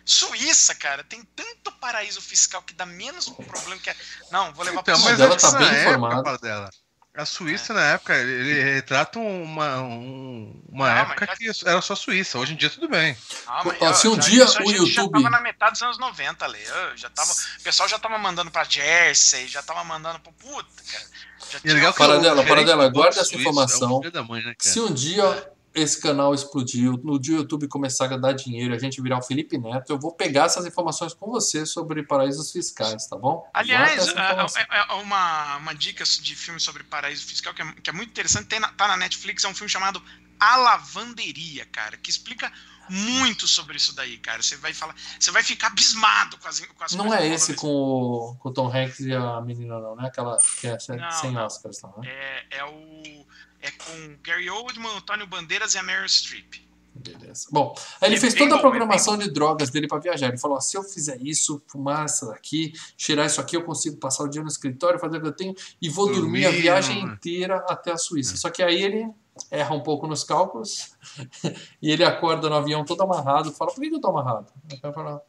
[0.05, 3.89] Suíça, cara, tem tanto paraíso fiscal que dá menos problema que.
[3.89, 3.95] é-
[4.29, 6.23] Não, vou levar Então, pra mas antes tá bem época, informada.
[6.23, 6.69] fala dela.
[7.17, 11.95] A Suíça, na época, ele retrata uma, um- uma Não, época já- que era só
[11.95, 12.37] Suíça.
[12.37, 13.17] Hoje em dia, tudo bem.
[13.47, 15.41] Ah, mas, Ó, se um já- dia isso a o gente já YouTube- tava na
[15.41, 16.59] metade dos anos 90 ali.
[16.69, 20.31] ó, Já tava, o pessoal já tava mandando pra Jersey, já tava mandando pro.
[20.33, 21.03] Puta, cara.
[21.51, 23.25] Já E é legal que Para o dela, gerente para dela, do Banco guarda essa
[23.29, 24.01] Suíço informação.
[24.03, 24.73] É da mãe, né, cara?
[24.73, 28.79] Se um dia esse canal explodiu, no dia o YouTube começar a dar dinheiro, a
[28.79, 33.07] gente virar o Felipe Neto, eu vou pegar essas informações com você sobre paraísos fiscais,
[33.07, 33.49] tá bom?
[33.53, 37.89] Aliás, é- é- é uma, uma dica de filme sobre paraíso fiscal que é, que
[37.89, 40.01] é muito interessante, tem na, tá na Netflix, é um filme chamado
[40.39, 42.51] A Lavanderia, cara, que explica
[42.89, 44.41] muito sobre isso daí, cara.
[44.41, 47.67] Você vai falar, você vai ficar abismado com as, com as Não é esse com
[47.67, 50.07] o, com o Tom Hanks e a menina, não, né?
[50.07, 51.45] Aquela que é sem, Não, sem não.
[51.45, 52.07] Oscars, tá, né?
[52.07, 53.25] É, é o
[53.61, 56.67] é com Gary Oldman, Antônio Bandeiras e a Meryl Streep.
[56.99, 57.47] Beleza.
[57.51, 60.29] Bom, aí ele É fez toda a bom, é programação de drogas dele pra viajar.
[60.29, 63.97] Ele falou: ó, se eu fizer isso, fumar essa daqui, cheirar isso aqui, eu consigo
[63.97, 66.61] passar o dia no escritório, fazer o que eu tenho e vou dormir, a Dormir,
[66.61, 67.13] viagem né?
[67.13, 68.35] inteira até a Suíça.
[68.35, 69.07] Só que aí ele
[69.51, 70.91] erra um pouco nos cálculos
[71.81, 73.51] e ele acorda no avião todo amarrado.
[73.51, 74.51] Fala: por que que eu tô amarrado?
[74.71, 75.21] Aí o cara fala: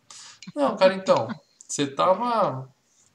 [0.56, 1.28] não, cara, então,
[1.68, 2.66] você tava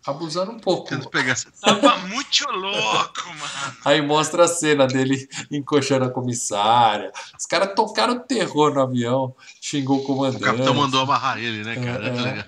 [0.06, 0.90] abusando um pouco.
[0.90, 3.78] Tenta pegar Tava muito louco, mano.
[3.86, 7.12] Aí mostra a cena dele encoxando a comissária.
[7.38, 10.44] Os caras tocaram terror no avião, xingou o O comandante.
[10.44, 12.06] capitão mandou amarrar ele, né, cara?
[12.06, 12.22] É, é.
[12.22, 12.46] legal.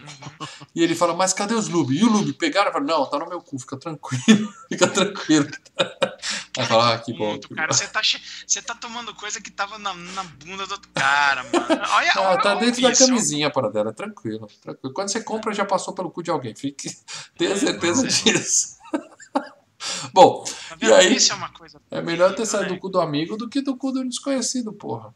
[0.76, 1.98] E ele fala, mas cadê os Lube?
[1.98, 2.34] E o Lube?
[2.34, 2.68] Pegaram?
[2.68, 5.48] Eu falo, não, tá no meu cu, fica tranquilo, fica tranquilo.
[6.58, 7.38] Aí fala, ah, que bom.
[7.40, 10.72] Que cara, você tá, che- você tá tomando coisa que tava na, na bunda do
[10.74, 11.66] outro cara, mano.
[11.92, 14.94] Olha, Ah, olha tá o dentro da camisinha para dela, tranquilo, tranquilo.
[14.94, 16.90] Quando você compra, já passou pelo cu de alguém, fique,
[17.48, 18.76] tenha certeza disso.
[20.14, 21.16] Bom, Tá E aí?
[21.16, 21.80] Isso é uma coisa.
[21.92, 25.14] é melhor ter saído do cu do amigo do que do cu do desconhecido, porra.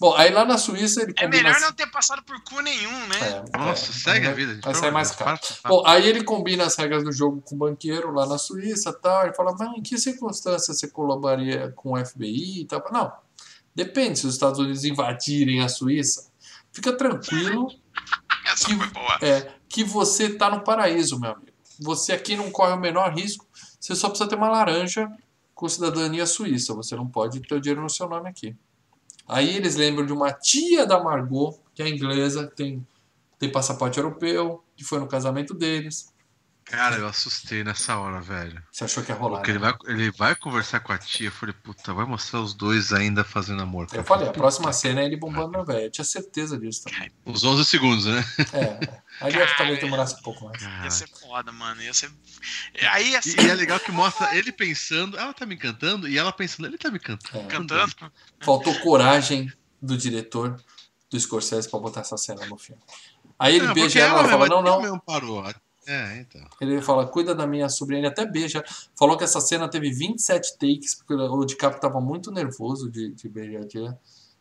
[0.00, 1.42] Bom, aí lá na Suíça ele É combina.
[1.44, 3.44] melhor não ter passado por cu nenhum, né?
[3.52, 4.54] É, Nossa, é, segue a vida.
[4.54, 5.38] gente, Vai sair mais de caro.
[5.62, 8.90] Para- Bom, aí ele combina as regras do jogo com o banqueiro lá na Suíça
[8.90, 9.24] e tal.
[9.24, 12.84] Ele fala, mas em que circunstâncias você colaboraria com o FBI e tal?
[12.92, 13.12] Não,
[13.74, 16.28] depende se os Estados Unidos invadirem a Suíça.
[16.72, 17.68] Fica tranquilo
[18.46, 19.18] Essa que- foi boa.
[19.22, 21.52] é, que você tá no paraíso, meu amigo.
[21.80, 23.46] Você aqui não corre o menor risco.
[23.78, 25.10] Você só precisa ter uma laranja
[25.54, 26.74] com cidadania suíça.
[26.74, 28.56] Você não pode ter o dinheiro no seu nome aqui.
[29.26, 32.84] Aí eles lembram de uma tia da Margot, que é inglesa, tem,
[33.38, 36.12] tem passaporte europeu, que foi no casamento deles.
[36.70, 38.62] Cara, eu assustei nessa hora, velho.
[38.70, 39.38] Você achou que ia rolar?
[39.38, 39.72] Porque ele né?
[39.72, 41.28] vai, ele vai conversar com a tia.
[41.28, 43.86] Eu falei, puta, vai mostrar os dois ainda fazendo amor.
[43.92, 45.84] Eu falei, a próxima cena é ele bombando na velha.
[45.84, 47.10] Eu tinha certeza disso também.
[47.24, 48.22] Os 11 segundos, né?
[48.52, 49.00] É.
[49.20, 50.62] Aí ia talvez demorasse um pouco mais.
[50.62, 51.82] Ia ser foda, mano.
[51.82, 52.10] Ia ser.
[52.90, 56.18] Aí, assim, E, e é legal que mostra ele pensando, ela tá me cantando, e
[56.18, 57.44] ela pensando, ele tá me cantando.
[57.44, 57.46] É.
[57.46, 58.12] cantando.
[58.42, 59.50] Faltou coragem
[59.80, 60.60] do diretor
[61.10, 62.82] do Scorsese pra botar essa cena no filme.
[63.38, 64.98] Aí ele Não, beija ela e fala, não, não.
[64.98, 65.42] parou.
[65.88, 66.42] É, então.
[66.60, 68.00] Ele fala, cuida da minha sobrinha.
[68.00, 68.62] Ele até beija.
[68.94, 73.28] Falou que essa cena teve 27 takes, porque o DiCaprio tava muito nervoso de, de
[73.28, 73.98] beijar.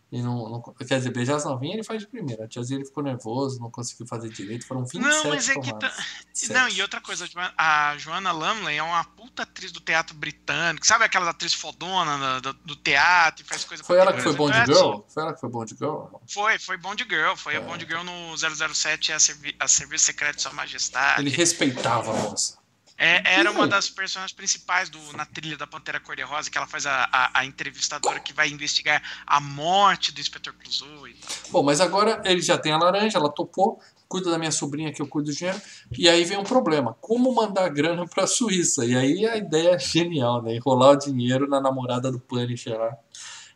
[0.09, 2.45] E não, não- quer dizer, beijar as novinhas ele faz de primeira.
[2.45, 4.65] A tiazinha ele ficou nervoso, não conseguiu fazer direito.
[4.65, 5.95] Foram 27 Não, mas é que tomadas.
[5.97, 6.53] tá- 27.
[6.53, 10.15] Não, e outra coisa, a Joanna- a Joanna Lumley é uma puta atriz do teatro
[10.15, 10.88] britânico.
[10.88, 14.34] Sabe aquela atriz fodona do, do teatro e faz coisa Foi ela que foi?
[14.34, 14.99] Bond Então, é Girl?
[15.09, 16.05] Foi ela que foi Bond Girl?
[16.25, 17.35] Foi, foi Bond Girl.
[17.35, 17.57] Foi É.
[17.57, 21.19] a Bond Girl no 007, a, servi a Serviço Secreto de Sua Majestade.
[21.21, 22.57] Ele respeitava a moça.
[22.98, 26.88] É, era uma das personagens principais do, na trilha da Pantera Cor-de-Rosa, que ela faz
[26.88, 31.30] a, a, a entrevistadora que vai investigar a morte do Inspetor Clouseau e tal.
[31.52, 35.02] Bom, mas agora ele já tem a laranja, ela topou, cuida da minha sobrinha que
[35.02, 35.61] eu cuido do dinheiro.
[35.98, 38.84] E aí vem um problema: como mandar grana pra Suíça?
[38.84, 40.56] E aí a ideia é genial, né?
[40.56, 42.98] Enrolar o dinheiro na namorada do Punisher lá.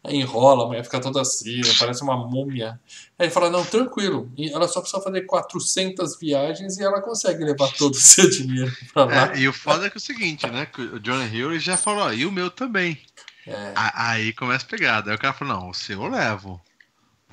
[0.03, 2.79] Aí enrola, a mulher fica toda assim, parece uma múmia.
[3.19, 4.31] Aí ele fala: não, tranquilo.
[4.35, 8.71] E ela só precisa fazer 400 viagens e ela consegue levar todo o seu dinheiro
[8.93, 9.33] pra lá.
[9.33, 10.65] É, e o foda é que é o seguinte, né?
[10.65, 12.99] Que o Jonah Hill já falou, ó, e o meu também.
[13.45, 13.73] É.
[13.75, 15.11] A- Aí começa a pegada.
[15.11, 16.59] Aí o cara falou, não, o seu eu levo.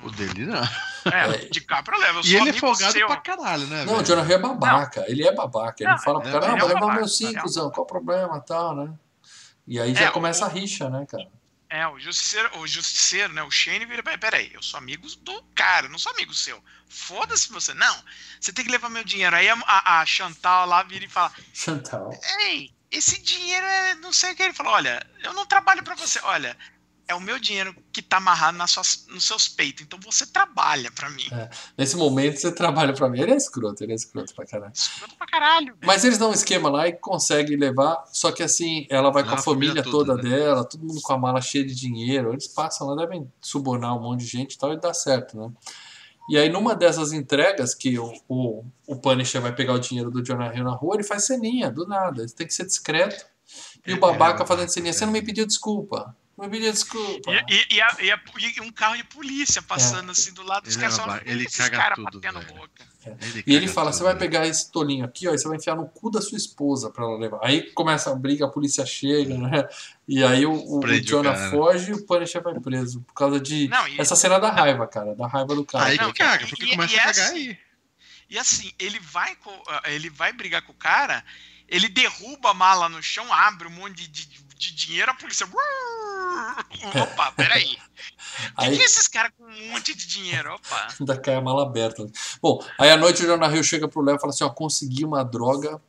[0.03, 0.61] O dele não.
[1.11, 3.07] É, de capra leva, eu E ele é folgado seu.
[3.07, 3.83] pra caralho, né?
[3.85, 4.03] Não, o?
[4.03, 5.83] Jonah Hill é babaca, ele é babaca.
[5.83, 8.37] Ele Não, fala pro é, cara: não, ele é é um cinco, qual o problema
[8.37, 8.93] e tal, né?
[9.67, 11.27] E aí já É, começa o- a rixa, né, cara?
[11.69, 13.43] É, o justiceiro, o justiceiro, né?
[13.43, 16.63] O Shane vira, "Peraí, eu sou amigo do cara, não sou amigo seu.
[16.89, 17.73] Foda-se você.
[17.75, 18.03] Não,
[18.41, 19.35] você tem que levar meu dinheiro.
[19.35, 22.09] Aí a, a- a Chantal lá vira e fala: Chantal.
[22.39, 24.41] Ei, esse dinheiro é não sei o que.
[24.41, 26.19] Ele falou: Olha, eu não trabalho pra você.
[26.23, 26.57] Olha,
[27.09, 29.81] é o meu dinheiro que tá amarrado nas suas, nos seus peitos.
[29.81, 31.25] Então você trabalha pra mim.
[31.75, 33.19] Nesse momento você trabalha pra mim.
[33.19, 34.71] Ele é escroto, ele é escroto pra caralho.
[34.73, 35.75] Escroto pra caralho.
[35.83, 38.03] Mas eles dão um esquema lá e conseguem levar.
[38.13, 40.37] Só que assim, ela vai com a a família família toda toda, né?
[40.37, 42.31] dela, todo mundo com a mala cheia de dinheiro.
[42.31, 45.51] Eles passam lá, devem subornar um monte de gente e tal, e dá certo, né?
[46.29, 50.23] E aí, numa dessas entregas, que o, o, o Punisher vai pegar o dinheiro do
[50.23, 52.21] Jonah Hill na rua, ele faz ceninha, do nada.
[52.21, 53.25] Ele tem que ser discreto.
[53.87, 54.93] E o é babaca babaca, fazendo ceninha.
[54.93, 56.15] Você não me pediu desculpa.
[56.39, 57.31] Não me pediu desculpa.
[57.31, 58.21] E, e- e a- e a-
[58.57, 60.95] e um carro de polícia passando assim do lado dos Ele caras.
[60.95, 62.89] é falam, babaca, ele "Esses caga caras tudo, batendo velho." boca.
[63.45, 65.57] E ele caga fala: tudo, você vai pegar esse tolinho aqui, ó, e você vai
[65.57, 67.39] enfiar no cu da sua esposa pra ela levar.
[67.43, 69.67] Aí começa a briga, a polícia chega, né?
[70.07, 71.51] E aí o, o, o Jonah cara.
[71.51, 73.01] foge e o Punisher vai preso.
[73.01, 73.67] Por causa de.
[73.67, 75.13] Não, e- Essa cena da raiva, cara.
[75.15, 75.85] Da raiva do cara.
[75.85, 77.57] Aí Não, que caga, e- porque e- começa e a cagar essa- aí.
[78.29, 81.23] E assim, ele vai, co- ele vai brigar com o cara,
[81.67, 84.25] ele derruba a mala no chão, abre um monte de,
[84.59, 85.47] de- dinheiro, a polícia.
[87.01, 87.77] Opa, peraí.
[88.53, 90.53] O que, Aí que é esses caras com um monte de dinheiro?
[90.53, 90.87] Opa.
[90.97, 92.07] ainda cai a mala aberta.
[92.41, 95.03] Bom, aí à noite o Jonah Hill chega pro Léo e fala assim: ó, consegui
[95.03, 95.81] uma droga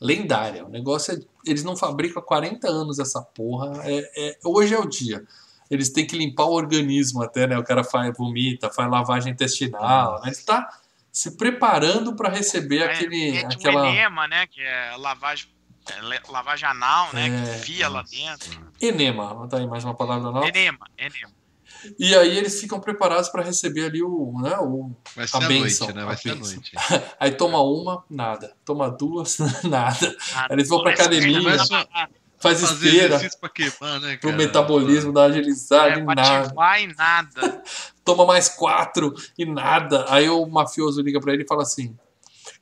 [0.00, 0.64] lendária.
[0.64, 1.20] O negócio é.
[1.44, 3.82] Eles não fabricam há 40 anos essa porra.
[3.84, 5.22] É, é- hoje é o dia.
[5.70, 7.58] Eles têm que limpar o organismo até, né?
[7.58, 10.14] O cara faz, vomita, faz lavagem intestinal.
[10.16, 10.28] Né?
[10.28, 10.68] Ele está
[11.10, 14.46] se preparando para receber aquele, é, aquela enema, né?
[14.46, 15.61] Que é lavagem, é,
[16.28, 17.26] lavagem anal, né?
[17.26, 18.72] É, que enfia lá dentro.
[18.80, 19.34] enema.
[19.34, 20.44] Não tá aí mais uma palavra não.
[20.44, 21.32] Enema, enema.
[21.98, 24.92] E aí eles ficam preparados para receber ali o, né, o.
[25.16, 26.02] Vai ser A bênção, noite, né?
[26.02, 26.72] a Vai ser a noite.
[27.18, 28.54] Aí toma uma, nada.
[28.64, 30.16] Toma duas, nada.
[30.34, 31.40] Ah, Eles vão pra essa academia,
[32.38, 36.52] Faz fazer esteira pra queimar, né, pro metabolismo dar agilizada É, e nada.
[36.80, 37.62] e nada.
[38.04, 40.06] Toma mais quatro e nada.
[40.08, 41.96] Aí o mafioso liga pra ele e fala assim: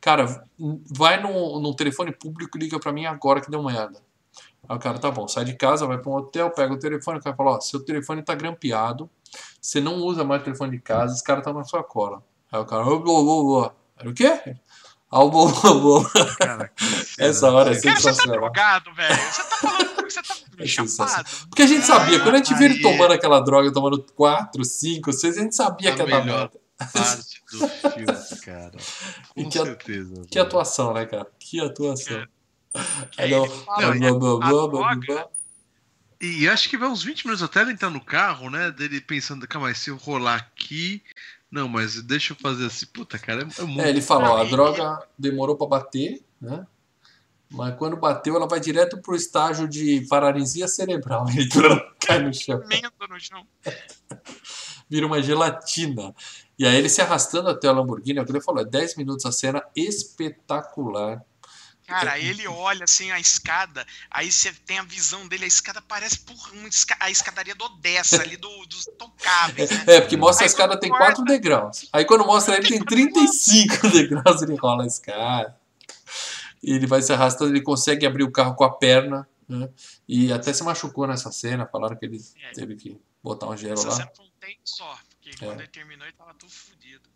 [0.00, 0.44] Cara,
[0.90, 4.00] vai no, no telefone público e liga pra mim agora que deu uma merda.
[4.68, 7.18] Aí o cara, tá bom, sai de casa, vai pra um hotel, pega o telefone,
[7.18, 9.10] o cara fala, ó, seu telefone tá grampeado,
[9.60, 12.22] você não usa mais o telefone de casa, esse cara tá na sua cola.
[12.52, 13.70] Aí o cara, ô, ô, ô, ô.
[14.08, 14.56] O quê?
[15.10, 16.04] Ao bom, ao bom.
[16.38, 16.84] Cara, que
[17.18, 17.80] Essa hora é.
[17.80, 18.40] Cara, você tá sensacional.
[18.40, 19.14] drogado, velho.
[19.16, 20.88] Você tá falando que você tá É chapado.
[20.90, 21.24] sensacional.
[21.48, 25.12] Porque a gente sabia, quando a gente viu ele tomando aquela droga, tomando 4, 5,
[25.12, 26.60] 6, a gente sabia A que ia dar melhor merda.
[26.92, 28.76] Parte do filme, cara.
[29.34, 30.22] Com que a- certeza.
[30.28, 30.46] Que velho.
[30.46, 31.26] atuação, né, cara?
[31.38, 32.26] Que atuação.
[32.74, 32.84] Aí
[33.18, 35.28] Aí não, fala, blá, blá, blá, a.
[36.20, 38.70] E acho que vai uns 20 minutos até ele entrar no carro, né?
[38.70, 41.02] Dele pensando, calma, se eu rolar aqui.
[41.50, 42.86] Não, mas deixa eu fazer assim.
[42.86, 43.80] Puta, cara, é, é muito.
[43.80, 46.66] É, ele fala, ó, a Não, droga demorou pra bater, né?
[47.52, 51.26] Mas quando bateu, ela vai direto pro estágio de paralisia cerebral.
[51.34, 51.48] Ele
[51.98, 52.62] cai no chão,
[53.08, 53.44] no chão.
[54.88, 56.14] vira uma gelatina.
[56.60, 58.96] E aí ele se arrastando até a Lamborghini, é o que ele falou, é 10
[58.96, 61.24] minutos a cena espetacular.
[61.86, 66.18] Cara, ele olha assim a escada, aí você tem a visão dele, a escada parece
[66.20, 69.84] porra, uma esca- a escadaria do Odessa, ali do, dos tocáveis, né?
[69.86, 71.88] É, porque mostra a Aí escada quando tem corta- 4 degraus.
[71.92, 75.56] Aí quando mostra ele tem 35 degraus, ele rola a escada.
[76.62, 79.68] E ele vai se arrastando, ele consegue abrir o carro com a perna, né?
[80.06, 82.52] E até se machucou nessa cena, falaram que ele É.
[82.52, 83.94] teve que botar um gelo Essa lá.
[83.96, 84.96] cena foi um take só,
[85.30, 85.48] porque É.
[85.48, 87.08] quando ele terminou ele tava tudo fodido.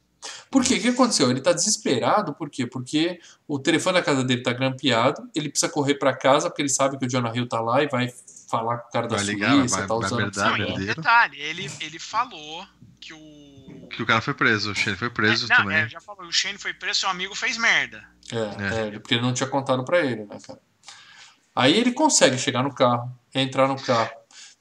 [0.50, 0.76] Por quê?
[0.76, 1.30] O que aconteceu?
[1.30, 2.66] Ele tá desesperado, por quê?
[2.66, 6.68] Porque o telefone da casa dele tá grampeado, ele precisa correr pra casa, porque ele
[6.70, 8.08] sabe que o Jonah Hill tá lá e vai
[8.48, 10.18] falar com o cara da Vai ligar, Suíça, vai- tá vai usando...
[10.18, 10.58] verdade.
[10.62, 12.66] Não, e detalhe, ele, ele falou
[13.00, 13.88] que o.
[13.90, 15.76] Que o cara foi preso, o Shane foi preso não, também.
[15.76, 18.02] é, já falou, o Shane foi preso, seu amigo fez merda.
[18.32, 20.58] É, é, porque ele não tinha contado pra ele, né, cara?
[21.54, 24.10] Aí ele consegue chegar no carro, entrar no carro,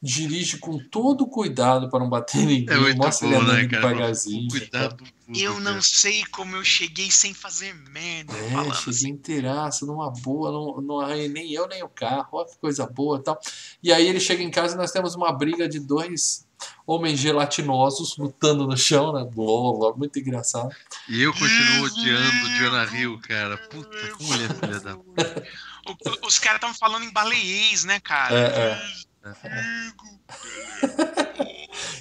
[0.06, 3.58] dirige com todo o cuidado para não bater em ninguém, É mostra bom, ele andando
[3.62, 4.50] né, devagarzinho.
[4.50, 5.04] Cuidado.
[5.34, 8.34] Eu não sei como eu cheguei sem fazer merda.
[8.38, 9.10] É, falando cheguei assim.
[9.12, 13.18] inteiraço, numa boa, não, não arranhei nem eu nem o carro, olha que coisa boa
[13.18, 13.40] e tal.
[13.82, 16.46] E aí ele chega em casa e nós temos uma briga de dois
[16.86, 19.24] homens gelatinosos lutando no chão, né?
[19.34, 20.70] Blá, muito engraçado.
[21.08, 23.58] E eu continuo odiando o Jonah Hill, cara.
[23.70, 24.96] Puta, como ele é filha da.
[24.98, 28.36] O- os caras estavam falando em baleiês, né, cara?
[28.38, 28.82] É,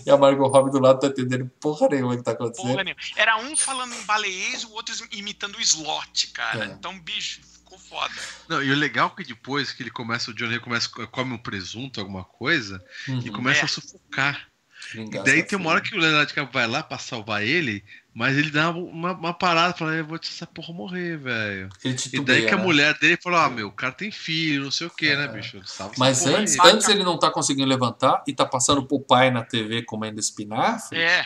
[0.05, 2.67] E a Margot Robbie do lado tá entendendo porra nenhuma que tá acontecendo.
[2.71, 3.01] Porra nenhuma.
[3.17, 6.65] Era um falando em baleiês e o outro imitando o slot, cara.
[6.65, 6.69] É.
[6.69, 8.13] Então, bicho, ficou foda.
[8.49, 11.39] Não, e o legal é que depois que ele começa, o Hill começa, come um
[11.39, 13.33] presunto, alguma coisa, e Uhum.
[13.33, 13.65] começa É.
[13.65, 14.49] a sufocar.
[14.95, 18.37] E daí tem uma hora que o Leonardo DiCaprio vai lá pra salvar ele, mas
[18.37, 21.69] ele dá uma, uma parada, fala, eu vou deixar essa porra morrer, velho.
[22.13, 22.63] E daí que a né?
[22.63, 25.17] mulher dele falou, ah, meu, o cara tem filho, não sei o que, É.
[25.17, 25.61] né, bicho?
[25.97, 26.71] Mas antes, aí.
[26.71, 30.99] antes ele não tá conseguindo levantar e tá passando pro pai na TV comendo espinafre.
[30.99, 31.25] É.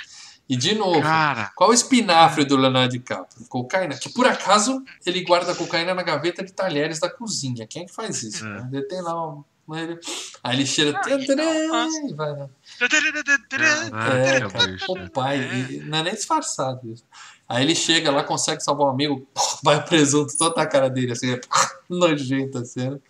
[0.49, 3.45] E de novo, Cara, qual o espinafre do Leonardo DiCaprio?
[3.49, 3.97] Cocaína.
[3.97, 7.67] Que por acaso ele guarda a cocaína na gaveta de talheres da cozinha.
[7.67, 8.47] Quem é que faz isso?
[8.47, 8.49] É.
[8.63, 8.69] né?
[8.73, 9.43] Ele tem lá um.
[9.75, 9.99] ele-
[10.45, 11.01] Aí ele cheira.
[11.05, 12.49] Ah, e não, e vai, né?
[14.17, 14.39] É,
[15.07, 15.39] o pai,
[15.71, 17.05] e não é nem disfarçado isso.
[17.49, 19.27] Aí ele chega lá, consegue salvar um amigo,
[19.63, 21.41] vai o presunto toda a cara dele, assim, é
[21.89, 23.01] nojenta a cena.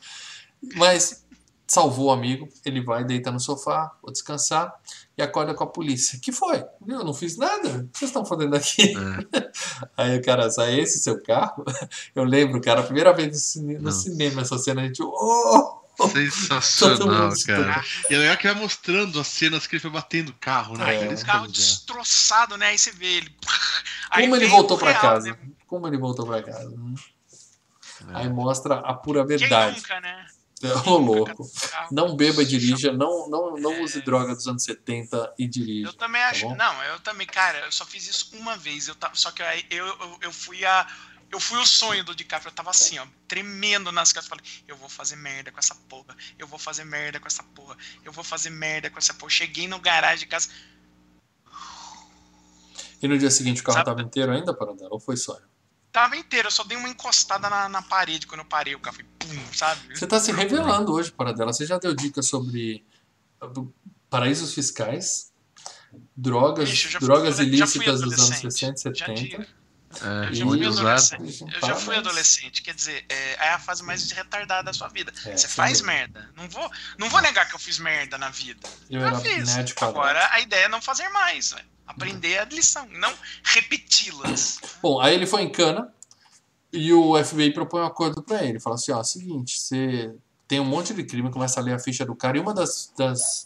[0.74, 1.24] Mas
[1.66, 4.72] salvou o amigo, ele vai, deita no sofá, vou descansar,
[5.18, 6.18] e acorda com a polícia.
[6.22, 6.62] que foi?
[6.86, 8.94] Eu não fiz nada, o que vocês estão fazendo aqui?
[8.96, 9.50] É.
[9.96, 11.64] Aí o cara, sai esse seu carro?
[12.14, 15.80] Eu lembro, cara, a primeira vez no, cine- no cinema essa cena, a gente, oh!
[16.12, 17.84] Sensacional, cara.
[18.10, 20.94] E é legal que vai mostrando as cenas que ele foi batendo o carro, né?
[20.94, 21.08] É.
[21.08, 22.68] O é carro destroçado, né?
[22.68, 23.36] Aí você vê ele.
[24.10, 25.30] Aí Como ele voltou real, casa?
[25.30, 25.38] né?
[25.66, 26.72] Como ele voltou pra casa?
[28.08, 28.16] É.
[28.18, 29.76] Aí mostra a pura Quem verdade.
[29.76, 30.26] nunca, né?
[30.86, 31.50] Ô, louco.
[31.70, 31.88] Carro.
[31.92, 33.80] Não beba e dirija, não, não, não É.
[33.82, 35.88] use droga dos anos 70 e dirija.
[35.88, 36.48] Eu também acho.
[36.48, 36.56] bom?
[36.56, 38.88] não, eu também, cara, eu só fiz isso uma vez.
[38.88, 40.86] Eu tava, só que aí eu, eu, eu fui a.
[41.30, 42.50] Eu fui o sonho do DiCaprio.
[42.50, 44.28] Eu tava assim, ó, tremendo nas casas.
[44.28, 46.16] Falei, eu vou fazer merda com essa porra.
[46.38, 47.76] Eu vou fazer merda com essa porra.
[48.04, 49.30] Eu vou fazer merda com essa porra.
[49.30, 50.48] Cheguei no garagem de casa.
[53.02, 54.90] E no dia seguinte o carro Sabe- estava inteiro ainda, Paradela?
[54.92, 55.42] Ou foi sonho?
[55.92, 58.74] Tava inteiro, eu só dei uma encostada na, na parede quando eu parei.
[58.74, 59.96] O carro foi pum, sabe?
[59.96, 61.52] Você tá se revelando hoje, Paradela.
[61.52, 62.84] Você já deu dicas sobre
[63.42, 63.72] uh,
[64.10, 65.32] paraísos fiscais,
[66.14, 68.80] drogas, Bicho, drogas fui ilícitas dos anos adolescente.
[68.80, 69.48] 60 e Já 70.
[69.96, 70.06] Tive.
[70.06, 71.42] É, Eu já fui adolescente.
[71.54, 75.12] Eu já fui adolescente, quer dizer, é, é a fase mais retardada da sua vida.
[75.24, 76.28] É, Você faz merda.
[76.36, 78.68] Não vou, não vou negar que eu fiz merda na vida.
[78.90, 79.56] Eu fiz.
[79.82, 81.64] Agora a ideia é não fazer mais, velho.
[81.86, 83.12] aprender a lição, não
[83.42, 84.60] repeti-las.
[84.82, 85.92] Bom, aí ele foi em cana
[86.72, 88.60] e o FBI propõe um acordo pra ele.
[88.60, 90.14] Fala assim, ó, seguinte, você
[90.48, 92.92] tem um monte de crime, começa a ler a ficha do cara, e uma das,
[92.96, 93.45] das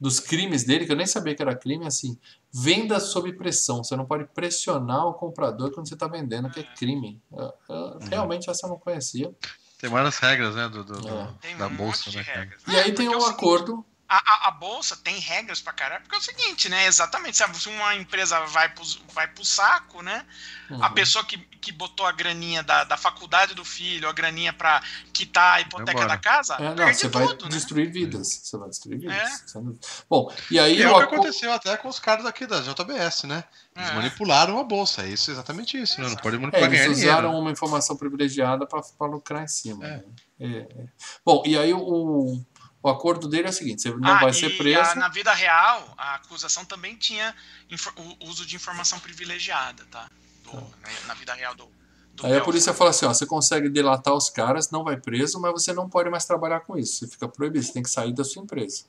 [0.00, 2.18] dos crimes dele, que eu nem sabia que era crime, é assim,
[2.52, 3.82] venda sob pressão.
[3.82, 7.20] Você não pode pressionar o comprador quando você está vendendo, que é crime.
[7.32, 9.32] Eu- eu- realmente essa eu não conhecia.
[9.78, 10.68] Tem várias regras, né?
[10.68, 11.28] Do, do- do- É.
[11.40, 12.24] Tem da um bolsa, né?
[12.68, 16.14] E aí É, tem um acordo A, a, a bolsa tem regras pra caralho, porque
[16.14, 16.86] é o seguinte, né?
[16.86, 20.24] Exatamente, se a- se uma empresa vai pro, vai pro saco, né?
[20.70, 20.94] A Uhum.
[20.94, 24.82] pessoa que, que botou a graninha da, da faculdade do filho, a graninha pra
[25.12, 27.50] quitar a hipoteca da casa, É, não, perde você vai tudo, né?
[27.50, 28.40] destruir vidas.
[28.44, 29.16] Você vai destruir vidas.
[29.16, 29.28] É.
[29.46, 29.78] Você não-
[30.08, 32.60] Bom, e aí E é o que aco- aconteceu até com os caras daqui da
[32.60, 33.44] JBS, né?
[33.74, 33.94] Eles É.
[33.94, 35.02] manipularam a bolsa.
[35.02, 36.08] É isso, exatamente isso, né?
[36.08, 37.38] Não pode É, manipular eles ganhar usaram dinheiro.
[37.42, 39.84] uma informação privilegiada para lucrar em cima.
[39.86, 39.88] É.
[39.96, 40.04] né?
[40.40, 40.46] É,
[40.82, 40.86] é.
[41.24, 42.42] Bom, e aí o,
[42.84, 44.94] o acordo dele é o seguinte: você não Ah, vai ser a- preso.
[44.96, 47.34] na vida real, a acusação também tinha
[48.20, 50.08] o uso de informação privilegiada, tá?
[50.44, 51.64] Do- né, na vida real do.
[52.12, 52.44] do Aí a Belfort.
[52.44, 55.88] polícia fala assim: ó, você consegue delatar os caras, não vai preso, mas você não
[55.88, 56.98] pode mais trabalhar com isso.
[56.98, 58.84] Você fica proibido, você tem que sair da sua empresa.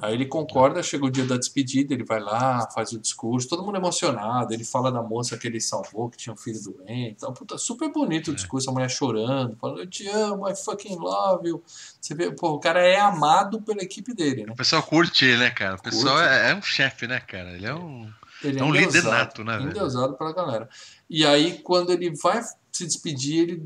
[0.00, 3.64] Aí ele concorda, chega o dia da despedida, ele vai lá, faz o discurso, todo
[3.64, 7.32] mundo emocionado, ele fala da moça que ele salvou, que tinha um filho doente, tal.
[7.32, 11.48] Puta, super bonito o discurso, a mulher chorando, falando, eu te amo, I fucking love
[11.48, 11.62] you.
[12.00, 14.52] Você vê, pô, o cara é amado pela equipe dele, né?
[14.52, 15.76] O pessoal curte ele, né, cara?
[15.76, 17.52] O pessoal é, é um chefe, né, cara?
[17.52, 18.10] Ele é um.
[18.44, 19.60] Ele É um líder nato, né?
[19.62, 20.68] Endeusado pela galera.
[21.08, 23.62] E aí, quando ele vai se despedir, ele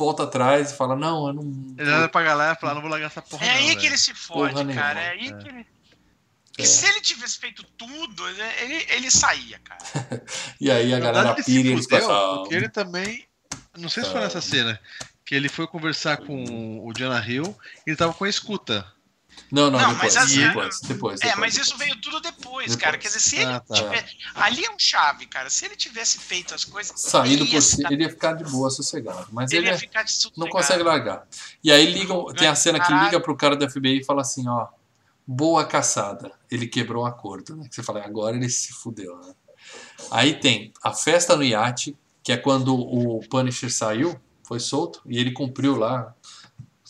[0.00, 1.74] volta atrás e fala, não, eu não...
[1.78, 3.44] Ele olha pra galera e fala: não vou largar essa porra.
[3.46, 4.94] É aí não, que velho." ele se fode, Porra cara.
[4.94, 5.00] nenhuma.
[5.00, 5.32] É aí É.
[5.34, 5.60] que ele.
[6.58, 6.62] É.
[6.62, 9.80] E se ele tivesse feito tudo, ele, ele saía, cara.
[10.60, 12.38] E aí a Na galera verdade, ele pira e se eles fudeu, passam...
[12.38, 13.26] porque ele também.
[13.78, 14.80] Não sei se foi nessa cena.
[15.24, 17.56] Que ele foi conversar com o Jonah Hill
[17.86, 18.84] e ele tava com a escuta.
[19.50, 21.68] Não, não, Não, depois, mas assim, depois, depois, É, depois, mas depois.
[21.68, 22.76] isso veio tudo depois, Depois.
[22.76, 22.96] cara.
[22.98, 23.74] Quer dizer, se ele Ah, tá.
[23.74, 24.08] tiver.
[24.34, 25.50] Ali é um chave, cara.
[25.50, 27.00] Se ele tivesse feito as coisas.
[27.00, 29.26] Saído ele por si, ele ia ficar de boa, sossegado.
[29.32, 31.26] Mas ele ele ia é- ficar de não consegue largar.
[31.64, 34.48] E aí ligam, tem a cena que liga pro cara do FBI e fala assim,
[34.48, 34.68] ó,
[35.26, 36.32] boa caçada.
[36.50, 37.68] Ele quebrou o acordo, né?
[37.70, 39.34] Você fala, agora ele se fudeu, né?
[40.10, 45.18] Aí tem a festa no iate, que é quando o Punisher saiu, foi solto, e
[45.18, 46.14] ele cumpriu lá,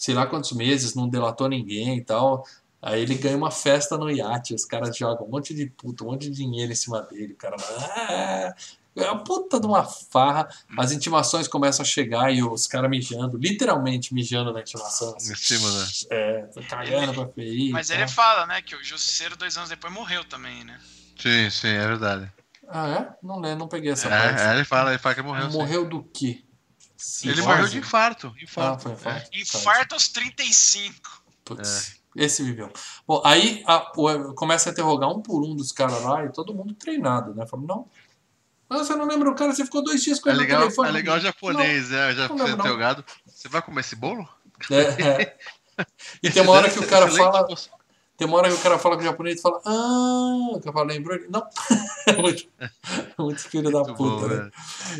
[0.00, 2.46] sei lá quantos meses, não delatou ninguém e tal.
[2.80, 6.06] Aí ele ganha uma festa no iate, os caras jogam um monte de puta, um
[6.06, 8.54] monte de dinheiro em cima dele, o cara ah,
[8.96, 10.48] é uma puta de uma farra,
[10.78, 15.14] as intimações começam a chegar e os caras mijando, literalmente mijando na intimação.
[15.14, 15.32] assim.
[15.32, 15.86] Em cima, né?
[16.10, 17.70] É, cagando pra FI.
[17.70, 18.08] Mas ele tal.
[18.08, 20.80] fala, né, que o Justiceiro, dois anos depois, morreu também, né?
[21.18, 22.32] Sim, sim, é verdade.
[22.66, 23.08] Ah, é?
[23.22, 24.40] Não lembro, não peguei essa parte.
[24.40, 25.50] É, é, ele fala, ele fala que morreu.
[25.50, 25.58] sim.
[25.58, 26.42] morreu do quê?
[27.22, 27.42] Ele Cirrose?
[27.42, 28.34] morreu de infarto.
[28.36, 28.82] Ah, infarto.
[28.82, 29.30] foi infarto.
[29.32, 31.22] Infarto aos 35.
[31.44, 32.70] Putz, esse viveu.
[33.06, 36.54] Bom, aí a- o- começa a interrogar um por um dos caras lá e todo
[36.54, 37.46] mundo treinado, né?
[37.46, 37.88] Falando, não.
[38.68, 40.60] Mas você não lembra o cara, você ficou dois dias com É ele no legal,
[40.60, 40.88] telefone.
[40.88, 42.58] é legal o japonês, é, já não foi não.
[42.58, 43.04] interrogado.
[43.26, 44.28] Você vai comer esse bolo?
[44.70, 45.38] É, é.
[46.22, 47.48] E tem uma hora que o cara fala.
[48.20, 50.82] Tem uma hora que o cara fala com o japonês e fala, ah, o cara
[50.82, 51.26] lembrou ele?
[51.28, 51.42] Não.
[52.06, 54.36] É muito, é muito filho da puta, bom, né?
[54.36, 54.52] velho.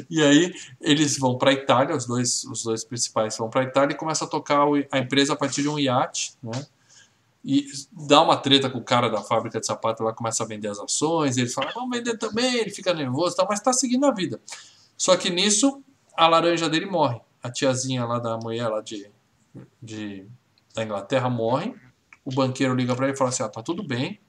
[0.08, 3.96] E aí eles vão pra Itália, os dois, os dois principais vão pra Itália e
[3.96, 6.66] começam a tocar a empresa a partir de um iate, né?
[7.44, 10.68] E dá uma treta com o cara da fábrica de sapato lá, começa a vender
[10.68, 14.06] as ações, ele fala, vamos vender também, ele fica nervoso, e tal, mas tá seguindo
[14.06, 14.40] a vida.
[14.96, 15.82] Só que nisso,
[16.16, 17.20] a laranja dele morre.
[17.42, 19.10] A tiazinha lá da mulher lá de,
[19.82, 20.26] de,
[20.74, 21.74] da Inglaterra morre.
[22.30, 24.20] O banqueiro liga pra ele e fala assim, ah, tá tudo bem,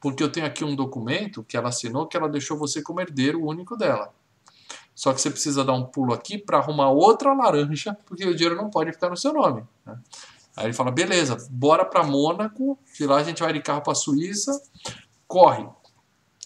[0.00, 3.44] porque eu tenho aqui um documento que ela assinou que ela deixou você como herdeiro
[3.44, 4.12] único dela.
[4.94, 8.54] Só que você precisa dar um pulo aqui para arrumar outra laranja, porque o dinheiro
[8.54, 9.64] não pode ficar no seu nome.
[9.84, 9.98] né?
[10.56, 13.94] Aí ele fala: beleza, bora para Mônaco, de lá a gente vai de carro para
[13.94, 14.62] Suíça,
[15.26, 15.66] corre.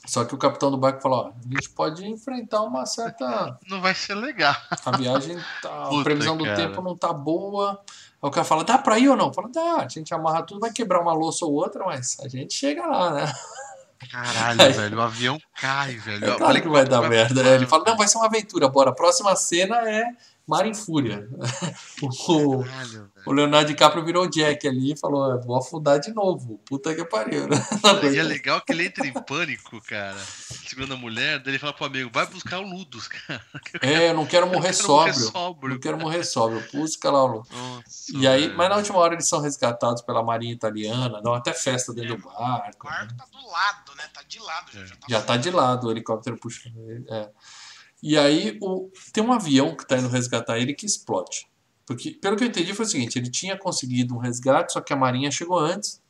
[0.07, 3.59] Só que o capitão do barco falou: ó, a gente pode enfrentar uma certa.
[3.69, 4.55] Não vai ser legal.
[4.87, 6.57] A viagem, tá, a previsão do cara.
[6.57, 7.83] tempo não tá boa.
[8.23, 9.33] Aí o cara fala: dá pra ir ou não?
[9.33, 12.55] Fala: dá, a gente amarra tudo, vai quebrar uma louça ou outra, mas a gente
[12.55, 13.33] chega lá, né?
[14.11, 16.31] Caralho, Aí- velho, o avião cai, velho.
[16.33, 17.43] É claro que vai dar merda.
[17.43, 18.91] voar, Ele fala, não, vai ser uma aventura, bora.
[18.91, 20.05] A próxima cena é
[20.49, 21.29] Mar em Fúria.
[22.01, 26.13] O, Caralho, o Leonardo DiCaprio virou o Jack ali e falou, "Eu vou afundar de
[26.13, 26.61] novo.
[26.65, 27.49] Puta que pariu.
[27.51, 27.59] né?
[28.13, 30.17] E é legal que ele entra em pânico, cara,
[30.69, 33.45] segurando a mulher, daí ele fala pro amigo, vai buscar o Ludus, cara.
[33.83, 35.31] É, eu não quero morrer Eu quero morrer sóbrio.
[35.33, 35.75] sóbrio.
[35.75, 36.65] Não quero morrer sóbrio.
[36.73, 37.47] Busca lá o Lu.
[37.51, 38.57] Nossa, E aí, velho.
[38.57, 42.29] mas na última hora eles são resgatados pela marinha italiana, dão até festa dentro do
[42.29, 42.87] O barco.
[42.89, 42.95] né?
[42.97, 44.05] barco tá do lado, né?
[44.15, 44.71] Tá de lado.
[44.73, 44.87] Já, É.
[44.87, 47.05] já tá Já tá de lado, o helicóptero puxa ele.
[47.11, 47.29] É.
[48.03, 51.47] E aí o, tem um avião que tá indo resgatar ele que explode.
[51.87, 54.93] Porque, pelo que eu entendi, foi o seguinte: ele tinha conseguido um resgate, só que
[54.93, 56.01] a Marinha chegou antes.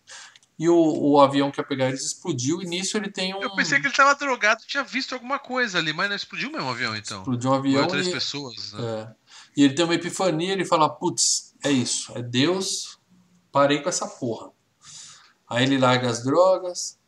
[0.59, 3.41] E o, o avião que ia pegar eles explodiu, e nisso ele tem um.
[3.41, 6.67] Eu pensei que ele tava drogado, tinha visto alguma coisa ali, mas não explodiu mesmo
[6.67, 7.21] o avião, então.
[7.21, 7.83] Explodiu um Foi avião.
[7.85, 8.73] outras E, pessoas.
[8.73, 8.81] né?
[8.83, 9.15] é.
[9.57, 12.99] e ele tem uma epifania, ele fala: putz, é isso, é Deus,
[13.53, 14.51] parei com essa porra.
[15.49, 16.99] Aí ele larga as drogas,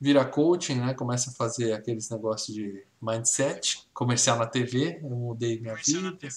[0.00, 0.92] vira coaching, né?
[0.92, 6.10] Começa a fazer aqueles negócios de mindset, comercial na TV, eu mudei minha comercial na
[6.10, 6.36] vida, bom,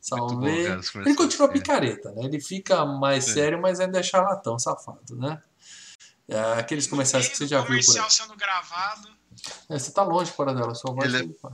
[0.00, 0.64] salvei.
[0.66, 1.52] cara, os ele continua é.
[1.52, 2.24] picareta, né?
[2.24, 3.34] Ele fica mais Sim.
[3.34, 5.42] sério, mas ainda é charlatão, safado, né?
[6.26, 7.84] É, aqueles comerciais que você já viu por aí.
[7.84, 9.08] comercial sendo gravado.
[9.68, 11.12] É, você tá longe, para dela, sua voz.
[11.12, 11.52] Ele tá-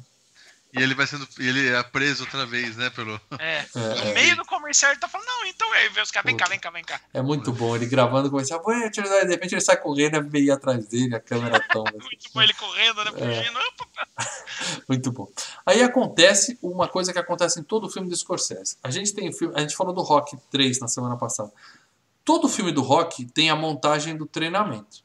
[0.77, 1.27] E ele vai sendo.
[1.39, 2.91] Ele é preso outra vez, né?
[2.91, 3.21] Pelo.
[3.39, 3.65] É.
[3.75, 4.15] É, No é.
[4.15, 6.59] meio do comercial ele tá falando, não, então aí vê os caras, vem cá, vem
[6.59, 7.01] cá, vem cá.
[7.13, 10.23] É muito bom, ele gravando comercial, "Ué, tira daí", de repente ele sai correndo, a
[10.23, 11.91] FBI atrás dele, a câmera toma.
[11.93, 13.11] Muito bom ele correndo, né?
[13.17, 13.37] É.
[13.37, 13.59] Fugindo.
[13.81, 14.27] Opa,
[14.89, 15.29] Muito bom.
[15.65, 18.77] Aí acontece uma coisa que acontece em todo filme do Scorsese.
[18.83, 21.53] A gente tem filme, a gente falou do Rock 3 na semana passada.
[22.25, 25.05] Todo filme do Rock tem a montagem do treinamento.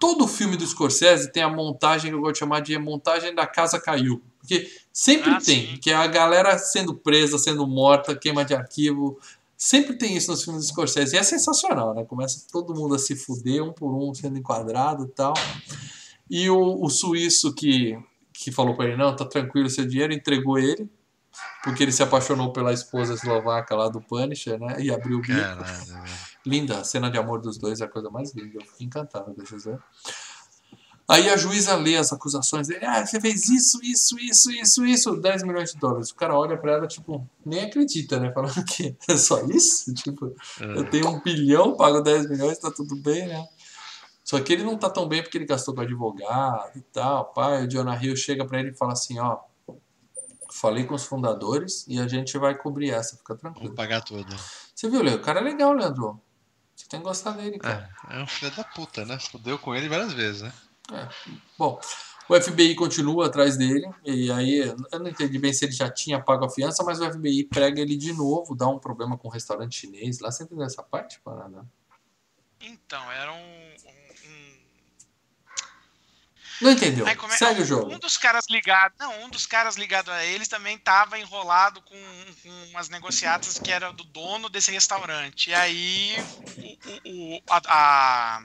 [0.00, 3.80] Todo filme do Scorsese tem a montagem que eu vou chamar de montagem da casa
[3.80, 4.22] caiu.
[4.48, 5.76] Porque sempre Ah, tem, sim.
[5.76, 9.20] que é a galera sendo presa, sendo morta, queima de arquivo.
[9.56, 11.14] Sempre tem isso nos filmes do Scorsese.
[11.14, 12.04] E é sensacional, né?
[12.04, 15.34] Começa todo mundo a se fuder, um por um, sendo enquadrado e tal.
[16.30, 17.98] E o, o suíço que,
[18.32, 20.88] que falou pra ele, não, tá tranquilo, seu dinheiro, entregou ele,
[21.62, 24.76] porque ele se apaixonou pela esposa eslovaca lá do Punisher, né?
[24.80, 25.34] E abriu o bico.
[26.46, 28.52] Linda, a cena de amor dos dois é a coisa mais linda.
[28.54, 29.78] Eu fiquei encantado desses dois.
[31.08, 32.84] Aí a juíza lê as acusações dele.
[32.84, 35.16] Ah, você fez isso, isso, isso, isso, isso.
[35.16, 36.10] 10 milhões de dólares.
[36.10, 38.30] O cara olha pra ela, tipo, nem acredita, né?
[38.30, 39.92] Falando que é só isso?
[39.98, 43.42] Tipo, eu tenho um bilhão, pago 10 milhões, tá tudo bem, né?
[44.22, 47.32] Só que ele não tá tão bem porque ele gastou com advogado e tal.
[47.32, 49.38] Pai, o Jonah Hill chega pra ele e fala assim, ó...
[50.50, 53.68] Falei com os fundadores e a gente vai cobrir essa, fica tranquilo.
[53.68, 54.34] Vou pagar tudo.
[54.74, 55.20] Você viu, Leandro?
[55.20, 56.20] O cara é legal, Leandro.
[56.74, 57.88] Você tem que gostar dele, cara.
[58.08, 59.18] É, é um filho da puta, né?
[59.18, 60.52] Fudeu com ele várias vezes, né?
[61.58, 61.80] Bom,
[62.28, 64.58] o FBI continua atrás dele, e aí
[64.92, 67.80] eu não entendi bem se ele já tinha pago a fiança, mas o FBI prega
[67.80, 70.30] ele de novo, dá um problema com o restaurante chinês lá.
[70.30, 71.64] Você entendeu essa parte, parada?
[72.60, 73.36] Então, era um.
[73.36, 74.58] um- um-
[76.60, 77.06] Não entendeu?
[77.06, 77.98] Aí come- Segue o um jogo.
[78.00, 78.98] dos caras ligados.
[78.98, 81.96] Não, um dos caras ligados a eles também tava enrolado com,
[82.42, 85.50] com umas negociatas que era do dono desse restaurante.
[85.50, 86.16] E aí
[86.58, 88.42] o, o, o- a, a-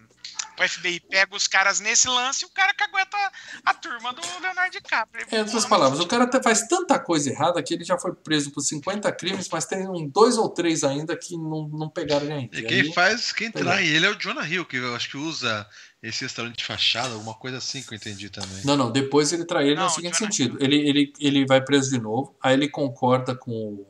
[0.59, 3.17] o FBI pega os caras nesse lance e o cara cagueta
[3.65, 5.25] a turma do Leonardo DiCaprio.
[5.31, 8.61] Em outras palavras, o cara faz tanta coisa errada que ele já foi preso por
[8.61, 12.55] 50 crimes, mas tem um, dois ou três ainda que não, não pegaram ele ainda.
[12.57, 15.09] E E quem aí- faz, quem trai ele é o Jonah Hill, que eu acho
[15.09, 15.67] que usa
[16.01, 18.61] esse restaurante de fachada, alguma coisa assim que eu entendi também.
[18.65, 20.57] Não, não, depois ele trai ele Não, no seguinte sentido.
[20.59, 23.88] Ele, ele, ele vai preso de novo, aí ele concorda com o,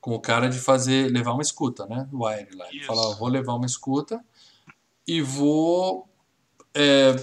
[0.00, 2.08] com o cara de fazer, levar uma escuta, né?
[2.12, 2.66] O Wire lá.
[2.68, 2.86] Ele Isso.
[2.86, 4.20] fala, ó, vou levar uma escuta
[5.06, 6.08] e vou
[6.74, 7.14] é,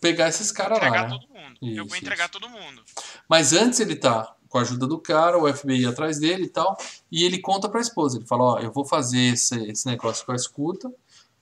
[0.00, 1.18] pegar esses caras lá, entregar né?
[1.18, 1.58] todo mundo.
[1.62, 2.32] eu Isso, vou entregar isso.
[2.32, 2.82] todo mundo.
[3.28, 6.76] Mas antes ele tá com a ajuda do cara, o FBI atrás dele e tal,
[7.10, 8.18] e ele conta pra esposa.
[8.18, 10.92] Ele fala, ó, eu vou fazer esse, esse negócio com a escuta,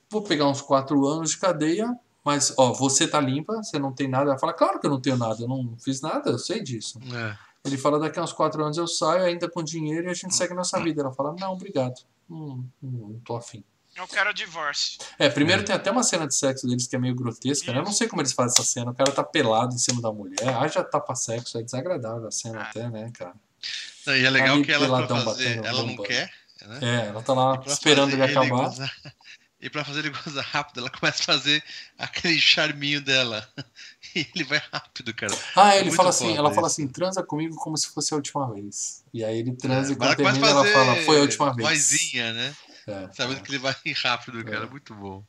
[0.08, 4.08] vou pegar uns quatro anos de cadeia, mas, ó, você tá limpa, você não tem
[4.08, 4.30] nada.
[4.30, 6.98] Ela fala, claro que eu não tenho nada, eu não fiz nada, eu sei disso.
[7.14, 7.36] É.
[7.64, 10.34] Ele fala, daqui a uns quatro anos eu saio, ainda com dinheiro, e a gente
[10.34, 11.02] segue nossa vida.
[11.02, 12.00] Ela fala, não, obrigado,
[12.30, 12.64] não
[13.24, 13.62] tô afim.
[13.94, 14.98] Eu quero divórcio.
[15.18, 17.78] É, primeiro tem até uma cena de sexo deles que é meio grotesca, né?
[17.80, 18.90] Eu não sei como eles fazem essa cena.
[18.90, 20.48] O cara tá pelado em cima da mulher.
[20.56, 21.58] Ah, já tapa sexo.
[21.58, 23.34] É desagradável a cena até, né, cara?
[24.06, 26.32] Não, E é legal Ali que ela, pra peladão fazer, batendo ela não quer,
[26.62, 26.78] né?
[26.82, 28.68] É, ela tá lá E pra esperando ele acabar.
[28.68, 28.96] gozar-
[29.60, 31.62] e pra fazer ele gozar rápido, ela começa a fazer
[31.98, 33.46] aquele charminho dela.
[34.14, 35.32] E ele vai rápido, cara.
[35.56, 36.82] Ah, É ele fala assim, ela fala isso.
[36.82, 39.02] assim, transa comigo como se fosse a última vez.
[39.14, 41.66] E aí ele transa e Mas quando termina ela fala, foi a última vez.
[41.66, 42.54] vozinha, né?
[42.86, 43.42] É, Sabendo é.
[43.42, 44.66] que ele vai rápido, cara.
[44.66, 45.24] Muito bom.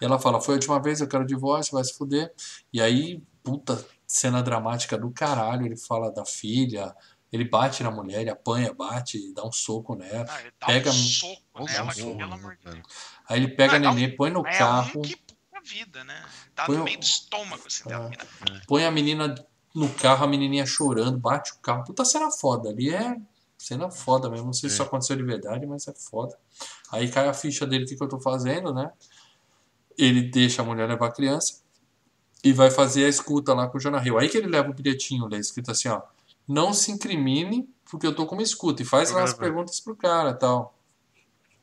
[0.00, 2.32] E ela fala, foi a última vez, eu quero divórcio, vai se fuder.
[2.72, 6.94] E aí, puta, cena dramática do caralho, ele fala da filha,
[7.32, 10.26] ele bate na mulher, ele apanha, bate, dá um soco nela.
[10.28, 12.64] Ah, ele dá Pega- um soco nela, que, pelo amor de?
[12.64, 12.82] Deus.
[13.28, 15.60] Aí ele pega a Não, é um- neném, põe no É carro, um que puta
[15.64, 16.24] vida, né?
[16.56, 18.60] Dá Põe no o- meio do estômago, assim, É.
[18.66, 19.34] põe a menina
[19.74, 21.84] no carro, a menininha chorando, bate o carro.
[21.84, 22.70] Puta cena foda.
[22.70, 23.16] Ali é
[23.62, 24.46] cena foda mesmo.
[24.46, 24.86] Não sei se isso É.
[24.86, 26.36] aconteceu de verdade, mas é foda.
[26.90, 28.90] Aí cai a ficha dele, o que, que eu tô fazendo, né?
[29.98, 31.60] Ele deixa a mulher levar a criança
[32.42, 34.18] e vai fazer a escuta lá com o Jonah Hill.
[34.18, 36.00] Aí que ele leva o bilhetinho lá, escrito assim, ó.
[36.48, 38.82] Não se incrimine, porque eu tô com uma escuta.
[38.82, 40.76] E faz lá as perguntas pro cara e tal.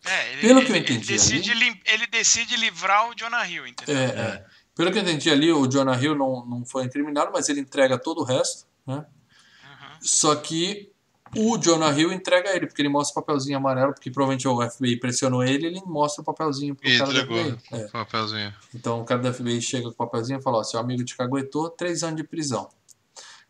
[0.05, 3.45] É, ele, Pelo que eu ele- entendi Ele decide, lim- ele decide livrar o Jonah
[3.49, 3.97] Hill, entendeu?
[3.97, 4.45] É, é.
[4.75, 7.97] Pelo que eu entendi ali, o Jonah Hill não, não foi incriminado, mas ele entrega
[7.97, 8.97] todo o resto, né?
[8.97, 9.97] Uhum.
[10.01, 10.91] Só que
[11.37, 14.97] o Jonah Hill entrega ele, porque ele mostra o papelzinho amarelo, porque provavelmente o FBI
[14.99, 17.79] pressionou ele, ele mostra o papelzinho pro E cara do entregou FBI.
[17.81, 17.85] É.
[17.85, 18.53] o papelzinho.
[18.73, 21.15] Então o cara do FBI chega com o papelzinho e fala, ó, seu amigo te
[21.15, 22.67] caguetou, três anos de prisão.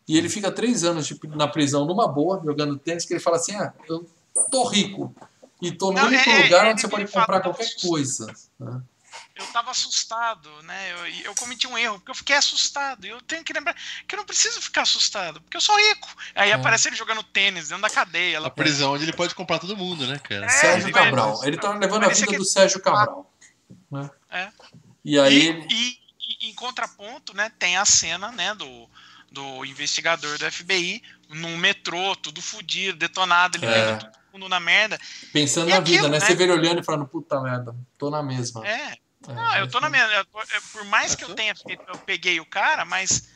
[0.06, 3.36] E ele fica três anos de- na prisão numa boa, jogando tênis, que ele fala
[3.36, 4.06] assim, ah, eu
[4.50, 5.14] tô rico.
[5.60, 7.64] E tô no Não, único é, é, lugar ele onde você pode comprar "Tô qualquer
[7.64, 8.26] assustado." coisa.
[8.60, 8.80] né?
[9.38, 10.92] Eu tava assustado, né?
[10.92, 13.06] Eu, eu cometi um erro, porque eu fiquei assustado.
[13.06, 13.74] E eu tenho que lembrar
[14.06, 16.08] que eu não preciso ficar assustado, porque eu sou rico.
[16.34, 16.54] Aí É.
[16.54, 18.40] aparece ele jogando tênis dentro da cadeia.
[18.40, 20.44] A prisão onde ele pode comprar todo mundo, né, cara?
[20.46, 21.44] É, Sérgio ele vai- Cabral.
[21.44, 23.32] Ele tá levando a vida que- do Sérgio Cabral.
[25.04, 25.98] E aí E, e-
[26.42, 28.88] e em contraponto, né, tem a cena, né, do,
[29.30, 33.86] do investigador do FBI num metrô, tudo fudido, detonado, ele É.
[33.92, 34.98] vendo todo mundo na merda.
[35.32, 36.18] pensando E na aquilo, vida, né?
[36.18, 36.26] né?
[36.26, 38.66] Você vê ele olhando e falando, puta merda, tô na mesma.
[38.66, 40.14] É, É, não, eu tô na mas- merda.
[40.34, 43.28] eu é, Por mais que eu tenha feito, eu peguei o cara, mas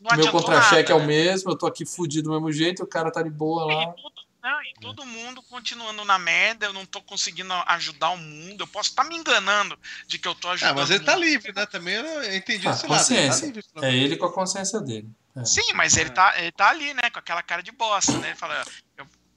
[0.00, 1.06] não Meu contra-cheque é o né?
[1.06, 3.82] mesmo, eu tô aqui fudido do mesmo jeito, o cara tá de boa lá.
[3.82, 8.16] E todo, não, e todo mundo continuando na merda, eu não tô conseguindo ajudar o
[8.18, 8.62] mundo.
[8.62, 10.76] Eu posso estar me enganando de que eu tô Ah, ajudando.
[10.76, 11.64] mas ele tá livre, né?
[11.66, 13.12] Também eu entendi Ah, esse lado.
[13.12, 13.46] Ele tá consciência.
[13.46, 15.08] livre, É ele com a consciência dele.
[15.36, 15.44] É.
[15.44, 18.28] Sim, mas ele tá, ele tá ali, né, com aquela cara de bosta, né?
[18.30, 18.62] Ele fala,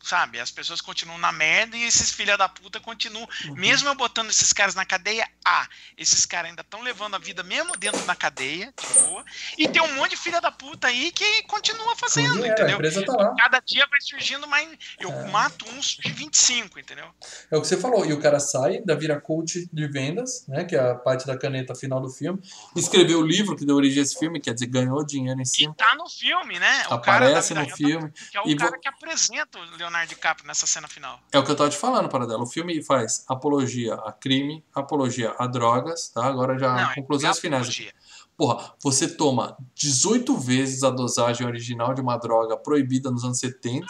[0.06, 3.28] sabe, as pessoas continuam na merda e esses filha da puta continuam.
[3.46, 3.56] Uhum.
[3.56, 5.68] Mesmo eu botando esses caras na cadeia, ah,
[5.98, 9.26] esses caras ainda estão levando a vida mesmo dentro da cadeia, de boa.
[9.58, 12.76] E tem um monte de filha da puta aí que continua fazendo, dinheiro, a entendeu?
[12.76, 13.36] empresa tá lá.
[13.36, 14.70] Cada dia vai surgindo mais.
[15.00, 15.28] Eu É.
[15.32, 17.10] mato uns de 25, entendeu?
[17.52, 18.06] É o que você falou.
[18.06, 20.64] E o cara sai, da vira coach de vendas, né?
[20.66, 22.40] Que é a parte da caneta final do filme.
[22.76, 25.46] Escreveu o livro que deu origem a esse filme, quer dizer, ganhou dinheiro em E
[25.48, 25.74] cima.
[25.76, 26.84] tá no filme, né?
[26.90, 28.12] Da Aparece no real tá- filme.
[28.32, 31.20] Que é o E cara vo- que apresenta o Leonardo DiCaprio nessa cena final.
[31.32, 32.44] É o que eu tava te falando, Paradela.
[32.44, 36.26] O filme faz apologia a crime, apologia a drogas, tá?
[36.26, 37.62] Agora já Não, é conclusões finais.
[37.62, 37.94] apologia.
[38.36, 43.88] Porra, você toma 18 vezes a dosagem original de uma droga proibida nos anos 70.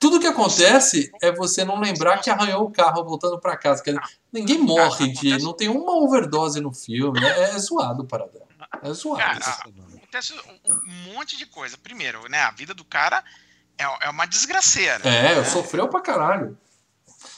[0.00, 3.82] Tudo que acontece é você não lembrar que arranhou o carro voltando pra casa.
[3.82, 5.38] Quer dizer, ninguém morre de.
[5.38, 7.24] Não tem uma overdose no filme.
[7.24, 8.46] É, é zoado, Paradela.
[8.82, 9.20] É zoado.
[9.20, 11.78] Cara, acontece um um monte de coisa.
[11.78, 12.40] Primeiro, né?
[12.40, 13.22] A vida do cara
[13.78, 15.08] é, é uma desgraceira.
[15.08, 15.44] É, né?
[15.44, 16.58] sofreu pra caralho.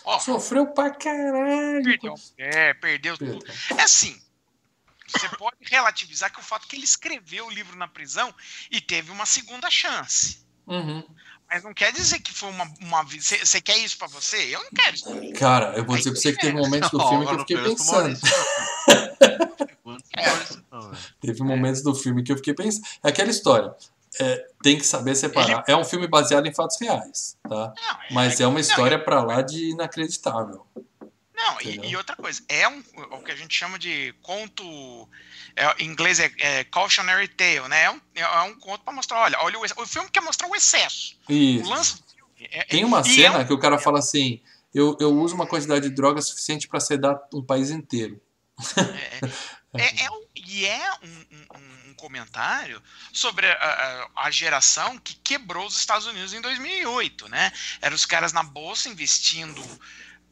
[0.04, 1.82] Ó, Sofreu pra caralho.
[1.84, 3.44] perdeu, é, perdeu tudo.
[3.76, 4.18] É assim.
[5.06, 8.34] Você pode relativizar que o fato que ele escreveu o livro na prisão
[8.70, 10.46] e teve uma segunda chance.
[10.66, 11.02] Uhum.
[11.50, 12.66] Mas não quer dizer que foi uma.
[13.04, 14.54] Você quer isso pra você?
[14.54, 15.32] Eu não quero isso pra mim.
[15.32, 17.46] Cara, eu vou dizer pra você que teve momentos do Não, filme que eu não
[17.46, 18.18] fiquei pensando.
[19.84, 20.80] Maurício, não.
[20.80, 20.98] Não.
[21.20, 22.86] Teve momentos do filme que eu fiquei pensando.
[23.02, 23.74] É aquela história.
[24.20, 25.64] É, tem que saber separar.
[25.68, 27.72] É um filme baseado em fatos reais, tá?
[27.76, 30.66] Não, Mas é uma história pra lá de inacreditável.
[31.34, 32.82] Não, e, e outra coisa, é um,
[33.12, 35.08] o que a gente chama de conto.
[35.54, 37.84] é, em inglês é, é cautionary tale, né?
[37.84, 40.56] É um, é um conto pra mostrar, olha, olha o, o filme quer mostrar o
[40.56, 41.16] excesso.
[41.28, 41.70] O Isso.
[41.70, 42.48] lance do filme.
[42.50, 44.42] é- Tem uma e cena é que o cara fala assim:
[44.74, 48.20] eu, eu uso uma quantidade de droga suficiente pra sedar um país inteiro.
[49.74, 51.67] É, é um- e é um- um
[51.98, 53.52] comentário sobre a,
[54.14, 57.52] a- a geração que quebrou os Estados Unidos em 2008, né?
[57.82, 59.62] Eram os caras na bolsa investindo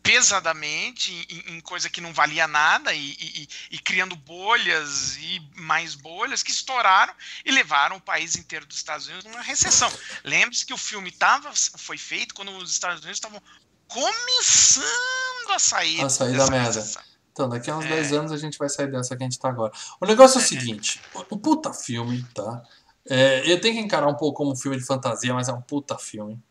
[0.02, 5.96] pesadamente em, em coisa que não valia nada e, e- e- criando bolhas e mais
[5.96, 7.12] bolhas que estouraram
[7.44, 9.92] e levaram o país inteiro dos Estados Unidos numa recessão.
[10.22, 13.42] Lembre-se que o filme tava, foi feito quando os Estados Unidos estavam
[13.88, 16.66] começando a sair, A sair da merda.
[16.80, 17.02] recessão.
[17.36, 17.88] Então, daqui a uns É.
[17.88, 19.70] 10 anos a gente vai sair dessa que a gente tá agora.
[20.00, 22.62] O negócio é o seguinte: um puta filme, tá?
[23.06, 25.60] É, eu tenho que encarar um pouco como um filme de fantasia, mas é um
[25.60, 26.42] puta filme.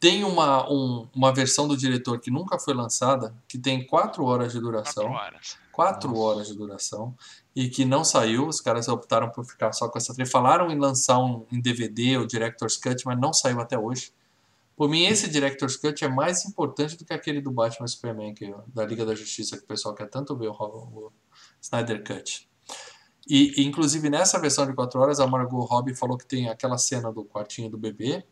[0.00, 4.52] Tem uma, um- uma versão do diretor que nunca foi lançada, que tem 4 horas
[4.52, 5.10] de duração.
[5.12, 5.56] horas.
[5.72, 7.14] 4 horas de duração.
[7.54, 8.46] E que não saiu.
[8.48, 10.28] Os caras optaram por ficar só com essa trilha.
[10.28, 14.10] Falaram em lançar um em DVD, o Director's Cut, mas não saiu até hoje.
[14.76, 18.52] Por mim, esse Director's Cut é mais importante do que aquele do Batman Superman, que,
[18.68, 21.12] da Liga da Justiça, que o pessoal quer tanto ver, o, o
[21.60, 22.48] Snyder Cut.
[23.28, 26.76] E, e, inclusive, nessa versão de 4 horas, a Margot Robbie falou que tem aquela
[26.76, 28.24] cena do quartinho do bebê,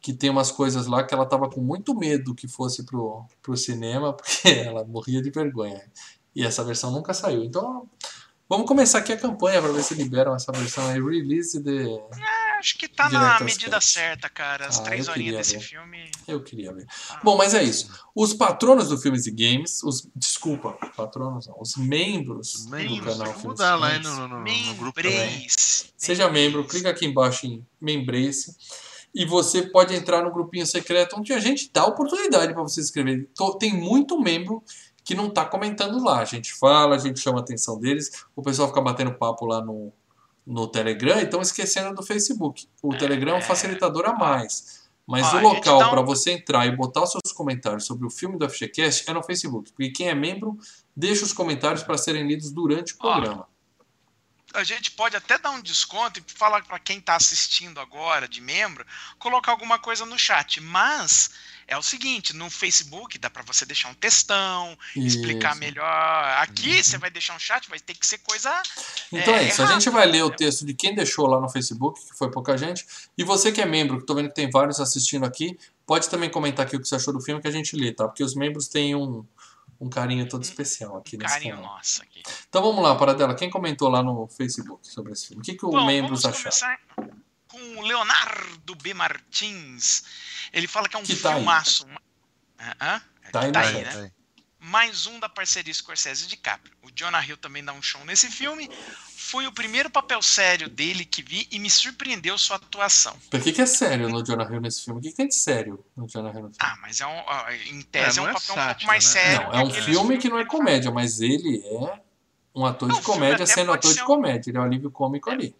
[0.00, 3.56] que tem umas coisas lá que ela tava com muito medo que fosse pro, pro
[3.56, 5.90] cinema, porque ela morria de vergonha.
[6.34, 7.42] E essa versão nunca saiu.
[7.42, 7.88] Então,
[8.50, 11.00] vamos começar aqui a campanha para ver se liberam essa versão aí.
[11.00, 11.86] Release de.
[12.58, 13.86] Acho que tá na medida Cut.
[13.86, 14.66] certa, cara.
[14.66, 15.60] As Ah, três horinhas desse ver.
[15.64, 16.10] filme.
[16.28, 16.84] Eu queria ver.
[17.24, 17.88] Bom, mas é isso.
[18.14, 20.06] Os patronos do Filmes e Games, os.
[20.14, 24.06] Desculpa, patronos não, os membros do Membros, canal tem que Filmes mudar e lá Games.
[24.08, 25.46] no, no, no, no grupo também.
[25.96, 28.54] Seja membro, clica aqui embaixo em Membrace
[29.14, 32.88] e você pode entrar no grupinho secreto onde a gente dá oportunidade para você se
[32.88, 33.28] inscrever.
[33.34, 34.62] Tô- Tem muito membro
[35.04, 36.20] que não está comentando lá.
[36.20, 39.60] A gente fala, a gente chama a atenção deles, o pessoal fica batendo papo lá
[39.60, 39.92] no,
[40.46, 42.68] no Telegram e estão esquecendo do Facebook.
[42.82, 44.80] O Telegram é um facilitador a mais.
[45.06, 48.10] Mas Ó, o local um- para você entrar e botar os seus comentários sobre o
[48.10, 49.72] filme do FGCast é no Facebook.
[49.72, 50.56] Porque quem é membro
[50.94, 53.48] deixa os comentários para serem lidos durante o Ó, programa.
[54.52, 58.40] A gente pode até dar um desconto e falar para quem tá assistindo agora, de
[58.40, 58.84] membro,
[59.18, 60.60] colocar alguma coisa no chat.
[60.60, 61.30] Mas
[61.70, 65.60] é o seguinte: no Facebook dá para você deixar um textão, explicar Isso.
[65.60, 66.38] melhor.
[66.42, 68.50] Aqui você vai deixar um chat, vai ter que ser coisa.
[69.12, 69.62] Então é, É, isso.
[69.62, 72.58] A gente vai ler o texto de quem deixou lá no Facebook, que foi pouca
[72.58, 72.84] gente.
[73.16, 75.56] E você que é membro, que estou vendo que tem vários assistindo aqui,
[75.86, 78.06] pode também comentar aqui o que você achou do filme que a gente lê, tá?
[78.08, 79.24] Porque os membros têm um,
[79.80, 81.74] um carinho todo especial aqui nesse Carinho canal.
[81.76, 82.22] nossa aqui.
[82.48, 83.34] Então vamos lá, Paradela.
[83.34, 85.40] Quem comentou lá no Facebook sobre esse filme?
[85.40, 86.38] O que, que o Bom, membros acharam?
[86.38, 86.80] começar
[87.60, 88.94] com o Leonardo B.
[88.94, 90.02] Martins.
[90.52, 91.34] Ele fala que é um Que tá aí.
[91.36, 91.86] filmaço.
[92.58, 92.74] Hã?
[92.80, 93.02] Hã?
[93.32, 93.90] Tá aí tá no aí, né?
[93.92, 94.12] Tá aí.
[94.58, 96.72] mais um da parceria Scorsese e DiCaprio.
[96.82, 98.68] O Jonah Hill também dá um show nesse filme.
[99.16, 103.16] Foi o primeiro papel sério dele que vi e me surpreendeu sua atuação.
[103.30, 104.98] Por que, que é sério no Jonah Hill nesse filme?
[104.98, 106.56] O que, que tem de sério no Jonah Hill no filme?
[106.58, 107.20] Ah, mas é um,
[107.68, 109.10] em tese É, é, um não é papel um pouco sátira, mais né?
[109.10, 109.42] sério.
[109.46, 112.00] Não, é um filme que não é comédia, mas ele é
[112.54, 114.50] um ator Não, de comédia sendo ator de um- comédia.
[114.50, 115.54] Ele é um alívio cômico ali.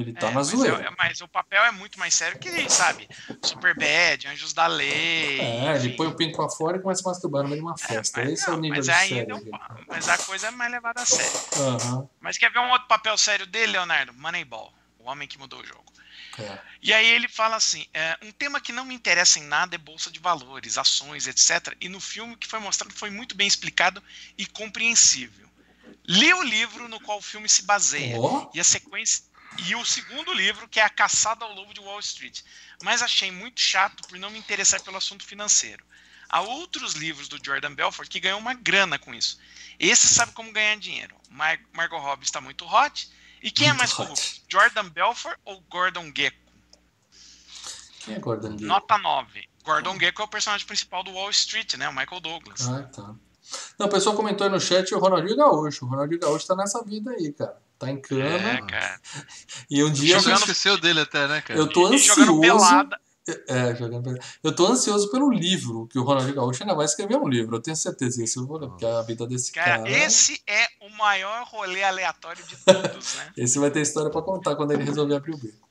[0.00, 0.76] Ele tá É, na mas, zoeira.
[0.84, 3.08] é- mas o papel é muito mais sério que, sabe,
[3.42, 5.40] Superbad, Anjos da Lei.
[5.40, 5.96] É, ele enfim.
[5.96, 8.20] põe o pinto pra fora e começa a masturbar no meio de uma festa.
[8.22, 9.28] Mas, Esse é o não, nível mas de sério.
[9.28, 11.40] não- mas a coisa é mais levada a sério.
[11.58, 14.12] Aham, Mas quer ver um outro papel sério dele, Leonardo?
[14.14, 15.84] Moneyball, o homem que mudou o jogo.
[16.38, 16.58] é.
[16.82, 19.78] E aí ele fala assim: é, um tema que não me interessa em nada é
[19.78, 21.74] bolsa de valores, ações, etc.
[21.80, 24.02] E no filme que foi mostrado foi muito bem explicado
[24.36, 25.46] e compreensível.
[26.08, 29.24] Li o livro no qual o filme se baseia Ó, e a sequência
[29.66, 32.42] e o segundo livro que é a Caçada ao Lobo de Wall Street,
[32.82, 35.84] mas achei muito chato por não me interessar pelo assunto financeiro.
[36.28, 39.38] Há outros livros do Jordan Belfort que ganham uma grana com isso.
[39.78, 41.14] Esse sabe como ganhar dinheiro.
[41.30, 43.08] Mar Margot Robbie está muito hot.
[43.42, 43.96] E quem é Muito mais hot.
[43.96, 44.42] corrupto?
[44.50, 46.52] Jordan Belfort ou Gordon Gekko?
[48.00, 48.66] quem é Gordon Gay?
[48.66, 49.48] Nota 9.
[49.62, 51.88] Gordon Gekko é o personagem principal do Wall Street, né?
[51.88, 52.66] O Michael Douglas.
[52.68, 53.14] Ah, tá.
[53.78, 55.84] Não, o pessoal comentou aí no chat o Ronaldinho Gaúcho.
[55.84, 57.60] O Ronaldinho Gaúcho tá nessa vida aí, cara.
[57.78, 58.66] Tá em É, cana.
[58.66, 59.00] cara.
[59.70, 60.18] E um dia.
[60.18, 61.58] Jogando- esqueceu dele até, né, cara?
[61.58, 62.40] Eu tô E ansioso.
[62.40, 62.98] pelada.
[63.48, 64.24] É, jogando pelada.
[64.42, 67.56] Eu tô ansioso pelo livro, que o Ronaldinho Gaúcho ainda vai escrever um livro.
[67.56, 68.40] Eu tenho certeza disso.
[68.40, 69.90] Eu vou ler, porque a vida desse Cara, cara.
[69.90, 73.32] esse é o maior rolê aleatório de todos, né?
[73.36, 75.68] Esse vai ter história pra contar quando ele resolver abrir o bico.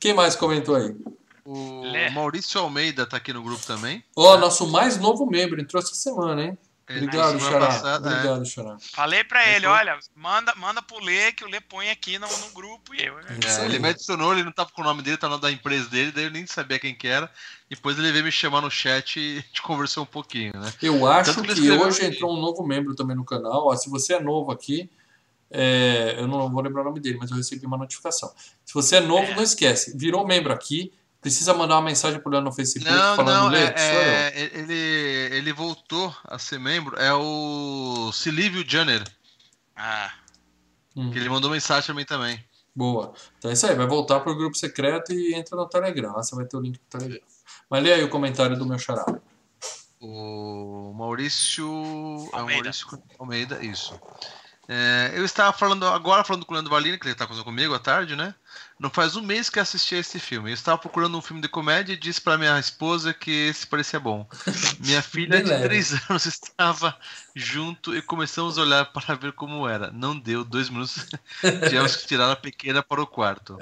[0.00, 0.96] Quem mais comentou aí?
[1.44, 2.10] O Lé.
[2.10, 4.02] Maurício Almeida tá aqui no grupo também.
[4.16, 6.58] Ó, nosso mais novo membro entrou essa semana, hein?
[6.88, 7.66] Ele Obrigado, Xará.
[7.66, 7.96] é.
[7.96, 8.76] Obrigado, Xará.
[8.92, 12.50] Falei pra Ele olha, manda, manda pro Lê, que o Lê põe aqui no, no
[12.52, 13.18] grupo e eu.
[13.18, 13.22] É.
[13.44, 13.64] Isso É, aí.
[13.66, 15.88] ele me adicionou, ele não tava com o nome dele, tá no nome da empresa
[15.88, 17.28] dele, daí eu nem sabia quem que era.
[17.68, 20.72] Depois ele veio me chamar no chat e a gente conversou um pouquinho, né?
[20.80, 22.14] Eu acho Tanto que que hoje aqui.
[22.14, 23.66] entrou um novo membro também no canal.
[23.66, 24.88] Ó, se você é novo aqui,
[25.50, 28.32] é, eu não vou lembrar o nome dele, mas eu recebi uma notificação.
[28.64, 29.34] Se você é novo, É.
[29.34, 29.96] não esquece.
[29.96, 30.92] Virou membro aqui,
[31.26, 35.36] precisa mandar uma mensagem pro Leandro no Facebook Não, falando não, Lê, é, é, ele,
[35.36, 39.02] ele voltou a ser membro, é o Silívio Janner,
[39.74, 40.12] Ah,
[40.96, 42.42] Hum, que ele mandou mensagem pra mim também.
[42.72, 43.12] boa.
[43.38, 46.12] Então é isso aí, vai voltar pro grupo secreto e entra no Telegram.
[46.12, 47.26] Lá você vai ter o link pro Telegram.
[47.68, 49.04] Mas lê aí o comentário do meu xará.
[50.00, 51.66] O Maurício.
[52.32, 52.62] É o Almeida.
[52.62, 54.00] Maurício Almeida, isso.
[54.68, 57.72] É, eu estava falando agora falando com o Leandro Valina, que ele está conversando comigo
[57.72, 58.34] à tarde, né?
[58.78, 60.50] Não faz um mês que assisti a esse filme.
[60.50, 63.98] Eu estava procurando um filme de comédia e disse para minha esposa que esse parecia
[63.98, 64.28] bom.
[64.80, 66.96] Minha filha de três anos estava
[67.34, 69.90] junto e começamos a olhar para ver como era.
[69.90, 71.06] Não deu dois minutos.
[71.40, 73.56] Tivemos que tirar a pequena para o quarto.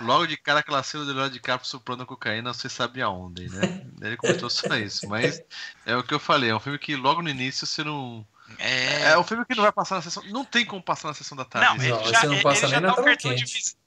[0.00, 3.82] Logo de cara, aquela cena do Leonardo DiCaprio soprando cocaína, você sabe aonde, né?
[4.00, 5.08] Ele comentou só isso.
[5.08, 5.40] Mas
[5.86, 8.26] é o que eu falei, é um filme que logo no início você não.
[8.58, 9.10] É.
[9.12, 10.22] É um filme que não vai passar na sessão.
[10.30, 11.68] Não tem como passar na sessão da tarde.
[11.68, 13.54] Não, ele Não, já, você não ele passa já dá um cartão de quente.
[13.54, 13.80] visita.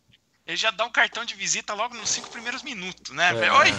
[0.45, 3.29] Ele já dá um cartão de visita logo nos cinco primeiros minutos, né?
[3.45, 3.51] É.
[3.53, 3.69] Oi!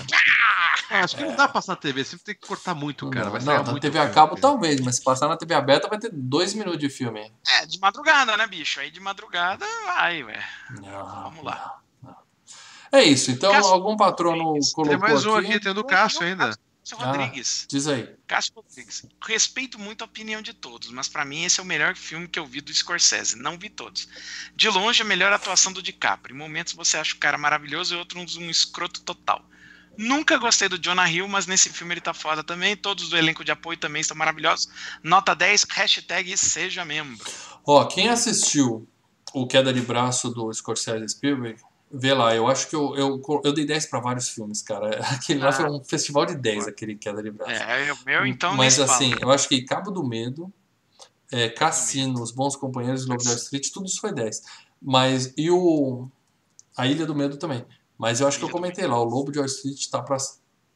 [0.90, 3.28] Ah, acho que não dá pra passar na TV, sempre tem que cortar muito, cara.
[3.28, 5.98] Vai não, na muito TV a cabo talvez, mas se passar na TV aberta vai
[5.98, 7.31] ter dois minutos de filme.
[7.47, 8.81] É, de madrugada, né, bicho?
[8.81, 10.43] Aí de madrugada vai, ué.
[10.81, 11.78] Não, Vamos lá.
[12.02, 12.16] não, não.
[12.98, 13.31] É isso.
[13.31, 15.48] Então, Cássio algum patrono colocou Tem mais um aqui.
[15.51, 16.47] aqui, tem o do Cássio ainda.
[16.47, 16.61] Cássio
[16.93, 16.97] Ah.
[16.97, 17.66] Rodrigues.
[17.69, 18.15] Diz aí.
[18.27, 19.06] Cássio Rodrigues.
[19.27, 22.39] Respeito muito a opinião de todos, mas pra mim esse é o melhor filme que
[22.39, 23.36] eu vi do Scorsese.
[23.36, 24.09] Não vi todos.
[24.55, 26.35] De longe, a melhor atuação do DiCaprio.
[26.35, 29.44] Em momentos você acha o cara maravilhoso e outros um escroto total.
[29.97, 32.77] Nunca gostei do Jonah Hill, mas nesse filme ele tá foda também.
[32.77, 34.69] Todos do elenco de apoio também estão maravilhosos.
[35.02, 37.24] Nota 10, hashtag seja membro.
[37.65, 38.89] Ó, quem assistiu
[39.32, 42.35] o Queda de Braço do Scorsese Spielberg, vê lá.
[42.35, 44.98] Eu acho que eu, eu, eu dei 10 pra vários filmes, cara.
[45.15, 45.52] Aquele lá Ah.
[45.52, 47.51] foi um festival de 10, aquele Queda de Braço.
[47.52, 49.23] É, o meu então Mas assim, fala.
[49.23, 50.52] eu acho que Cabo do Medo,
[51.32, 54.43] é, Cassino, Os Bons Companheiros, Lobo da Street, tudo isso foi 10.
[54.81, 56.09] Mas, e o.
[56.77, 57.65] A Ilha do Medo também.
[57.97, 60.16] Mas eu acho que eu comentei lá, o Lobo de Wall Street tá pra.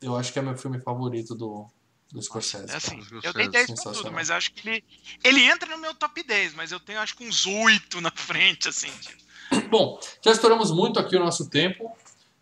[0.01, 1.67] Eu acho que é meu filme favorito do,
[2.13, 2.71] do Scorsese.
[2.73, 4.85] É assim, eu dei 10 pra tudo, mas acho que ele,
[5.25, 8.69] ele entra no meu top 10, mas eu tenho acho que uns 8 na frente,
[8.69, 8.91] assim.
[9.01, 9.28] tipo.
[9.71, 11.91] Bom, já estouramos muito aqui o nosso tempo.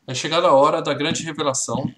[0.07, 1.91] É chegada a hora da grande revelação.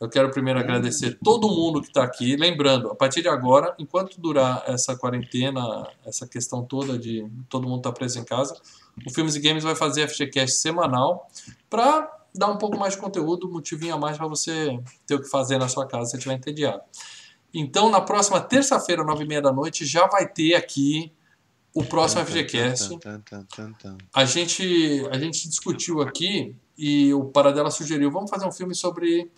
[0.00, 2.36] Eu quero primeiro agradecer todo mundo que está aqui.
[2.36, 7.78] Lembrando, a partir de agora, enquanto durar essa quarentena, essa questão toda de todo mundo
[7.78, 8.56] estar preso em casa,
[9.04, 11.26] o Filmes e Games vai fazer FGCast semanal
[11.68, 15.28] para dar um pouco mais de conteúdo, motivinho a mais para você ter o que
[15.28, 16.82] fazer na sua casa se estiver entediado.
[17.52, 21.12] Então, na próxima terça-feira, nove e meia da noite, já vai ter aqui
[21.74, 22.98] o próximo FGCast.
[22.98, 23.22] Tan.
[24.14, 29.30] A gente, a gente discutiu aqui e o Paradela sugeriu, vamos fazer um filme sobre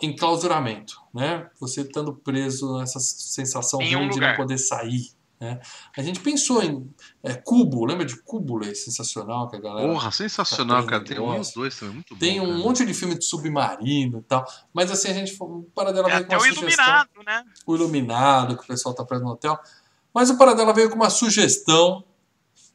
[0.00, 1.48] enclausuramento, né?
[1.60, 5.60] Você estando preso nessa sensação Em um ruim de não poder sair, né?
[5.96, 6.92] A gente pensou em
[7.22, 8.64] é, Cubo, lembra de Cubo?
[8.64, 9.88] É sensacional que a galera...
[9.88, 11.04] Porra, sensacional, Tá cara.
[11.04, 12.18] Tem um dois também, muito bom.
[12.18, 12.58] Tem um cara.
[12.58, 16.26] monte de filme de submarino e tal, mas assim, a gente, o Paradela É veio
[16.26, 17.44] com até uma o sugestão iluminado, né?
[17.66, 19.58] o Iluminado, que o pessoal tá preso no hotel.
[20.14, 22.04] Mas o Paradela veio com uma sugestão.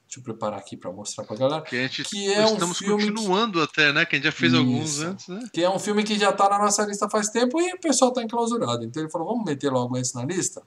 [0.07, 1.61] Deixa eu preparar aqui para mostrar galera.
[1.61, 4.05] Que a gente que é um estamos filme que- continuando até, né?
[4.05, 5.05] Que a gente já fez alguns Isso.
[5.05, 5.39] antes, né?
[5.53, 8.11] Que é um filme que já tá na nossa lista faz tempo e o pessoal
[8.13, 8.83] tá enclausurado.
[8.85, 10.63] Então ele falou: vamos meter logo esse na lista?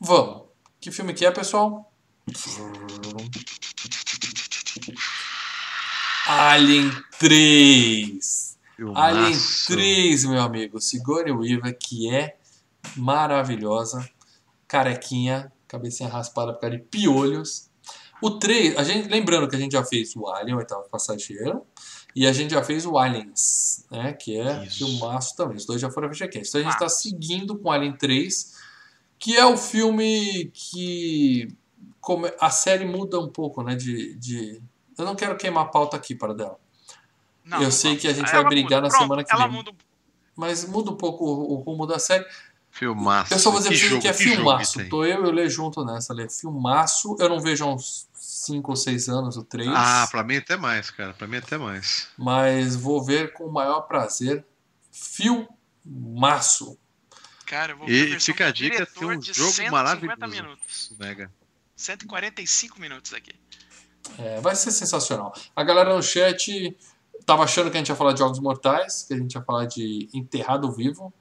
[0.00, 0.42] Vamos.
[0.80, 1.90] Que filme que é, pessoal?
[6.28, 8.56] Alien 3.
[8.94, 9.66] Alien Filmaço.
[9.72, 10.80] 3, meu amigo.
[10.80, 12.36] Sigourney Weaver, que é
[12.96, 14.08] maravilhosa.
[14.68, 17.70] Carequinha, cabecinha raspada por causa de piolhos.
[18.22, 21.66] O 3, a gente, lembrando que a gente já fez o Alien, o oitavo passageiro,
[22.14, 24.14] e a gente já fez o Aliens, né?
[24.14, 24.78] Que é Isso.
[24.86, 25.56] filmaço também.
[25.58, 26.48] Os dois já foram FGCast.
[26.48, 28.54] Então a gente está seguindo com Alien 3,
[29.18, 31.48] que é o filme que
[32.00, 33.74] come- a série muda um pouco, né?
[33.74, 34.62] De, de...
[34.96, 36.58] Eu não quero queimar a pauta aqui para dela.
[37.44, 38.02] Não, Eu não sei vamos.
[38.02, 38.80] que a gente Aí vai ela brigar muda.
[38.80, 39.56] na Pronto, semana que ela vem.
[39.56, 39.72] Muda...
[40.34, 42.24] Mas muda um pouco o, o rumo da série.
[42.78, 43.32] Filmaço.
[43.32, 44.88] Eu só vou dizer Que jogo, que é que filmaço.
[44.90, 46.28] Tô eu e o Lê junto nessa, Lê.
[46.28, 47.16] Filmaço.
[47.18, 49.68] Eu não vejo há uns 5 ou 6 anos o 3.
[49.74, 51.14] Ah, pra mim até mais, cara.
[51.14, 52.08] Pra mim até mais.
[52.18, 54.44] Mas vou ver com o maior prazer.
[54.92, 56.78] Filmaço.
[57.46, 60.26] Cara, eu vou E ver a versão fica a dica, tem um jogo 150 maravilhoso.
[60.28, 60.92] minutos.
[60.98, 61.30] Mega.
[61.76, 63.32] 145 minutos aqui.
[64.18, 65.32] É, vai ser sensacional.
[65.54, 66.76] A galera no chat
[67.24, 69.66] tava achando que a gente ia falar de Jogos Mortais, que a gente ia falar
[69.66, 71.12] de Enterrado Vivo.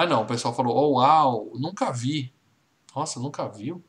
[0.00, 2.32] Mas não, o pessoal falou, oh, uau, nunca vi.
[2.96, 3.84] Nossa, nunca viu.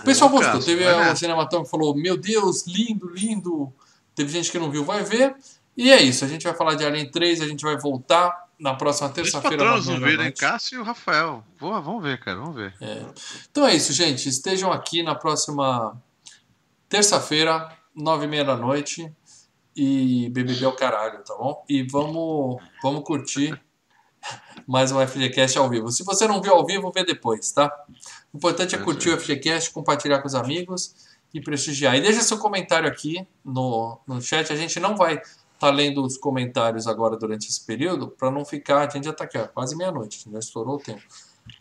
[0.00, 0.64] O pessoal Lucas, gostou.
[0.64, 1.16] Teve vai a nessa.
[1.16, 3.74] Cinematão que falou, meu Deus, lindo, lindo.
[4.14, 5.34] Teve gente que não viu, vai ver.
[5.76, 8.74] E é isso, a gente vai falar de Alien 3, a gente vai voltar na
[8.74, 9.64] próxima terça-feira.
[9.64, 10.16] não hein?
[10.16, 10.38] noite.
[10.38, 11.42] Cássio e o Rafael.
[11.58, 12.38] Boa, vamos ver, cara.
[12.38, 12.72] Vamos ver.
[13.50, 14.28] Então é isso, gente.
[14.28, 16.00] Estejam aqui na próxima
[16.88, 19.12] terça-feira, nove e meia da noite.
[19.74, 21.64] E BBB é o caralho, tá bom?
[21.68, 23.60] E vamos, vamos curtir
[24.66, 25.90] mais um FGCast ao vivo.
[25.90, 27.70] Se você não viu ao vivo, vê depois, tá?
[28.32, 30.94] O importante é curtir o FGCast, compartilhar com os amigos
[31.32, 31.94] e prestigiar.
[31.96, 34.52] E deixa seu comentário aqui no, no chat.
[34.52, 35.20] A gente não vai
[35.54, 38.88] estar lendo os comentários agora durante esse período, para não ficar.
[38.88, 41.02] A gente já tá aqui, ó, quase meia-noite, já estourou o tempo.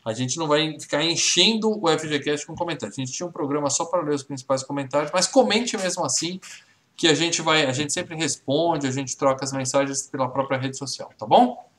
[0.03, 2.97] A gente não vai ficar enchendo o FGCast com comentários.
[2.97, 6.39] A gente tinha um programa só para ler os principais comentários, mas comente mesmo assim,
[6.97, 10.57] que a gente vai, a gente sempre responde, a gente troca as mensagens pela própria
[10.57, 11.69] rede social, tá bom?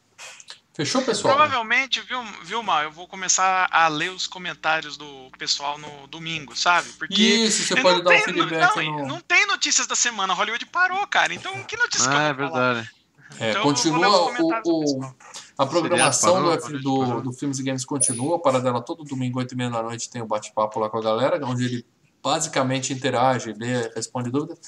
[0.76, 1.34] Fechou, pessoal?
[1.34, 6.54] Provavelmente, viu, viu, Mal, eu vou começar a ler os comentários do pessoal no domingo,
[6.54, 6.86] sabe?
[6.98, 9.06] Porque Isso, você pode dar um tenho- feedback não, no.
[9.06, 10.34] não tem notícias da semana.
[10.34, 11.32] Hollywood parou, cara.
[11.32, 12.72] Então, que notícias que eu Ah, vou é falar?
[12.74, 12.90] verdade.
[13.30, 15.14] É, Então, eu vou continua o, do o-
[15.56, 17.22] a programação do, parou, do, parou.
[17.22, 18.38] do Filmes e Games continua.
[18.42, 21.02] Para dela todo domingo, 8 e meia da noite, tem o bate-papo lá com a
[21.02, 21.86] galera, onde ele
[22.22, 24.58] basicamente interage, lê, responde dúvidas.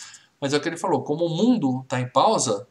[0.40, 2.66] Mas é o que ele falou, como o mundo está em pausa,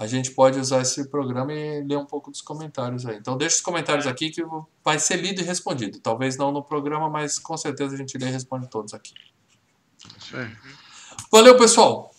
[0.00, 3.16] a gente pode usar esse programa e ler um pouco dos comentários aí.
[3.16, 4.08] Então deixa os comentários É.
[4.10, 4.44] aqui que
[4.84, 5.98] vai ser lido e respondido.
[5.98, 9.12] Talvez não no programa, mas com certeza a gente lê e responde todos aqui.
[10.16, 10.48] Isso aí.
[11.32, 12.12] Valeu, pessoal!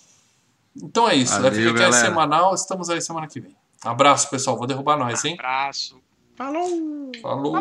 [0.75, 1.31] Então é isso.
[1.33, 2.05] Valeu, FGCast galera.
[2.05, 3.55] semanal, estamos aí semana que vem.
[3.81, 4.57] Abraço, pessoal.
[4.57, 5.35] Vou derrubar nós, hein?
[5.39, 6.01] Abraço.
[6.35, 7.11] Falou!
[7.21, 7.53] Falou.